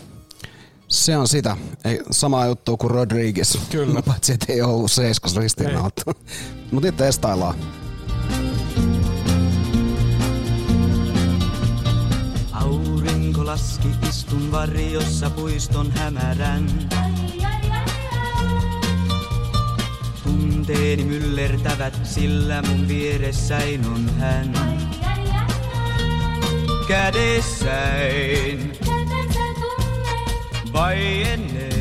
Se 0.88 1.18
on 1.18 1.28
sitä. 1.28 1.58
Ei, 1.86 2.02
sama 2.12 2.46
juttu 2.46 2.78
kuin 2.78 2.92
Rodriguez. 2.92 3.58
Kyllä. 3.70 4.02
Paitsi 4.08 4.34
et 4.34 4.46
ei 4.50 4.62
ollut 4.62 4.92
seiskas 4.92 5.36
ristiinnauttu. 5.36 6.04
Mutta 6.72 6.90
itse 6.90 7.04
testaillaan. 7.04 7.56
Laski, 13.52 13.88
istun 14.10 14.52
varjossa 14.52 15.30
puiston 15.30 15.92
hämärän. 15.92 16.68
Tunteeni 20.24 21.04
myllertävät, 21.04 22.00
sillä 22.04 22.62
mun 22.62 22.88
vieressäin 22.88 23.86
on 23.86 24.10
hän. 24.20 24.54
kädessäin. 26.88 28.72
Vai 30.74 31.24
ennen? 31.24 31.72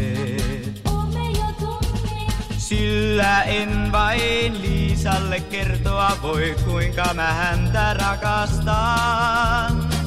Sillä 2.58 3.42
en 3.42 3.92
vain 3.92 4.62
Liisalle 4.62 5.40
kertoa 5.40 6.12
voi 6.22 6.56
kuinka 6.64 7.14
mä 7.14 7.32
häntä 7.32 7.94
rakastan. 7.94 9.99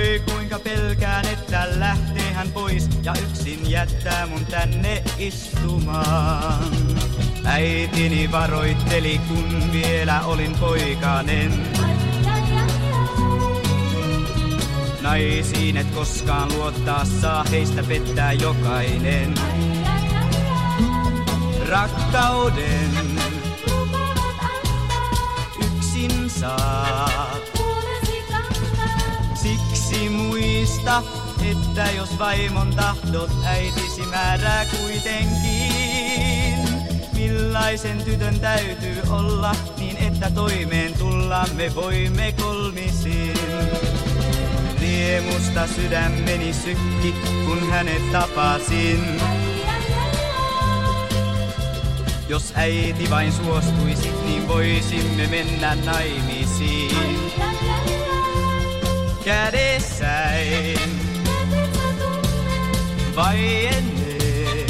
Voi 0.00 0.22
kuinka 0.32 0.58
pelkään, 0.58 1.24
että 1.24 1.68
lähtee 1.76 2.32
hän 2.32 2.52
pois 2.52 2.88
ja 3.02 3.14
yksin 3.22 3.70
jättää 3.70 4.26
mun 4.26 4.46
tänne 4.46 5.02
istumaan. 5.18 6.64
Äitini 7.44 8.32
varoitteli, 8.32 9.20
kun 9.28 9.72
vielä 9.72 10.20
olin 10.20 10.54
poikanen. 10.60 11.52
Naisiin 15.00 15.76
et 15.76 15.90
koskaan 15.90 16.52
luottaa 16.52 17.04
saa, 17.04 17.44
heistä 17.44 17.82
pettää 17.82 18.32
jokainen. 18.32 19.34
Rakkauden 21.68 22.90
yksin 25.64 26.30
saa. 26.30 27.49
Siksi 30.00 30.16
muista, 30.16 31.02
että 31.50 31.90
jos 31.96 32.18
vaimon 32.18 32.74
tahdot 32.76 33.30
äitisi 33.44 34.02
määrää 34.10 34.64
kuitenkin. 34.64 36.54
Millaisen 37.12 38.04
tytön 38.04 38.40
täytyy 38.40 38.96
olla, 39.10 39.56
niin 39.78 39.96
että 39.96 40.30
toimeen 40.30 40.94
tulla 40.98 41.44
me 41.54 41.74
voimme 41.74 42.34
kolmisin. 42.42 43.34
Riemusta 44.80 45.66
sydämeni 45.66 46.52
sykki, 46.52 47.14
kun 47.46 47.70
hänet 47.70 48.12
tapasin. 48.12 49.20
Jos 52.28 52.52
äiti 52.54 53.10
vain 53.10 53.32
suostuisi, 53.32 54.10
niin 54.24 54.48
voisimme 54.48 55.26
mennä 55.26 55.74
naimisiin. 55.74 57.19
Kädessäin. 59.30 60.90
Vai 63.16 63.66
ennen? 63.66 64.66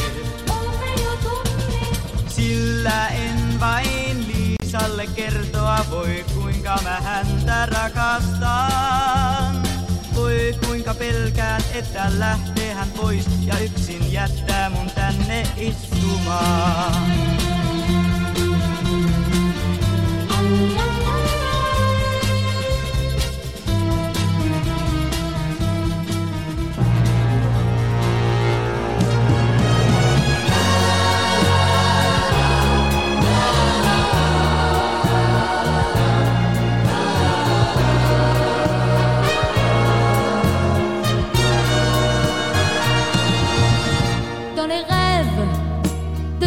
Sillä 2.28 3.08
en 3.08 3.60
vain 3.60 4.26
Liisalle 4.28 5.06
kertoa 5.06 5.78
voi, 5.90 6.24
kuinka 6.34 6.78
mä 6.82 7.00
häntä 7.00 7.66
rakastan. 7.66 9.62
Voi 10.14 10.54
kuinka 10.66 10.94
pelkään, 10.94 11.62
että 11.74 12.10
lähtee 12.18 12.74
hän 12.74 12.90
pois 12.90 13.26
ja 13.46 13.58
yksin 13.58 14.12
jättää 14.12 14.70
mun 14.70 14.90
tänne 14.90 15.42
istumaan. 15.56 17.59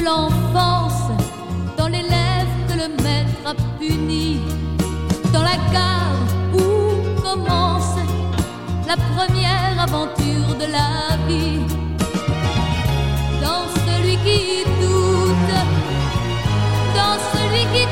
L'enfance, 0.03 1.11
dans 1.77 1.87
les 1.87 2.01
lèvres 2.01 2.57
que 2.67 2.73
le 2.73 2.87
maître 3.03 3.41
a 3.45 3.53
puni, 3.79 4.41
dans 5.31 5.43
la 5.43 5.57
gare 5.71 6.19
où 6.53 7.21
commence 7.21 7.95
la 8.87 8.97
première 9.15 9.75
aventure 9.79 10.55
de 10.59 10.67
la 10.77 11.17
vie, 11.27 11.61
dans 13.41 13.63
celui 13.85 14.17
qui 14.25 14.63
doute, 14.81 15.53
dans 16.97 17.17
celui 17.33 17.63
qui 17.73 17.85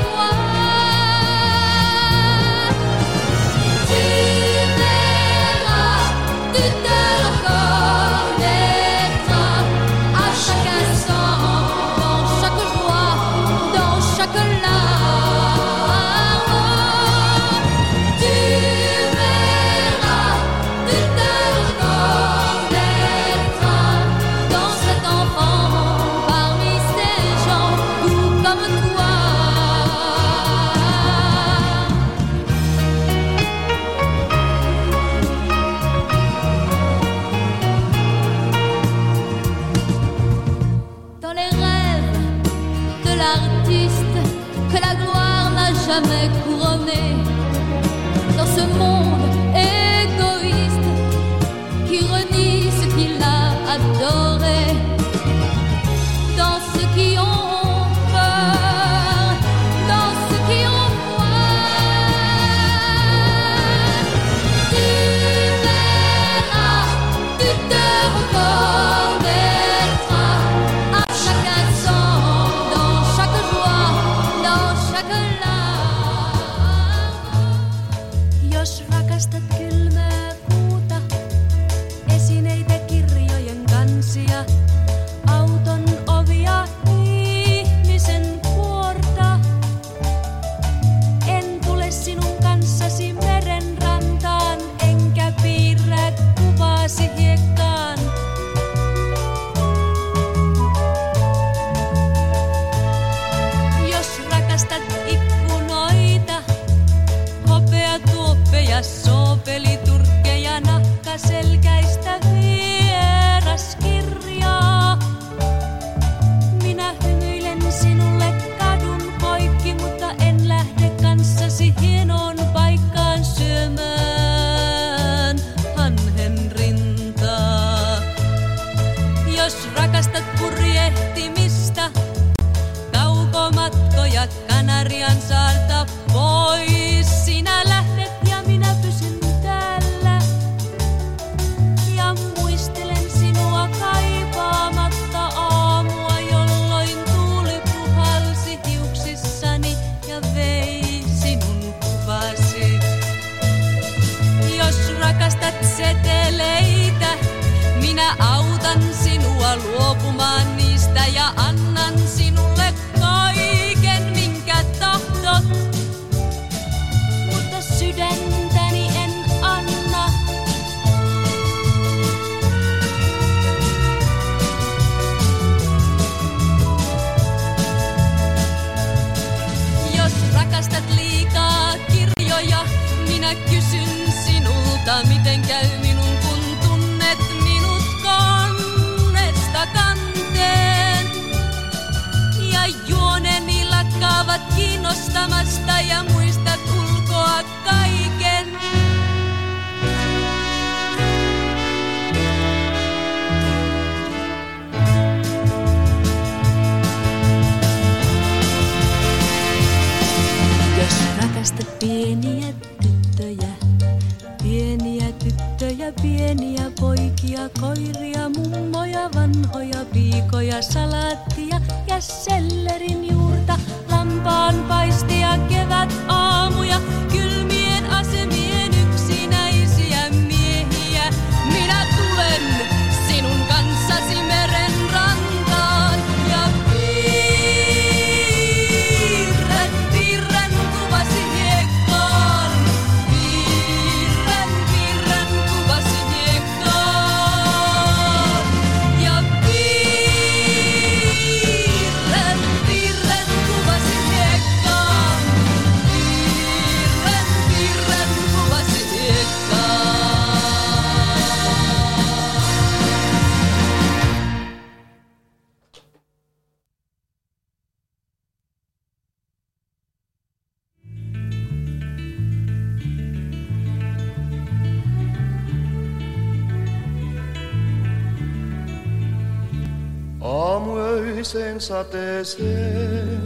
sateeseen 282.23 283.21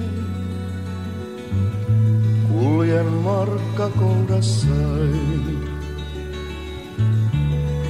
kuljen 2.48 3.06
markka 3.06 3.90
kourassain. 3.90 5.70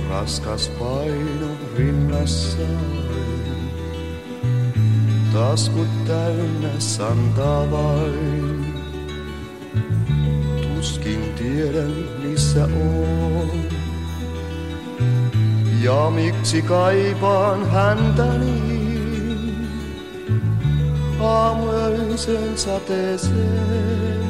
Raskas 0.10 0.70
paino 0.80 1.48
rinnassaan, 1.78 3.06
taskut 5.34 6.06
täynnä 6.08 6.80
santaa 6.80 7.72
vain. 7.72 8.66
Tuskin 10.62 11.34
tiedän 11.36 11.94
missä 12.24 12.66
on. 12.66 13.50
Ja 15.82 16.12
miksi 16.16 16.62
kaipaan 16.62 17.72
häntä 17.72 18.24
aamuöisen 22.16 22.58
sateeseen, 22.58 24.24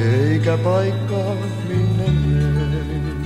eikä 0.00 0.58
paikkaa 0.58 1.34
minne 1.68 2.10
menen. 2.10 3.16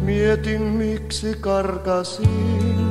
Mietin 0.00 0.62
miksi 0.62 1.36
karkasin, 1.40 2.90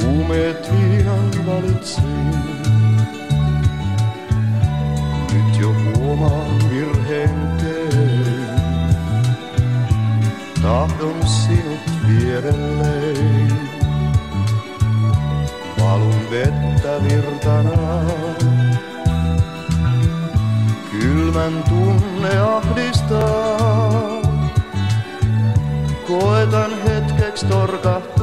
kuumeet 0.00 0.72
viinan 0.72 1.46
valitsin. 1.46 2.30
Nyt 5.32 5.60
jo 5.60 5.74
huomaan 5.96 6.70
virheen 6.70 7.52
tein. 7.58 8.46
Tahdon 10.62 11.26
sinut 11.26 11.80
vierelleen. 12.08 13.35
Vettä 16.86 17.04
virtana. 17.04 18.04
Kylmän 20.90 21.64
tunne 21.68 22.38
ahdistaa. 22.38 24.22
Koetan 26.06 26.70
hetkeksi 26.82 27.46
torkahtaa. 27.46 28.15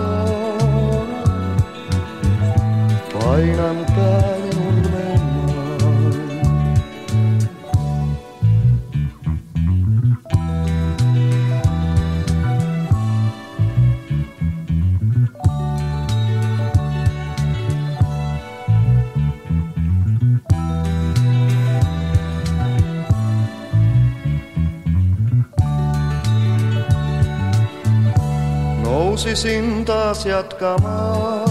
Nousisin 29.24 29.86
taas 29.86 30.26
jatkamaan, 30.26 31.50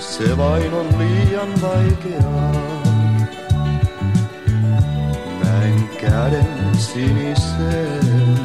se 0.00 0.36
vain 0.36 0.74
on 0.74 0.86
liian 0.98 1.48
vaikeaa. 1.62 2.52
Näin 5.44 5.88
käden 6.00 6.78
sinisen, 6.78 8.38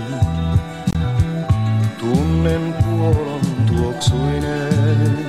tunnen 1.99 2.75
puolon 2.83 3.41
tuoksuinen. 3.67 5.27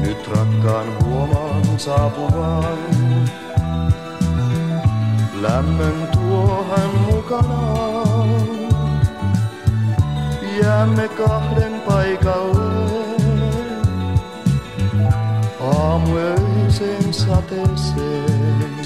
Nyt 0.00 0.28
rakkaan 0.28 1.04
huomaan 1.04 1.78
saapuvan, 1.78 2.78
lämmön 5.40 6.08
tuohan 6.12 6.90
mukanaan. 7.06 7.93
Jäämme 10.74 11.08
kahden 11.08 11.80
paikalle 11.80 13.16
aamuöiseen 15.60 17.14
sateeseen. 17.14 18.76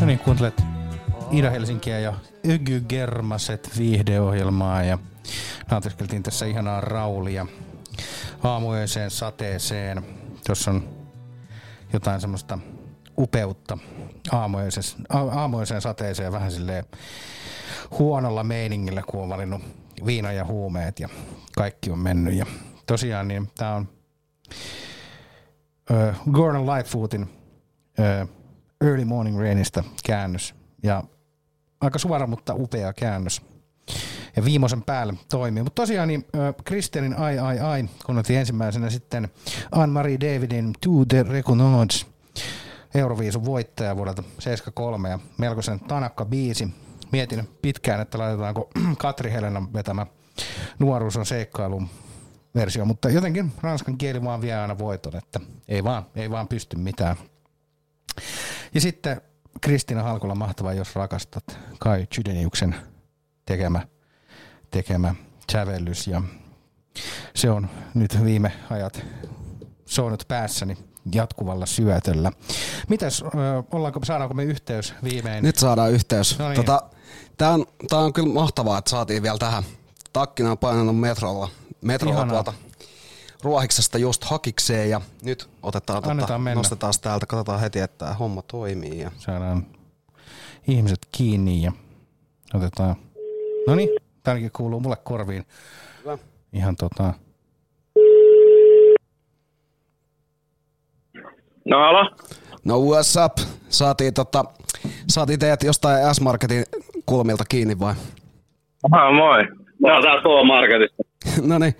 No 0.00 0.06
niin, 0.06 0.18
kuuntelet 0.18 0.62
Ida-Helsinkiä 1.30 1.98
ja 1.98 2.14
Ygy 2.44 2.80
Germaset 2.88 3.70
viihdeohjelmaa 3.78 4.82
ja 4.82 4.98
nautiskeltiin 5.70 6.22
tässä 6.22 6.46
ihanaa 6.46 6.80
raulia 6.80 7.46
aamuöiseen 8.42 9.10
sateeseen. 9.10 10.02
Tuossa 10.46 10.70
on 10.70 10.88
jotain 11.92 12.20
semmoista 12.20 12.58
upeutta 13.18 13.78
aamuöiseen, 14.32 15.06
aamuöiseen 15.32 15.80
sateeseen 15.80 16.32
vähän 16.32 16.52
silleen 16.52 16.84
huonolla 17.98 18.44
meiningillä, 18.44 19.02
kun 19.06 19.22
on 19.22 19.28
valinnut 19.28 19.83
viina 20.06 20.32
ja 20.32 20.44
huumeet 20.44 21.00
ja 21.00 21.08
kaikki 21.56 21.90
on 21.90 21.98
mennyt. 21.98 22.34
Ja 22.34 22.46
tosiaan 22.86 23.28
niin 23.28 23.50
tää 23.58 23.74
on 23.74 23.88
äh, 25.90 26.20
Gordon 26.32 26.66
Lightfootin 26.66 27.28
äh, 28.00 28.28
Early 28.80 29.04
Morning 29.04 29.38
Rainista 29.38 29.84
käännös. 30.06 30.54
Ja 30.82 31.02
aika 31.80 31.98
suora, 31.98 32.26
mutta 32.26 32.54
upea 32.54 32.92
käännös. 32.92 33.42
ja 34.36 34.44
viimeisen 34.44 34.82
päälle 34.82 35.14
toimii. 35.30 35.62
Mutta 35.62 35.82
tosiaan 35.82 36.08
niin, 36.08 36.24
äh, 36.36 36.54
Kristianin 36.64 37.18
Ai 37.18 37.38
Ai 37.38 37.60
Ai, 37.60 37.84
kun 38.06 38.18
otin 38.18 38.36
ensimmäisenä 38.36 38.90
sitten 38.90 39.28
Anne-Marie 39.72 40.20
Davidin 40.20 40.72
To 40.80 40.90
the 41.08 41.22
Recognize 41.22 42.06
Euroviisun 42.94 43.44
voittaja 43.44 43.96
vuodelta 43.96 44.22
73 44.38 45.08
ja 45.08 45.18
melkoisen 45.38 45.80
tanakka 45.80 46.24
biisi. 46.24 46.68
Mietin 47.14 47.48
pitkään, 47.62 48.00
että 48.00 48.18
laitetaanko 48.18 48.70
Katri 48.98 49.32
Helenan 49.32 49.72
vetämä 49.72 50.06
Nuoruus 50.78 51.16
on 51.16 51.26
seikkailun 51.26 51.88
versio, 52.54 52.84
mutta 52.84 53.10
jotenkin 53.10 53.52
ranskan 53.60 53.98
kieli 53.98 54.24
vaan 54.24 54.40
vie 54.40 54.54
aina 54.54 54.78
voiton, 54.78 55.16
että 55.16 55.40
ei 55.68 55.84
vaan, 55.84 56.06
ei 56.16 56.30
vaan 56.30 56.48
pysty 56.48 56.76
mitään. 56.76 57.16
Ja 58.74 58.80
sitten 58.80 59.20
Kristiina 59.60 60.02
Halkola 60.02 60.34
mahtava, 60.34 60.72
jos 60.72 60.94
rakastat 60.94 61.58
Kai 61.78 62.06
Chydeniuksen 62.06 62.74
tekemä, 63.46 63.86
tekemä 64.70 65.14
sävellys 65.52 66.06
ja 66.06 66.22
se 67.34 67.50
on 67.50 67.70
nyt 67.94 68.24
viime 68.24 68.52
ajat 68.70 69.06
soinut 69.84 70.24
päässäni 70.28 70.76
jatkuvalla 71.14 71.66
syötöllä. 71.66 72.32
Mitäs, 72.88 73.24
ollaanko, 73.72 74.00
saadaanko 74.04 74.34
me 74.34 74.44
yhteys 74.44 74.94
viimein? 75.04 75.44
Nyt 75.44 75.56
saadaan 75.56 75.92
yhteys. 75.92 76.38
No 76.38 76.48
niin. 76.48 76.56
Tota, 76.56 76.93
tää, 77.38 77.50
on, 77.50 77.66
tää 77.88 77.98
on 77.98 78.12
kyllä 78.12 78.34
mahtavaa, 78.34 78.78
että 78.78 78.90
saatiin 78.90 79.22
vielä 79.22 79.38
tähän. 79.38 79.62
Takkina 80.12 80.50
on 80.50 80.58
painanut 80.58 81.00
metrolla, 81.00 81.48
metrolla 81.80 82.26
tuolta 82.26 82.52
Ruohiksesta 83.42 83.98
just 83.98 84.24
hakikseen 84.24 84.90
ja 84.90 85.00
nyt 85.22 85.48
otetaan, 85.62 86.02
tota, 86.02 86.38
mennä. 86.38 86.54
nostetaan 86.54 86.94
täältä, 87.00 87.26
katsotaan 87.26 87.60
heti, 87.60 87.78
että 87.78 87.98
tämä 87.98 88.14
homma 88.14 88.42
toimii. 88.42 88.98
Ja... 88.98 89.10
Saadaan 89.18 89.66
ihmiset 90.68 91.08
kiinni 91.12 91.62
ja 91.62 91.72
otetaan. 92.54 92.96
No 93.66 93.74
niin, 93.74 93.88
tänäkin 94.22 94.50
kuuluu 94.52 94.80
mulle 94.80 94.96
korviin. 94.96 95.46
Hyvä. 96.04 96.18
Ihan 96.52 96.76
tota, 96.76 97.14
No 101.64 101.78
halo? 101.78 102.10
No 102.64 102.74
what's 102.78 103.24
up? 103.24 103.38
Saatiin, 103.68 104.14
tota, 104.14 104.44
saatiin 105.08 105.38
teidät 105.38 105.62
jostain 105.62 106.14
S-Marketin 106.14 106.64
kulmilta 107.06 107.44
kiinni 107.48 107.80
vai? 107.80 107.94
Aha, 108.92 109.12
moi. 109.12 109.42
Mä 109.82 109.94
oon 109.94 110.02
täällä 110.02 110.22
K-Marketista. 110.22 111.02
no 111.50 111.58
niin, 111.58 111.74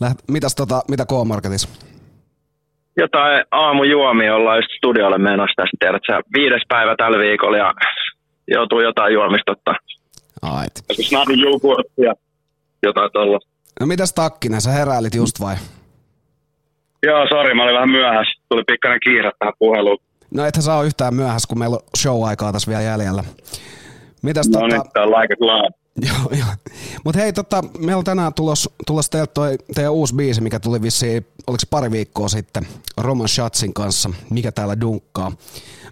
Läht, 0.00 0.18
mitäs 0.28 0.54
tota, 0.54 0.82
mitä 0.88 1.04
K-Marketissa? 1.04 1.68
Jotain 2.96 3.44
aamujuomia 3.50 4.34
ollaan 4.34 4.58
just 4.58 4.68
studiolle 4.78 5.18
menossa 5.18 5.54
tästä, 5.56 5.76
tiedät 5.80 6.02
sä, 6.06 6.20
viides 6.36 6.62
päivä 6.68 6.94
tällä 6.96 7.18
viikolla 7.18 7.56
ja 7.56 7.72
joutuu 8.48 8.80
jotain 8.80 9.14
juomista 9.14 9.52
ottaa. 9.52 9.74
Ait. 10.42 10.72
Joku 10.88 11.02
snadin 11.02 11.38
ja 11.96 12.14
jotain 12.82 13.10
tolla. 13.12 13.38
No 13.80 13.86
mitäs 13.86 14.12
Takkinen, 14.12 14.60
sä 14.60 14.70
heräilit 14.70 15.14
just 15.14 15.40
vai? 15.40 15.56
Joo, 17.02 17.26
sori, 17.28 17.54
mä 17.54 17.62
olin 17.62 17.74
vähän 17.74 17.90
myöhässä. 17.90 18.42
Tuli 18.48 18.62
pikkainen 18.66 19.00
kiire 19.00 19.30
tähän 19.38 19.54
puheluun. 19.58 19.98
No 20.30 20.46
ethän 20.46 20.62
saa 20.62 20.82
yhtään 20.82 21.14
myöhässä, 21.14 21.48
kun 21.48 21.58
meillä 21.58 21.74
on 21.76 21.82
show-aikaa 21.98 22.52
tässä 22.52 22.70
vielä 22.70 22.82
jäljellä. 22.82 23.24
Mitäs 24.26 24.48
No 24.48 24.60
tota... 24.60 24.74
nyt 24.74 24.92
tää 24.92 25.02
on 25.02 25.10
loud. 25.40 25.70
Joo, 26.08 26.38
joo. 26.38 26.48
Mut 27.04 27.16
hei, 27.16 27.32
tota, 27.32 27.64
meillä 27.78 27.96
on 27.96 28.04
tänään 28.04 28.34
tulos, 28.34 28.70
tulos 28.86 29.10
teiltä 29.10 29.32
toi 29.34 29.56
teidän 29.74 29.92
uusi 29.92 30.14
biisi, 30.14 30.40
mikä 30.40 30.60
tuli 30.60 30.82
vissiin, 30.82 31.26
oliko 31.46 31.60
se 31.60 31.66
pari 31.70 31.90
viikkoa 31.90 32.28
sitten, 32.28 32.66
Roman 32.98 33.28
Schatzin 33.28 33.74
kanssa, 33.74 34.10
mikä 34.30 34.52
täällä 34.52 34.80
dunkkaa. 34.80 35.32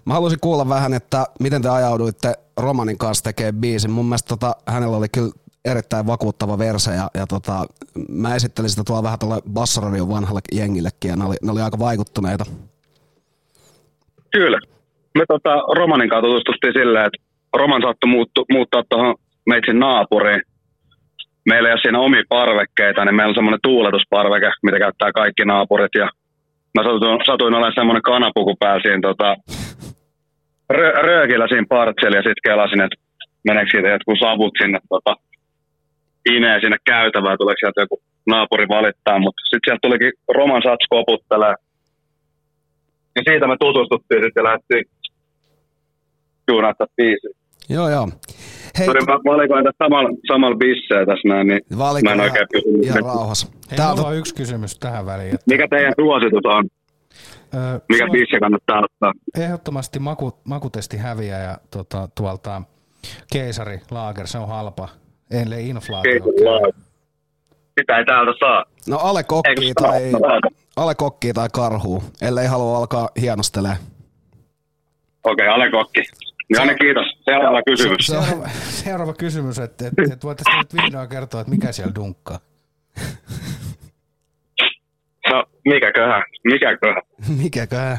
Mä 0.05 0.13
haluaisin 0.13 0.39
kuulla 0.39 0.69
vähän, 0.69 0.93
että 0.93 1.25
miten 1.39 1.61
te 1.61 1.69
ajauduitte 1.69 2.33
Romanin 2.57 2.97
kanssa 2.97 3.23
tekemään 3.23 3.55
biisin. 3.55 3.91
Mun 3.91 4.05
mielestä 4.05 4.27
tota, 4.27 4.55
hänellä 4.67 4.97
oli 4.97 5.07
kyllä 5.09 5.31
erittäin 5.65 6.07
vakuuttava 6.07 6.57
verse 6.57 6.91
ja, 6.91 7.09
ja 7.13 7.27
tota, 7.27 7.65
mä 8.09 8.35
esittelin 8.35 8.69
sitä 8.69 8.83
tuolla 8.87 9.03
vähän 9.03 9.19
tuolle 9.19 9.41
Bassoradion 9.53 10.09
vanhalle 10.09 10.41
jengillekin 10.53 11.09
ja 11.09 11.15
ne 11.15 11.25
oli, 11.25 11.35
ne 11.43 11.51
oli 11.51 11.61
aika 11.61 11.79
vaikuttuneita. 11.79 12.45
Kyllä. 14.31 14.59
Me 15.17 15.25
tota, 15.27 15.55
Romanin 15.55 16.09
kanssa 16.09 16.27
tutustuttiin 16.27 16.73
silleen, 16.73 17.05
että 17.05 17.24
Roman 17.57 17.81
saattoi 17.81 18.09
muuttu, 18.09 18.45
muuttaa 18.51 18.83
tuohon 18.89 19.15
meitsin 19.49 19.79
naapuriin. 19.79 20.41
Meillä 21.49 21.69
ei 21.69 21.73
ole 21.73 21.81
siinä 21.81 21.99
omia 21.99 22.23
parvekkeita, 22.29 23.05
niin 23.05 23.15
meillä 23.15 23.29
on 23.29 23.35
semmoinen 23.35 23.65
tuuletusparveke, 23.67 24.51
mitä 24.63 24.79
käyttää 24.79 25.11
kaikki 25.11 25.45
naapurit. 25.45 25.95
Ja 25.95 26.09
mä 26.75 26.83
satuin, 26.83 27.19
satuin 27.25 27.53
olemaan 27.53 27.79
semmoinen 27.79 28.01
kanapuku 28.11 28.55
päällä 28.59 28.81
siinä 28.81 29.01
tota, 29.01 29.35
rö, 30.69 30.91
röökillä 30.91 31.47
siinä 31.47 31.65
partseli 31.69 32.15
ja 32.15 32.21
sitten 32.27 32.45
kelasin, 32.47 32.81
että 32.81 32.97
meneekö 33.47 33.71
siitä 33.71 33.87
jotkut 33.87 34.19
savut 34.19 34.53
sinne 34.61 34.79
tota, 34.89 35.15
ineen 36.35 36.61
sinne 36.61 36.77
käytävään, 36.85 37.37
tuleeko 37.37 37.59
sieltä 37.59 37.81
joku 37.81 37.97
naapuri 38.27 38.67
valittaa, 38.67 39.19
mutta 39.19 39.41
sitten 39.43 39.65
sieltä 39.65 39.83
tulikin 39.85 40.11
Roman 40.37 40.61
Sats 40.65 40.85
koputtelee. 40.89 41.55
Ja 43.15 43.21
siitä 43.27 43.47
me 43.47 43.55
tutustuttiin 43.59 44.23
sitten 44.23 44.41
ja 44.41 44.47
lähdettiin 44.47 44.85
juunaa 46.49 46.73
biisiä. 46.97 47.44
Joo, 47.69 47.89
joo. 47.89 48.09
Hei, 48.77 48.85
Sori, 48.85 48.99
mä 49.05 49.13
valikoin 49.13 49.63
tässä 49.63 49.77
samalla, 49.85 50.09
samalla 50.27 50.55
bissejä 50.57 51.05
tässä 51.05 51.27
näin, 51.27 51.47
niin 51.47 51.61
Valikoi 51.77 52.15
mä 52.15 52.23
en 52.23 52.29
oikein 52.31 52.47
ihan- 52.55 52.63
pysy. 52.81 52.87
ihan 52.89 53.03
rauhassa. 53.03 53.47
Hei, 53.71 53.77
Tää 53.77 53.91
on 53.93 54.15
yksi 54.17 54.35
kysymys 54.35 54.79
tähän 54.79 55.05
väliin. 55.05 55.33
Että, 55.35 55.45
Mikä 55.51 55.67
teidän 55.69 55.93
suositus 55.99 56.41
on? 56.45 56.65
ö, 57.53 57.79
Mikä 57.89 58.07
biisi 58.11 58.39
kannattaa 58.39 58.81
ottaa? 58.83 59.13
Ehdottomasti 59.37 59.99
maku, 59.99 60.39
makutesti 60.43 60.97
häviää 60.97 61.43
ja 61.43 61.57
tota, 61.71 62.09
tuolta 62.17 62.61
keisari 63.33 63.79
Laager, 63.91 64.27
se 64.27 64.37
on 64.37 64.47
halpa, 64.47 64.89
ellei 65.31 65.69
inflaatio. 65.69 66.23
Sitä 67.79 67.97
ei 67.97 68.05
täältä 68.05 68.31
saa. 68.39 68.65
No 68.87 68.97
Ale 68.97 69.23
Kokki 69.23 69.49
Eikö 69.49 69.81
saa? 69.81 69.91
tai, 69.91 70.11
No. 70.11 70.19
Ale 70.75 70.95
Kokki 70.95 71.33
tai 71.33 71.47
Karhu, 71.53 72.03
ellei 72.21 72.47
halua 72.47 72.77
alkaa 72.77 73.09
hienostelee. 73.21 73.75
Okei, 75.23 75.47
Ale 75.47 75.71
Kokki. 75.71 76.01
Janne, 76.49 76.75
kiitos. 76.75 77.05
Seuraava 77.25 77.61
kysymys. 77.67 78.07
Seuraava, 78.07 78.49
seuraava 78.69 79.13
kysymys, 79.13 79.59
että 79.59 79.87
et, 79.87 80.11
et 80.11 80.23
voitaisiin 80.23 80.57
nyt 80.57 80.73
vihdoin 80.73 81.09
kertoa, 81.09 81.41
että 81.41 81.51
mikä 81.51 81.71
siellä 81.71 81.95
dunkkaa. 81.95 82.39
No, 85.31 85.43
mikäköhän? 85.65 86.23
Mikäköhän? 86.43 87.01
Mikäköhän. 87.43 87.97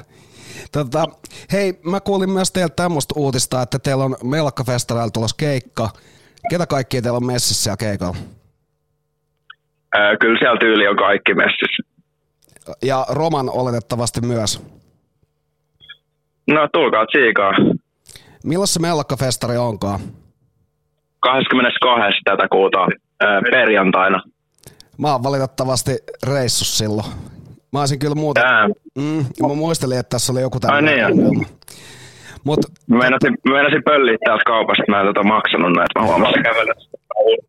Tota, 0.72 1.04
hei, 1.52 1.80
mä 1.90 2.00
kuulin 2.00 2.30
myös 2.30 2.52
teiltä 2.52 2.74
tämmöistä 2.76 3.14
uutista, 3.16 3.62
että 3.62 3.78
teillä 3.78 4.04
on 4.04 4.16
Melkkafestareilla 4.24 5.10
tulossa 5.10 5.36
keikka. 5.38 5.88
Ketä 6.50 6.66
kaikkia 6.66 7.02
teillä 7.02 7.16
on 7.16 7.26
messissä 7.26 7.62
siellä 7.62 7.76
keikalla? 7.76 8.16
Öö, 9.96 10.16
kyllä 10.20 10.38
siellä 10.38 10.60
tyyli 10.60 10.88
on 10.88 10.96
kaikki 10.96 11.34
messissä. 11.34 11.82
Ja 12.82 13.06
Roman 13.08 13.50
oletettavasti 13.50 14.20
myös. 14.20 14.62
No, 16.50 16.68
tulkaa 16.72 17.06
tsiikaa. 17.06 17.52
Milloin 18.46 18.68
se 18.68 18.80
Melkkafestari 18.80 19.56
onkaan? 19.56 20.00
22. 21.20 22.20
tätä 22.24 22.48
kuuta 22.48 22.78
perjantaina. 23.50 24.22
Mä 24.98 25.12
oon 25.12 25.22
valitettavasti 25.22 25.90
reissus 26.26 26.78
silloin. 26.78 27.06
Mä 27.72 27.80
olisin 27.80 27.98
kyllä 27.98 28.14
muuten... 28.14 28.44
Mm, 28.98 29.24
mä 29.42 29.54
muistelin, 29.54 29.98
että 29.98 30.10
tässä 30.10 30.32
oli 30.32 30.40
joku 30.40 30.58
Ai 30.68 30.82
niin, 30.82 30.94
tämmöinen 30.94 31.18
joo. 31.18 31.28
ongelma. 31.28 31.46
Mut 32.44 32.60
Mä 32.86 32.98
meinasin, 32.98 33.34
mä 33.48 33.54
meinasin 33.54 33.82
pölliä 33.84 34.16
täältä 34.24 34.42
kaupasta, 34.46 34.82
mä 34.88 35.00
en 35.00 35.06
tota 35.06 35.22
maksanut 35.22 35.72
näitä. 35.76 36.00
Mä 36.00 36.06
huomasin 36.06 36.42
kävellä. 36.42 36.74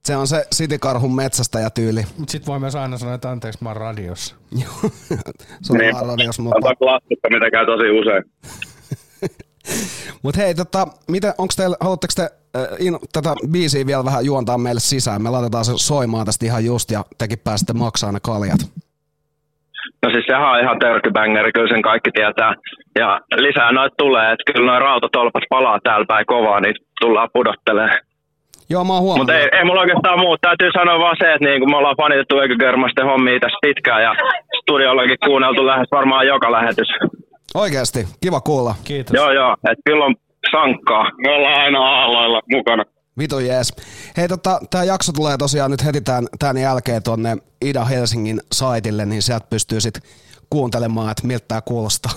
se 0.06 0.16
on 0.16 0.28
se 0.28 0.46
Citykarhun 0.56 1.16
metsästäjä 1.16 1.70
tyyli. 1.70 2.02
Mutta 2.18 2.32
sitten 2.32 2.48
voi 2.52 2.60
myös 2.60 2.76
aina 2.76 2.98
sanoa, 2.98 3.16
että 3.16 3.30
anteeksi, 3.32 3.64
mä 3.64 3.70
oon 3.70 3.78
radiossa. 3.78 4.36
Se 5.62 5.74
on 5.74 5.80
Niin. 5.80 5.94
vaan 5.96 6.06
radios, 6.08 6.40
On 6.40 6.46
mutta... 6.46 6.60
toi 6.62 6.76
klassikko, 6.76 7.30
mitä 7.30 7.52
käy 7.52 7.66
tosi 7.66 7.90
usein. 7.90 8.24
Mut 10.24 10.38
hei, 10.38 10.56
tota, 10.56 10.88
miten, 11.12 11.34
onks 11.38 11.56
teillä, 11.56 11.76
haluatteko 11.80 12.14
te 12.16 12.24
äh, 12.24 12.68
in, 12.80 13.00
tätä 13.14 13.36
biisiä 13.52 13.86
vielä 13.86 14.06
vähän 14.06 14.26
juontaa 14.26 14.58
meille 14.58 14.80
sisään? 14.80 15.22
Me 15.22 15.30
laitetaan 15.30 15.66
se 15.66 15.72
soimaan 15.76 16.26
tästä 16.26 16.46
ihan 16.46 16.66
just 16.66 16.92
ja 16.92 17.04
tekin 17.18 17.40
pääsette 17.44 17.74
maksaa 17.74 18.12
ne 18.12 18.20
kaljat. 18.24 18.62
No 20.04 20.12
siis 20.12 20.26
sehän 20.26 20.52
on 20.52 20.60
ihan 20.60 20.80
törkybängeri, 20.80 21.52
kyllä 21.52 21.74
sen 21.74 21.82
kaikki 21.82 22.12
tietää. 22.12 22.54
Ja 23.00 23.20
lisää 23.36 23.72
noita 23.72 23.96
tulee, 23.98 24.32
että 24.34 24.52
kyllä 24.52 24.72
noin 24.72 24.82
rautatolpat 24.82 25.44
palaa 25.50 25.80
täällä 25.84 26.06
päin 26.06 26.26
kovaa, 26.26 26.60
niin 26.60 26.76
tullaan 27.02 27.30
pudottelemaan. 27.34 28.00
Joo, 28.70 28.84
mä 28.84 28.94
oon. 28.94 29.20
Mutta 29.20 29.38
ei, 29.38 29.48
ei 29.58 29.66
mulla 29.66 29.82
oikeastaan 29.82 30.20
muuta. 30.20 30.42
Täytyy 30.42 30.72
sanoa 30.72 31.00
vaan 31.00 31.18
se, 31.20 31.34
että 31.34 31.46
niin 31.46 31.60
kun 31.62 31.72
me 31.72 31.78
ollaan 31.78 32.02
fanitettu 32.04 32.40
Ökykörmästen 32.40 33.06
hommia 33.06 33.40
tässä 33.40 33.58
pitkään 33.62 34.04
ja 34.04 34.12
studiollakin 34.62 35.18
kuunneltu 35.26 35.66
lähes 35.66 35.88
varmaan 35.92 36.28
joka 36.28 36.52
lähetys. 36.52 36.90
Oikeasti, 37.56 38.08
kiva 38.22 38.42
kuulla. 38.42 38.76
Kiitos. 38.84 39.14
Joo, 39.14 39.32
joo. 39.32 39.58
Että 39.72 39.92
on 40.06 40.16
sankkaa. 40.52 41.04
Me 41.18 41.32
ollaan 41.32 41.60
aina 41.62 41.80
aalloilla 41.80 42.42
mukana. 42.52 42.84
Vitu 43.18 43.40
jees. 43.40 43.74
Hei, 44.18 44.28
tota, 44.28 44.60
tää 44.70 44.84
jakso 44.84 45.12
tulee 45.12 45.38
tosiaan 45.38 45.72
nyt 45.72 45.86
heti 45.86 46.02
tämän, 46.02 46.28
tämän 46.40 46.58
jälkeen 46.58 47.04
tonne 47.04 47.38
Ida 47.62 47.86
Helsingin 47.86 48.42
saitille, 48.52 49.06
niin 49.06 49.22
sieltä 49.22 49.48
pystyy 49.50 49.82
sit 49.82 50.00
kuuntelemaan, 50.50 51.12
että 51.12 51.28
miltä 51.28 51.46
tää 51.48 51.62
kuulostaa. 51.62 52.12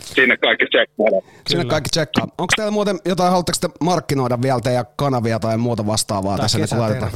sinne 0.00 0.36
kaikki 0.36 0.66
tsekkailee. 0.66 1.20
Sinne 1.48 1.64
kaikki 1.64 1.90
tsekkaa. 1.90 2.24
Onko 2.24 2.52
teillä 2.56 2.70
muuten 2.70 2.98
jotain, 3.04 3.30
haluatteko 3.30 3.58
te 3.60 3.68
markkinoida 3.84 4.42
vielä 4.42 4.60
teidän 4.60 4.84
kanavia 4.96 5.38
tai 5.38 5.58
muuta 5.58 5.86
vastaavaa 5.86 6.36
Tai 6.36 6.44
tässä? 6.44 6.58
nyt, 6.58 6.72
laitetaan? 6.72 7.12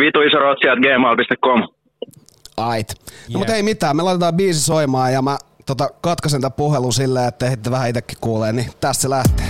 Vitu 0.00 0.20
iso 0.20 0.38
gmail.com. 0.80 1.68
Ait. 2.56 2.94
No 3.32 3.38
mutta 3.38 3.54
ei 3.54 3.62
mitään, 3.62 3.96
me 3.96 4.02
laitetaan 4.02 4.34
biisi 4.34 4.60
soimaan 4.60 5.12
ja 5.12 5.22
mä 5.22 5.38
tota, 5.66 5.90
katkaisen 6.00 6.40
tämän 6.40 6.52
puhelun 6.52 6.92
silleen, 6.92 7.28
että 7.28 7.46
ehditte 7.46 7.70
vähän 7.70 7.88
itsekin 7.88 8.18
kuulee, 8.20 8.52
niin 8.52 8.70
tästä 8.80 9.02
se 9.02 9.10
lähtee. 9.10 9.46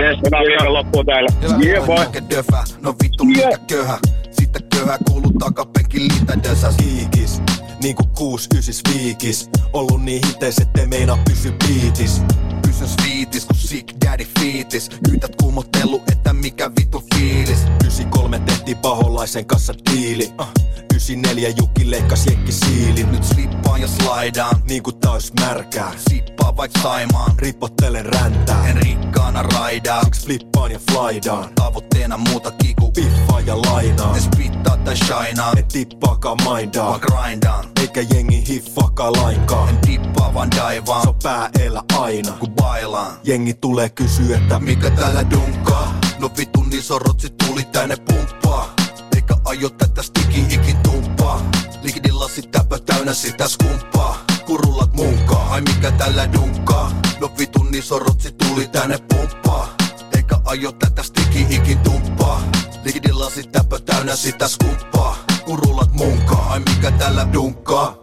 Yes, 0.00 0.18
hyvää 0.26 0.40
viikonloppua 0.40 1.04
teille. 1.04 1.62
Yeah, 1.64 1.86
boy. 1.86 2.22
Döfä, 2.30 2.64
no 2.80 2.94
vittu 3.02 3.24
mikä 3.24 3.58
köhä. 3.66 3.98
Sitten 4.30 4.62
köhä 4.76 4.98
kuuluu 5.08 5.32
takapenkin 5.38 6.08
liitädösä. 6.08 6.72
Kiikis, 6.76 7.42
niinku 7.82 8.02
kuus 8.16 8.48
ysis 8.58 8.80
viikis. 8.94 9.50
Ollut 9.72 10.02
niin 10.02 10.26
hiteis, 10.26 10.58
ettei 10.58 10.86
meinaa 10.86 11.18
pysy 11.28 11.54
biitis. 11.66 12.22
Pysyn 12.66 12.88
sviitis, 12.88 13.46
kun 13.46 13.56
Sick 13.56 13.88
Daddy 14.06 14.26
fiitis. 14.38 14.90
Kyytät 15.08 15.36
kuumottellu, 15.42 16.02
että 16.12 16.32
mikä 16.32 16.70
vittu 16.80 17.04
fiilis. 17.14 17.66
93 18.10 18.38
tehtiin 18.38 18.76
paholaisen 18.78 19.46
kanssa 19.46 19.74
diili. 19.92 20.32
Uh, 20.40 20.46
94 20.92 21.48
Jukki 21.58 21.90
leikkas 21.90 22.26
jekki 22.26 22.52
siilin. 22.52 23.12
Nyt 23.12 23.24
slippaan 23.24 23.80
ja 23.80 23.88
slaidaan, 23.88 24.62
Niinku 24.68 24.92
taas 24.92 25.32
märkää. 25.40 25.92
sippaa 26.08 26.56
vaik 26.56 26.70
Saimaan. 26.82 27.32
Ripottelen 27.38 28.06
räntää. 28.06 28.68
En 28.68 28.76
rikkaana 28.76 29.42
raidaa, 29.42 30.04
Siksi 30.04 30.26
flippaan 30.26 30.70
ja 30.72 30.80
flaidaan. 30.92 31.48
tavoitteena 31.54 32.16
muuta 32.16 32.50
kiku. 32.50 32.90
Piffaa 32.92 33.40
ja 33.40 33.62
lainaa. 33.62 34.16
En 34.16 34.22
spittaa 34.22 34.76
tai 34.76 34.96
shinaa, 34.96 35.52
En 35.56 35.64
tippaakaan 35.72 36.36
mindaa. 36.44 36.86
vaan 36.88 37.00
grindaan. 37.00 37.64
Eikä 37.80 38.00
jengi 38.14 38.44
hiffaakaan 38.48 39.12
lainkaan. 39.12 39.68
En 39.68 39.78
dippaa 39.86 40.34
vaan 40.34 40.50
daivaan, 40.50 41.02
Se 41.02 41.08
on 41.08 41.14
pää 41.22 41.50
aina. 41.98 42.32
kun 42.32 42.50
bailaan. 42.50 43.12
Jengi 43.24 43.54
tulee 43.54 43.88
kysyä, 43.88 44.36
että 44.36 44.58
Mikä 44.60 44.90
täällä 44.90 45.30
dunkaa? 45.30 45.99
No 46.20 46.30
vittu 46.36 46.62
niin 46.62 46.82
sorotsi 46.82 47.30
tuli 47.30 47.64
tänne 47.64 47.96
pumppaa. 47.96 48.74
Eikä 49.14 49.34
aio 49.44 49.68
tätä 49.70 50.02
stiki 50.02 50.40
ikin 50.40 50.76
tumppaa. 50.76 51.50
Lihdin 51.82 52.20
lasit 52.20 52.50
täpö 52.50 52.78
täynnä 52.78 53.14
sitä 53.14 53.48
skumppaa. 53.48 54.24
Kurullat 54.46 54.94
munkaa, 54.94 55.52
ai 55.52 55.60
mikä 55.60 55.90
tällä 55.90 56.32
dunkaa? 56.32 56.92
No 57.20 57.30
vittu 57.38 57.62
niin 57.62 57.82
sorotsi 57.82 58.32
tuli 58.32 58.66
tänne 58.66 58.98
pumppaa. 58.98 59.76
Eikä 60.16 60.36
aio 60.44 60.72
tätä 60.72 61.02
stiki 61.02 61.46
ikin 61.50 61.78
tumppaa. 61.78 62.42
Lihdin 62.84 63.18
lasit 63.18 63.52
täpö 63.52 63.78
täynnä 63.78 64.16
sitä 64.16 64.48
skumppaa. 64.48 65.16
Kurullat 65.44 65.92
munkaa, 65.92 66.46
ai 66.52 66.60
mikä 66.60 66.90
tällä 66.90 67.32
dunkaa? 67.32 67.99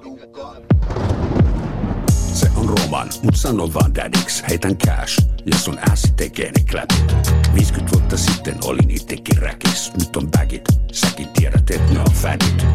On 2.68 2.78
roman, 2.78 3.10
mut 3.24 3.36
sano 3.36 3.74
vaan 3.74 3.96
daddiks, 3.96 4.44
heitän 4.50 4.78
cash, 4.78 5.28
ja 5.46 5.58
sun 5.58 5.80
ässi 5.92 6.14
tekee 6.18 6.52
ne 6.52 6.64
kläpit. 6.72 7.34
50 7.54 7.92
vuotta 7.94 8.18
sitten 8.18 8.56
olin 8.64 8.92
itsekin 8.92 9.38
räkis, 9.38 9.92
nyt 10.00 10.16
on 10.16 10.32
bagit, 10.32 10.64
säkin 10.92 11.28
tiedät, 11.28 11.72
et 11.72 11.90
ne 11.94 12.00
on 12.00 12.12
fädit. 12.12 12.66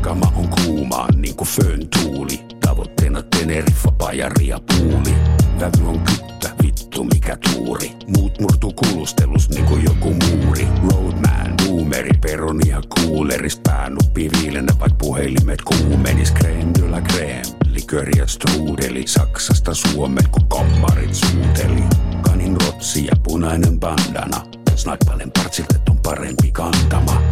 Kama 0.00 0.32
on 0.36 0.48
kuumaa 0.48 1.08
niinku 1.16 1.44
fön 1.44 1.88
tuuli, 1.88 2.40
tavoitteena 2.60 3.22
Teneriffa, 3.22 3.90
Pajari 3.90 4.46
ja 4.46 4.60
Puuli. 4.60 5.14
Vävy 5.60 5.88
on 5.88 6.00
kyttä, 6.00 6.50
vittu 6.62 7.04
mikä 7.04 7.36
tuuri, 7.36 7.92
muut 8.16 8.40
murtuu 8.40 8.72
kuulustelus 8.72 9.50
niinku 9.50 9.76
joku 9.76 10.14
muuri. 10.14 10.68
Roadman, 10.90 11.54
boomeri, 11.66 12.12
peroni 12.20 12.68
ja 12.68 12.82
kuuleris, 12.94 13.60
päänuppi 13.62 14.30
viilenä, 14.32 14.72
vaik 14.80 14.98
puhelimet 14.98 15.62
kuumenis, 15.62 16.34
creme 16.34 16.72
de 16.80 16.88
la 16.88 17.00
creme. 17.00 17.65
Liköri 17.76 18.18
ja 18.18 18.26
strudeli 18.26 19.06
Saksasta 19.06 19.74
Suomeen, 19.74 20.30
kun 20.30 20.48
kammarit 20.48 21.14
suuteli. 21.14 21.82
Kanin 22.22 22.56
rotsi 22.60 23.06
ja 23.06 23.12
punainen 23.22 23.80
bandana. 23.80 24.42
Snaippailen 24.74 25.30
partsiltet 25.30 25.88
on 25.88 25.98
parempi 25.98 26.50
kantama. 26.52 27.22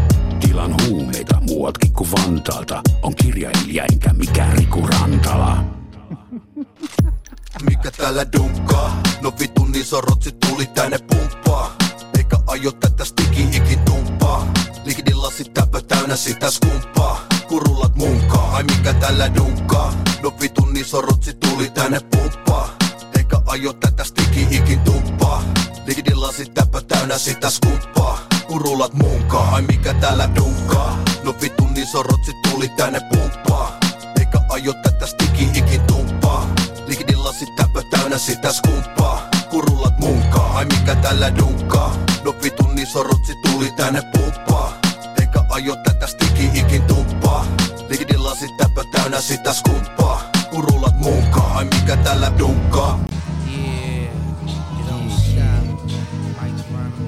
Tilan 0.40 0.74
huumeita 0.86 1.40
muualtakin 1.40 1.92
kuin 1.92 2.10
Vantaalta. 2.10 2.82
On 3.02 3.14
kirjailija 3.16 3.84
enkä 3.92 4.12
mikään 4.12 4.58
Riku 4.58 4.86
Rantala. 4.86 5.64
Mikä 7.70 7.90
täällä 7.90 8.26
dunkaa? 8.32 9.02
No 9.22 9.32
vittu 9.40 9.64
niin 9.64 9.84
sorotsi 9.84 10.30
tuli 10.32 10.66
tänne 10.66 10.98
pumppaa. 10.98 11.76
Eikä 12.18 12.36
aio 12.46 12.72
tätä 12.72 13.04
stiki 13.04 13.42
ikin 13.42 13.78
tumppaa. 13.78 14.52
Lihdin 14.84 15.22
lasit 15.22 15.54
täpö 15.54 15.80
täynnä 15.80 16.16
sitä 16.16 16.50
skumppaa. 16.50 17.26
Kurullat 17.48 17.94
munkaa, 17.96 18.50
ai 18.56 18.64
mikä 18.64 18.94
täällä 18.94 19.34
dunkaa? 19.34 20.03
No 20.24 20.32
vittu 20.40 20.64
niin 20.64 20.84
sorotsi 20.84 21.34
tuli 21.34 21.70
tänne 21.70 22.00
pumppaa. 22.00 22.76
Eikä 23.18 23.40
aio 23.46 23.72
tätä 23.72 24.04
stiki 24.04 24.46
ikin 24.50 24.80
tumppaa. 24.80 25.42
Lihdin 25.86 26.20
lasit 26.22 26.54
täpö 26.54 26.80
täynnä 26.80 27.18
sitä 27.18 27.50
skumppaa. 27.50 28.18
Kurullat 28.46 28.94
munkaa, 28.94 29.54
ai 29.54 29.62
mikä 29.62 29.94
täällä 29.94 30.28
dunkaa? 30.36 30.98
No 31.24 31.34
vittu 31.40 31.66
niin 31.74 31.86
sorotsi 31.86 32.32
tuli 32.50 32.68
tänne 32.68 33.00
pumppaa. 33.00 33.78
Eikä 34.18 34.40
aio 34.48 34.72
tätä 34.72 35.06
stiki 35.06 35.44
ikin 35.54 35.80
tumppaa. 35.80 36.46
Lihdin 36.86 37.24
lasit 37.24 37.56
täpö 37.56 37.82
täynnä 37.90 38.18
sitä 38.18 38.52
skumppaa. 38.52 39.28
Kurullat 39.50 39.98
munkaa, 39.98 40.56
ai 40.56 40.64
mikä 40.64 40.94
tällä 40.94 41.36
dunkaa? 41.38 41.96
No 42.24 42.34
vitun 42.42 42.74
niin 42.74 42.86
sorotsi 42.86 43.32
tuli 43.42 43.72
tänne 43.76 44.02
pumppaa. 44.12 44.78
Eikä 45.20 45.44
aio 45.48 45.76
tätä 45.76 46.06
stiki 46.06 46.50
ikin 46.54 46.82
tumppaa. 46.82 47.46
Lihdin 47.88 48.24
täynnä 49.14 49.28
sitä 49.28 49.52
skumppaa. 49.52 50.30
Kurullat 50.50 50.98
munkaa, 50.98 51.52
ai 51.54 51.64
mikä 51.64 51.96
tällä 51.96 52.32
dunkaa? 52.38 52.98
Yeah, 53.46 54.12
you 54.50 54.84
don't 54.88 55.10
stop. 55.10 55.64
Mike's 56.42 56.70
running 56.70 57.04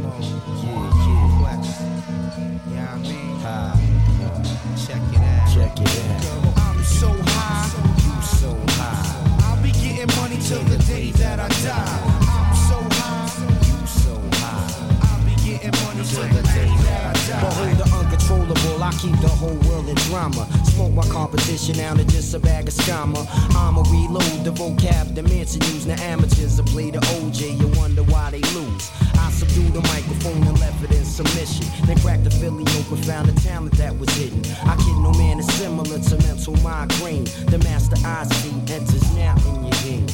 I 18.86 18.92
keep 18.92 19.18
the 19.20 19.26
whole 19.26 19.58
world 19.68 19.88
in 19.88 19.96
drama. 20.06 20.46
Smoke 20.64 20.92
my 20.92 21.06
competition 21.08 21.80
out 21.80 21.98
of 21.98 22.06
just 22.06 22.32
a 22.34 22.38
bag 22.38 22.68
of 22.68 22.74
scammer. 22.74 23.26
I'ma 23.56 23.82
reload 23.90 24.44
the 24.44 24.52
vocab, 24.52 25.12
the 25.12 25.24
Manson 25.24 25.60
use. 25.74 25.86
The 25.86 25.94
amateurs 26.04 26.54
to 26.56 26.62
play 26.62 26.92
the 26.92 27.00
OJ, 27.18 27.58
you 27.58 27.66
wonder 27.76 28.04
why 28.04 28.30
they 28.30 28.42
lose. 28.54 28.90
I 29.18 29.28
subdue 29.32 29.68
the 29.70 29.82
microphone 29.90 30.40
and 30.46 30.60
left 30.60 30.84
it 30.84 30.92
in 30.92 31.04
submission. 31.04 31.66
Then 31.84 31.98
cracked 31.98 32.22
the 32.22 32.30
Philly 32.30 32.62
open, 32.78 33.02
found 33.02 33.28
the 33.28 33.40
talent 33.40 33.76
that 33.76 33.98
was 33.98 34.08
hidden. 34.10 34.40
I 34.62 34.76
kid 34.76 34.96
no 35.02 35.10
man 35.18 35.40
is 35.40 35.52
similar 35.54 35.98
to 35.98 36.16
mental 36.22 36.54
migraine. 36.62 37.24
The 37.50 37.58
master 37.64 37.96
I 38.06 38.22
see 38.38 38.54
enters 38.72 39.16
now 39.16 39.34
in 39.50 39.64
your 39.64 39.78
game. 39.82 40.06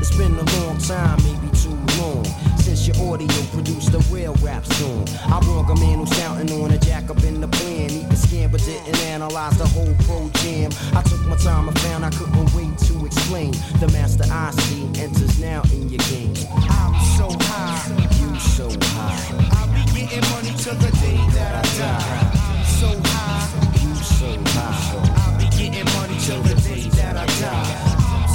It's 0.00 0.14
been 0.16 0.32
a 0.32 0.44
long 0.60 0.78
time, 0.78 1.18
maybe 1.24 1.48
too 1.56 1.76
long, 2.00 2.24
since 2.56 2.88
your 2.88 2.96
audio 3.12 3.28
produced 3.52 3.92
a 3.92 3.98
real 4.12 4.34
rap 4.40 4.64
song. 4.64 5.06
I 5.26 5.40
wrong 5.40 5.70
a 5.70 5.74
man 5.76 5.98
who's 5.98 6.16
shouting 6.16 6.50
on 6.62 6.70
a 6.70 6.78
jack 6.78 7.10
up 7.10 7.22
in 7.22 7.40
the 7.40 7.48
plan. 7.48 7.99
He 8.40 8.46
but 8.46 8.64
didn't 8.64 8.96
analyze 9.00 9.58
the 9.58 9.66
whole 9.66 9.94
pro 10.06 10.30
jam. 10.40 10.70
I 10.96 11.02
took 11.02 11.20
my 11.26 11.36
time 11.36 11.68
and 11.68 11.78
found 11.80 12.06
I 12.06 12.10
couldn't 12.10 12.48
wait 12.54 12.72
to 12.88 13.04
explain. 13.04 13.52
The 13.80 13.88
master 13.92 14.24
I 14.32 14.50
see 14.52 14.84
enters 14.98 15.38
now 15.38 15.60
in 15.74 15.90
your 15.90 16.00
game. 16.08 16.32
I'm 16.48 16.96
so 17.20 17.28
high. 17.44 17.84
You 18.16 18.40
so 18.40 18.70
high. 18.96 19.20
I'll 19.52 19.68
be 19.76 19.84
getting 19.92 20.24
money 20.32 20.56
till 20.56 20.74
the 20.74 20.90
day 21.04 21.20
that 21.36 21.52
I 21.52 21.64
die. 21.76 22.32
I'm 22.48 22.64
so 22.80 22.88
high. 23.12 23.44
You 23.84 23.94
so 24.08 24.32
high. 24.56 24.88
I'll 25.20 25.36
be 25.36 25.44
getting 25.60 25.84
money 26.00 26.16
till 26.24 26.40
the 26.40 26.54
day 26.64 26.88
that 26.96 27.16
I 27.20 27.26
die. 27.44 27.68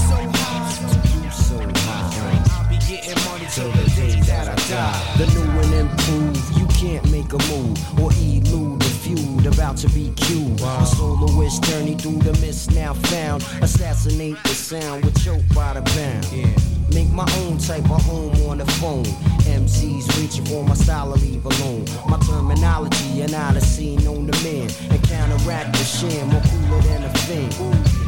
So 0.06 0.18
high. 0.38 0.70
You 1.18 1.32
so 1.32 1.58
high. 1.82 2.46
I'll 2.54 2.70
be 2.70 2.78
getting 2.86 3.18
money 3.26 3.48
till 3.50 3.72
the 3.72 3.90
day 3.98 4.22
that 4.30 4.50
I 4.50 4.56
die. 4.70 5.18
The 5.18 5.26
new 5.34 5.50
and 5.62 5.74
improved, 5.74 6.58
you 6.60 6.68
can't 6.78 7.10
make 7.10 7.34
a 7.34 7.42
move 7.50 8.00
or 8.00 8.12
elude 8.14 8.85
feud 9.06 9.46
about 9.46 9.78
to 9.78 9.88
be 9.90 10.12
cued. 10.16 10.60
A 10.62 10.86
soloist 10.86 11.64
journey 11.64 11.96
through 11.96 12.20
the 12.20 12.34
mist 12.42 12.74
now 12.74 12.94
found. 12.94 13.44
Assassinate 13.62 14.38
the 14.44 14.50
sound 14.50 15.06
with 15.06 15.24
choke 15.24 15.48
by 15.54 15.74
the 15.74 15.82
pound. 15.94 16.26
Make 16.94 17.10
my 17.12 17.30
own 17.40 17.58
type 17.58 17.84
of 17.90 18.02
home 18.04 18.36
on 18.50 18.58
the 18.58 18.66
phone. 18.80 19.06
MCs 19.46 20.06
reaching 20.20 20.46
for 20.46 20.64
my 20.64 20.74
style 20.74 21.14
to 21.14 21.20
leave 21.20 21.46
alone. 21.46 21.86
My 22.08 22.18
terminology 22.20 23.22
and 23.22 23.34
odyssey 23.34 23.98
known 23.98 24.28
to 24.28 24.44
men. 24.44 24.70
And 24.90 25.02
counteract 25.04 25.74
the 25.74 25.84
sham 25.84 26.30
more 26.30 26.42
cooler 26.42 26.82
than 26.82 27.04
a 27.04 27.10
thing. 27.28 27.52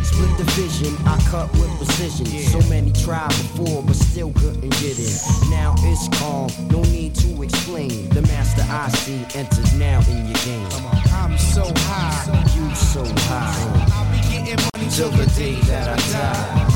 Split 0.04 0.38
the 0.38 0.46
vision, 0.56 0.96
I 1.06 1.20
cut 1.30 1.52
with 1.54 1.70
precision. 1.78 2.26
So 2.26 2.60
many 2.70 2.92
tried 2.92 3.30
before, 3.30 3.84
but 3.84 3.96
still 3.96 4.32
couldn't 4.34 4.70
get 4.82 4.98
in. 4.98 5.18
Now 5.50 5.76
it's 5.80 6.08
calm, 6.20 6.50
no 6.70 6.82
need 6.84 7.14
to 7.16 7.44
explain. 7.44 8.10
I 8.78 8.90
see 8.90 9.26
enters 9.34 9.74
now 9.74 10.00
in 10.02 10.28
your 10.28 10.38
game. 10.46 10.68
I'm 11.12 11.36
so 11.40 11.64
high. 11.66 12.46
You 12.56 12.76
so 12.76 13.04
high. 13.26 13.88
I'll 13.92 14.06
be 14.12 14.22
getting 14.30 14.64
money 14.72 14.92
till 14.92 15.10
the 15.10 15.26
day 15.36 15.56
that 15.62 15.90
I 15.90 16.12
die. 16.12 16.67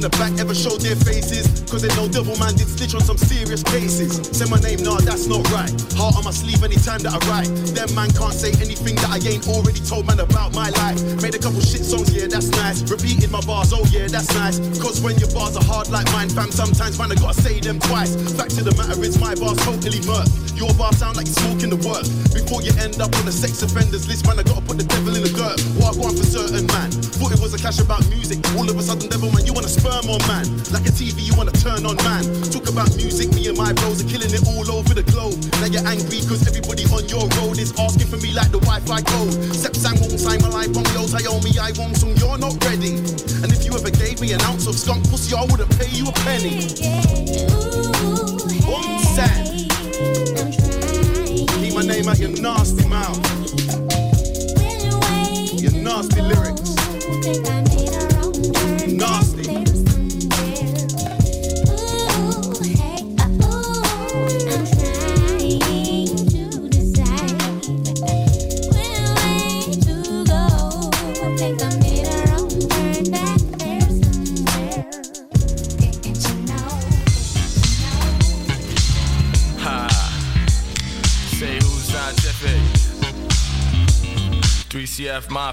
In 0.00 0.08
the 0.08 0.16
back 0.16 0.32
ever 0.40 0.54
showed 0.54 0.80
their 0.80 0.96
faces. 0.96 1.44
Cause 1.68 1.84
they 1.84 1.92
know 1.92 2.08
Devil 2.08 2.32
Man 2.40 2.56
did 2.56 2.68
stitch 2.68 2.94
on 2.96 3.04
some 3.04 3.20
serious 3.20 3.62
cases. 3.62 4.16
Say 4.32 4.48
my 4.48 4.56
name, 4.64 4.80
nah, 4.80 4.96
that's 4.96 5.28
not 5.28 5.44
right. 5.52 5.68
Heart 5.92 6.16
on 6.16 6.24
my 6.24 6.32
sleeve 6.32 6.64
anytime 6.64 7.04
that 7.04 7.12
I 7.12 7.20
write. 7.28 7.52
Them 7.76 7.92
man 7.92 8.08
can't 8.16 8.32
say 8.32 8.48
anything 8.64 8.96
that 9.04 9.12
I 9.12 9.20
ain't 9.28 9.44
already 9.44 9.80
told 9.84 10.08
man 10.08 10.20
about 10.20 10.56
my 10.56 10.72
life. 10.80 10.96
Made 11.20 11.36
a 11.36 11.38
couple 11.38 11.60
shit 11.60 11.84
songs, 11.84 12.08
yeah, 12.16 12.32
that's 12.32 12.48
nice. 12.56 12.80
Repeating 12.88 13.30
my 13.30 13.44
bars, 13.44 13.76
oh 13.76 13.84
yeah, 13.92 14.08
that's 14.08 14.32
nice. 14.32 14.56
Cause 14.80 15.04
when 15.04 15.20
your 15.20 15.28
bars 15.36 15.56
are 15.60 15.64
hard 15.68 15.92
like 15.92 16.08
mine, 16.16 16.32
fam, 16.32 16.48
sometimes 16.50 16.96
man, 16.96 17.12
I 17.12 17.16
gotta 17.20 17.36
say 17.36 17.60
them 17.60 17.78
twice. 17.78 18.16
Fact 18.32 18.56
of 18.56 18.64
the 18.64 18.74
matter 18.80 18.96
is, 19.04 19.20
my 19.20 19.36
bars 19.36 19.60
totally 19.68 20.00
murk. 20.08 20.24
Your 20.56 20.72
bars 20.80 20.96
sound 20.96 21.16
like 21.16 21.28
you're 21.28 21.40
smoking 21.44 21.68
the 21.72 21.80
work. 21.84 22.04
Before 22.32 22.60
you 22.64 22.72
end 22.80 23.00
up 23.00 23.12
on 23.16 23.24
the 23.24 23.32
sex 23.32 23.60
offenders 23.60 24.08
list, 24.08 24.24
man, 24.24 24.40
I 24.40 24.44
gotta 24.44 24.64
put 24.64 24.80
the 24.80 24.84
devil 24.84 25.12
in 25.12 25.24
the 25.24 25.32
dirt. 25.32 25.60
What 25.76 25.92
I 25.92 26.00
want 26.00 26.16
for 26.16 26.24
certain 26.24 26.64
man. 26.72 26.88
Thought 27.20 27.32
it 27.32 27.40
was 27.40 27.52
a 27.52 27.60
clash 27.60 27.80
about 27.80 28.04
music. 28.08 28.40
All 28.56 28.68
of 28.68 28.76
a 28.76 28.82
sudden, 28.84 29.08
devil 29.08 29.32
man, 29.32 29.39
sperm 29.70 30.10
on 30.10 30.18
man. 30.26 30.46
Like 30.74 30.86
a 30.90 30.92
TV, 30.92 31.22
you 31.22 31.34
wanna 31.38 31.54
turn 31.54 31.86
on 31.86 31.96
man. 32.02 32.26
Talk 32.50 32.66
about 32.68 32.90
music, 32.98 33.30
me 33.32 33.46
and 33.46 33.56
my 33.56 33.72
bros 33.72 34.02
are 34.02 34.08
killing 34.10 34.34
it 34.34 34.42
all 34.50 34.66
over 34.74 34.92
the 34.94 35.06
globe. 35.06 35.38
Now 35.62 35.70
you're 35.70 35.86
angry 35.86 36.20
cause 36.26 36.42
everybody 36.46 36.84
on 36.90 37.06
your 37.06 37.30
road 37.38 37.58
is 37.62 37.70
asking 37.78 38.10
for 38.10 38.18
me 38.18 38.34
like 38.34 38.50
the 38.50 38.58
Wi-Fi 38.58 39.00
code. 39.02 39.34
Sep 39.54 39.74
sang 39.76 39.96
won't 40.02 40.18
sign 40.18 40.42
my 40.42 40.50
life 40.50 40.74
on 40.74 40.84
yo, 40.90 41.06
Tayomi, 41.06 41.54
I 41.56 41.70
won't 41.78 41.96
song, 41.96 42.18
you're 42.18 42.38
not 42.38 42.58
ready. 42.66 42.98
And 43.46 43.48
if 43.54 43.64
you 43.64 43.72
ever 43.78 43.90
gave 43.90 44.20
me 44.20 44.32
an 44.32 44.42
ounce 44.42 44.66
of 44.66 44.74
skunk 44.74 45.08
pussy, 45.08 45.34
I 45.36 45.46
wouldn't 45.46 45.70
pay 45.78 45.88
you 45.94 46.08
a 46.10 46.14
penny. 46.26 47.29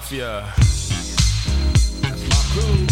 Mafia. 0.08 0.42
That's 2.00 2.22
my 2.30 2.42
crew. 2.56 2.86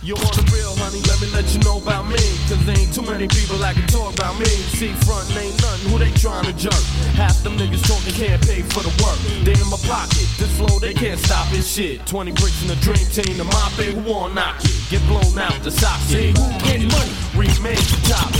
You 0.00 0.14
want 0.14 0.32
the 0.32 0.48
real, 0.48 0.72
honey? 0.80 1.04
Let 1.04 1.20
me 1.20 1.28
let 1.36 1.44
you 1.52 1.60
know 1.60 1.76
about 1.76 2.08
me. 2.08 2.16
Cause 2.48 2.64
ain't 2.72 2.94
too 2.94 3.02
many 3.02 3.28
people 3.28 3.58
that 3.58 3.74
can 3.74 3.86
talk 3.88 4.14
about 4.14 4.38
me. 4.40 4.48
See, 4.80 4.94
front 5.04 5.28
ain't 5.36 5.60
nothing, 5.60 5.92
who 5.92 5.98
they 5.98 6.10
trying 6.16 6.46
to 6.46 6.54
jerk? 6.56 6.72
Half 7.12 7.42
them 7.42 7.58
niggas 7.58 7.84
talking 7.84 8.14
can't 8.16 8.40
pay 8.40 8.62
for 8.62 8.80
the 8.80 8.88
work. 9.04 9.20
They 9.44 9.52
in 9.52 9.68
my 9.68 9.76
pocket, 9.84 10.24
this 10.40 10.48
flow 10.56 10.78
they 10.78 10.94
can't 10.94 11.20
stop 11.20 11.52
it. 11.52 11.64
Shit, 11.64 12.06
20 12.06 12.32
bricks 12.32 12.62
in 12.62 12.68
the 12.68 12.76
dream 12.80 13.04
team, 13.12 13.36
the 13.36 13.44
mob 13.44 13.76
who 13.76 14.00
wanna 14.10 14.32
knock 14.32 14.64
it? 14.64 14.72
Get 14.88 15.04
blown 15.04 15.36
out 15.36 15.60
the 15.60 15.70
socket. 15.70 16.32
Who 16.38 16.48
getting 16.64 16.88
money? 16.88 17.12
Remake 17.36 17.76
the 17.76 18.00
topic. 18.08 18.37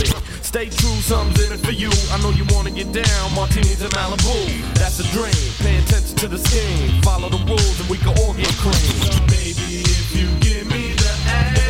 Stay 0.49 0.67
true, 0.67 0.99
something's 1.01 1.45
in 1.45 1.53
it 1.53 1.59
for 1.59 1.71
you. 1.71 1.91
I 2.09 2.17
know 2.23 2.31
you 2.31 2.43
wanna 2.49 2.71
get 2.71 2.91
down, 2.91 3.35
martinis 3.35 3.83
in 3.83 3.89
Malibu. 3.89 4.73
That's 4.73 4.99
a 4.99 5.03
dream. 5.13 5.53
Pay 5.59 5.77
attention 5.77 6.17
to 6.17 6.27
the 6.27 6.39
scheme. 6.39 7.03
Follow 7.03 7.29
the 7.29 7.37
rules 7.45 7.79
and 7.79 7.87
we 7.87 7.99
can 7.99 8.17
all 8.17 8.33
get 8.33 8.49
cream. 8.57 9.27
Baby, 9.27 9.85
if 9.85 10.15
you 10.15 10.25
give 10.39 10.65
me 10.65 10.93
the 10.93 11.11
ass, 11.29 11.68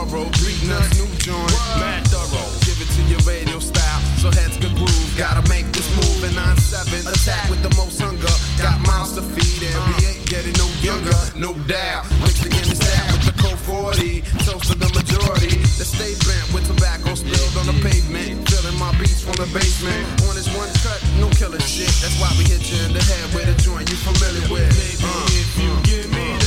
Marlboro, 0.00 0.24
beating 0.40 0.72
us 0.72 0.88
new 0.96 1.04
joint, 1.20 1.52
mad 1.76 2.00
thorough. 2.08 2.48
Give 2.64 2.80
it 2.80 2.88
to 2.96 3.02
your 3.04 3.20
radio 3.28 3.60
style, 3.60 4.00
so 4.16 4.32
heads 4.32 4.56
can 4.56 4.72
groove. 4.72 5.12
Gotta 5.12 5.44
make 5.52 5.68
this 5.76 5.84
move 5.92 6.24
in 6.24 6.32
9-7, 6.32 7.04
attack 7.04 7.44
with 7.52 7.60
the 7.60 7.68
most 7.76 8.00
hunger. 8.00 8.32
Got 8.56 8.80
mouths 8.88 9.12
to 9.20 9.22
feed 9.36 9.60
and 9.60 9.76
we 9.92 10.08
ain't 10.08 10.24
getting 10.24 10.56
no 10.56 10.64
younger, 10.80 11.12
no 11.36 11.52
doubt. 11.68 12.08
Mixed 12.24 12.48
again 12.48 12.64
this 12.64 12.80
that 12.80 13.12
with 13.12 13.28
the 13.28 13.36
code 13.44 13.60
40, 13.60 14.24
toast 14.48 14.72
to 14.72 14.74
the 14.80 14.88
majority. 14.88 15.60
The 15.76 15.84
stay 15.84 16.16
bent 16.24 16.48
with 16.56 16.64
tobacco 16.64 17.12
spilled 17.12 17.60
on 17.60 17.68
the 17.68 17.76
pavement, 17.84 18.48
filling 18.48 18.80
my 18.80 18.96
beats 18.96 19.20
from 19.20 19.36
the 19.36 19.52
basement. 19.52 20.00
On 20.24 20.32
this 20.32 20.48
one 20.56 20.72
cut, 20.80 20.96
no 21.20 21.28
killer 21.36 21.60
shit. 21.60 21.92
That's 22.00 22.16
why 22.16 22.32
we 22.40 22.48
hit 22.48 22.64
you 22.72 22.80
in 22.88 22.96
the 22.96 23.04
head 23.04 23.36
with 23.36 23.52
a 23.52 23.56
joint 23.60 23.84
you 23.92 24.00
familiar 24.00 24.48
with. 24.48 24.64
Uh, 25.04 25.28
If 25.36 25.60
you 25.60 25.68
give 25.84 26.08
me 26.16 26.39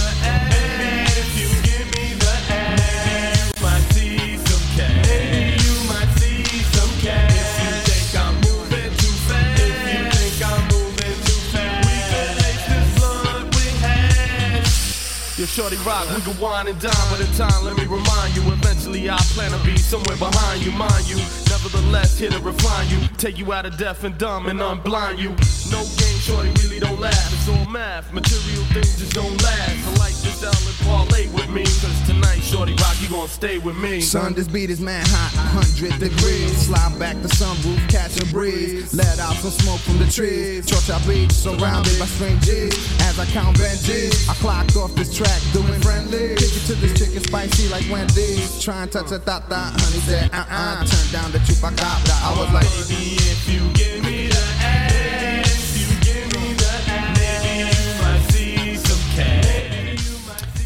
shorty 15.53 15.77
rock, 15.85 16.09
we 16.15 16.21
can 16.21 16.39
wine 16.39 16.67
and 16.67 16.80
dine, 16.81 17.07
but 17.11 17.21
in 17.21 17.31
time, 17.34 17.63
let 17.63 17.77
me 17.77 17.85
remind 17.85 18.35
you. 18.35 18.41
Eventually, 18.41 19.07
I 19.07 19.17
plan 19.38 19.51
to 19.51 19.63
be 19.63 19.77
somewhere 19.77 20.17
behind 20.17 20.65
you, 20.65 20.71
mind 20.71 21.07
you. 21.07 21.17
Nevertheless, 21.45 22.17
here 22.17 22.31
to 22.31 22.39
refine 22.39 22.89
you, 22.89 23.07
take 23.17 23.38
you 23.38 23.53
out 23.53 23.67
of 23.67 23.77
deaf 23.77 24.03
and 24.03 24.17
dumb 24.17 24.47
and 24.47 24.59
unblind 24.59 25.19
you. 25.19 25.30
No 25.69 25.85
game, 26.01 26.19
shorty, 26.25 26.49
really 26.73 26.85
don't 26.85 26.99
laugh. 26.99 27.33
It's 27.33 27.47
all 27.47 27.65
math, 27.71 28.11
material 28.13 28.63
things 28.73 28.97
just 28.97 29.13
don't 29.13 29.41
last. 29.43 29.87
I 29.87 29.91
like 29.99 30.15
this 30.21 30.43
L 30.43 30.51
and 30.51 30.77
parlay 30.87 31.27
with 31.27 31.49
me, 31.49 31.63
cause 31.63 32.01
tonight, 32.05 32.39
shorty 32.41 32.73
rock, 32.73 32.95
you 32.99 33.09
gon' 33.09 33.27
stay 33.27 33.57
with 33.57 33.77
me. 33.77 34.01
Son, 34.01 34.33
this 34.33 34.47
beat 34.47 34.69
is 34.69 34.79
man 34.79 35.05
hot, 35.07 35.33
100 35.55 35.99
degrees. 35.99 36.55
Slide 36.57 36.97
back 36.99 37.21
the 37.21 37.27
sunroof, 37.27 37.77
catch 37.89 38.19
a 38.21 38.25
breeze. 38.31 38.93
Let 38.93 39.19
out 39.19 39.35
some 39.35 39.51
smoke 39.51 39.79
from 39.79 39.99
the 39.99 40.09
trees. 40.09 40.65
Church 40.65 40.89
beach, 41.07 41.31
surrounded 41.31 41.97
by 41.99 42.05
strangers. 42.05 42.73
As 43.01 43.19
I 43.19 43.25
count 43.25 43.57
Benjis, 43.57 44.29
I 44.29 44.33
clocked 44.35 44.75
off 44.75 44.93
this 44.95 45.15
track, 45.15 45.41
doing 45.53 45.79
friendly. 45.81 46.35
Kick 46.35 46.53
it 46.55 46.65
to 46.67 46.75
this 46.75 46.97
chicken 46.97 47.23
spicy 47.23 47.69
like 47.69 47.85
Wendy's. 47.89 48.61
Try 48.63 48.83
and 48.83 48.91
touch 48.91 49.11
a 49.11 49.19
thought 49.19 49.49
that 49.49 49.73
honey 49.79 50.01
said, 50.07 50.29
uh 50.33 50.45
uh. 50.49 50.85
Turn 50.85 51.07
down 51.11 51.31
the 51.31 51.39
chupacabra. 51.39 52.15
I 52.23 52.31
was 52.37 52.51
like, 52.53 52.69
Baby, 52.87 53.15
if 53.29 53.49
you 53.49 53.61
give 53.73 53.92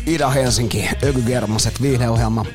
cash. 0.08 0.14
Ida-Helsinki, 0.14 0.90
Ökygermaset 1.04 1.82
viihdeohjelma. 1.82 2.46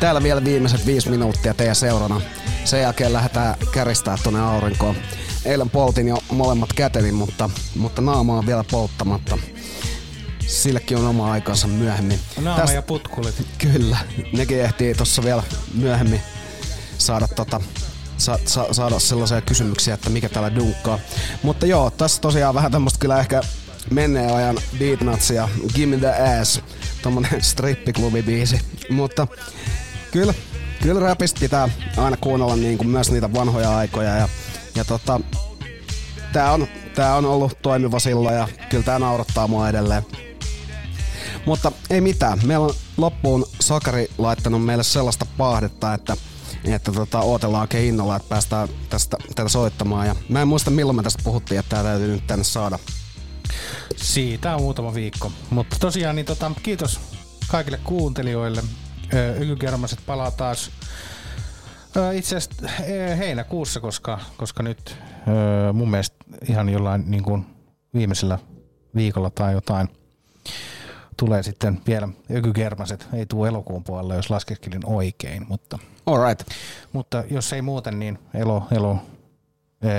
Täällä 0.00 0.22
vielä 0.22 0.44
viimeiset 0.44 0.86
viisi 0.86 1.10
minuuttia 1.10 1.54
teidän 1.54 1.76
seurana. 1.76 2.20
Sen 2.64 2.80
jälkeen 2.80 3.12
lähdetään 3.12 3.54
käristää 3.72 4.18
tuonne 4.22 4.40
aurinkoon. 4.40 4.96
Eilen 5.44 5.70
poltin 5.70 6.08
jo 6.08 6.18
molemmat 6.30 6.72
käteni, 6.72 7.12
mutta, 7.12 7.50
mutta 7.76 8.02
naama 8.02 8.38
on 8.38 8.46
vielä 8.46 8.64
polttamatta. 8.70 9.38
Sillekin 10.46 10.96
on 10.96 11.06
oma 11.06 11.32
aikansa 11.32 11.66
myöhemmin. 11.66 12.20
Naama 12.40 12.72
ja 12.72 12.82
putkulit. 12.82 13.46
Kyllä, 13.58 13.98
nekin 14.32 14.60
ehtii 14.60 14.94
tuossa 14.94 15.22
vielä 15.22 15.42
myöhemmin 15.74 16.20
saada, 16.98 17.28
tota, 17.28 17.60
sa, 18.18 18.38
sa, 18.44 18.66
saada 18.72 18.98
sellaisia 18.98 19.40
kysymyksiä, 19.40 19.94
että 19.94 20.10
mikä 20.10 20.28
täällä 20.28 20.54
dunkkaa. 20.54 20.98
Mutta 21.42 21.66
joo, 21.66 21.90
tässä 21.90 22.20
tosiaan 22.20 22.54
vähän 22.54 22.72
tämmöstä 22.72 22.98
kyllä 22.98 23.20
ehkä 23.20 23.42
menneen 23.90 24.34
ajan 24.34 24.58
beatnutsia, 24.78 25.48
Gimme 25.74 25.96
the 25.96 26.38
Ass, 26.40 26.60
tommonen 27.02 27.42
strippiklubibiisi. 27.42 28.60
Mutta 28.90 29.26
kyllä, 30.10 30.34
kyllä 30.82 31.00
rapista 31.00 31.40
pitää 31.40 31.68
aina 31.96 32.16
kuunnella 32.16 32.56
niin 32.56 32.78
kuin 32.78 32.88
myös 32.88 33.10
niitä 33.10 33.32
vanhoja 33.32 33.76
aikoja 33.76 34.16
ja, 34.16 34.28
ja 34.74 34.84
tota, 34.84 35.20
tää 36.32 36.52
on, 36.52 36.66
tää 36.94 37.16
on 37.16 37.26
ollut 37.26 37.58
toimiva 37.62 37.98
silloin 37.98 38.36
ja 38.36 38.48
kyllä 38.70 38.84
tää 38.84 38.98
naurattaa 38.98 39.48
mua 39.48 39.68
edelleen. 39.68 40.02
Mutta 41.46 41.72
ei 41.90 42.00
mitään. 42.00 42.40
Meillä 42.44 42.66
on 42.66 42.74
loppuun 42.96 43.46
Sakari 43.60 44.08
laittanut 44.18 44.64
meille 44.64 44.84
sellaista 44.84 45.26
paahdetta, 45.36 45.94
että 45.94 46.16
että 46.64 46.92
tota, 46.92 47.20
ootellaan 47.20 47.60
oikein 47.60 47.88
innolla, 47.88 48.16
että 48.16 48.28
päästään 48.28 48.68
tästä, 48.90 49.16
tätä 49.34 49.48
soittamaan. 49.48 50.06
Ja 50.06 50.16
mä 50.28 50.42
en 50.42 50.48
muista 50.48 50.70
milloin 50.70 50.96
me 50.96 51.02
tästä 51.02 51.22
puhuttiin, 51.24 51.58
että 51.58 51.70
tää 51.70 51.82
täytyy 51.82 52.12
nyt 52.12 52.26
tänne 52.26 52.44
saada. 52.44 52.78
Siitä 53.96 54.54
on 54.54 54.62
muutama 54.62 54.94
viikko. 54.94 55.32
Mutta 55.50 55.76
tosiaan 55.80 56.16
niin 56.16 56.26
tota, 56.26 56.52
kiitos 56.62 57.00
kaikille 57.48 57.78
kuuntelijoille. 57.84 58.62
Ykykermaset 59.38 59.98
palaa 60.06 60.30
taas 60.30 60.70
itse 62.14 62.36
asiassa 62.36 62.66
ö, 62.90 63.16
heinäkuussa, 63.16 63.80
koska, 63.80 64.20
koska 64.36 64.62
nyt 64.62 64.96
mun 65.72 65.90
mielestä 65.90 66.16
ihan 66.48 66.68
jollain 66.68 67.04
niin 67.06 67.22
kuin 67.22 67.46
viimeisellä 67.94 68.38
viikolla 68.94 69.30
tai 69.30 69.52
jotain 69.52 69.88
tulee 71.16 71.42
sitten 71.42 71.80
vielä 71.86 72.08
Ökykermaset. 72.36 73.08
Ei 73.12 73.26
tule 73.26 73.48
elokuun 73.48 73.84
puolella, 73.84 74.14
jos 74.14 74.30
laskeskelin 74.30 74.86
oikein, 74.86 75.46
mutta, 75.48 75.78
Alright. 76.06 76.48
mutta 76.92 77.24
jos 77.30 77.52
ei 77.52 77.62
muuten, 77.62 77.98
niin 77.98 78.18
elo, 78.34 78.62
elo, 78.70 78.98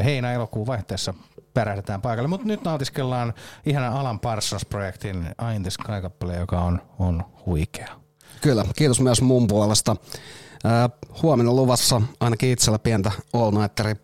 heinä-elokuun 0.04 0.68
vaihteessa 0.68 1.14
pärähdetään 1.54 2.02
paikalle. 2.02 2.28
Mutta 2.28 2.48
nyt 2.48 2.64
nautiskellaan 2.64 3.34
ihana 3.66 4.00
Alan 4.00 4.20
Parsons-projektin 4.20 5.26
Ain 5.38 5.62
the 5.62 5.70
Sky-kappale, 5.70 6.36
joka 6.36 6.62
on, 6.62 6.82
on 7.00 7.24
huikea. 7.46 7.88
Kyllä, 8.42 8.66
kiitos 8.76 9.02
myös 9.02 9.22
mun 9.22 9.48
puolesta. 9.48 9.96
Ää, 10.64 10.90
huomenna 11.22 11.54
luvassa 11.54 12.02
ainakin 12.20 12.52
itsellä 12.52 12.80
pientä 12.80 13.12
all 13.34 13.52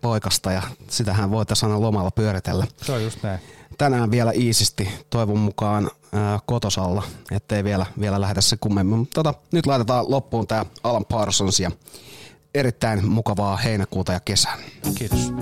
poikasta 0.00 0.52
ja 0.52 0.62
sitähän 0.90 1.30
voitaisiin 1.30 1.70
aina 1.70 1.80
lomalla 1.80 2.10
pyöritellä. 2.10 2.66
Se 2.76 2.92
on 2.92 3.02
just 3.02 3.22
näin. 3.22 3.40
Tänään 3.78 4.10
vielä 4.10 4.32
iisisti, 4.32 4.88
toivon 5.10 5.38
mukaan 5.38 5.90
ää, 6.12 6.38
kotosalla, 6.46 7.02
ettei 7.30 7.64
vielä, 7.64 7.86
vielä 8.00 8.20
lähdetä 8.20 8.40
se 8.40 8.56
kummemmin. 8.56 8.98
Mutta 8.98 9.22
tota, 9.22 9.40
nyt 9.52 9.66
laitetaan 9.66 10.10
loppuun 10.10 10.46
tää 10.46 10.66
Alan 10.82 11.04
Parsons 11.04 11.60
ja 11.60 11.70
erittäin 12.54 13.08
mukavaa 13.08 13.56
heinäkuuta 13.56 14.12
ja 14.12 14.20
kesää. 14.20 14.56
Kiitos. 14.94 15.32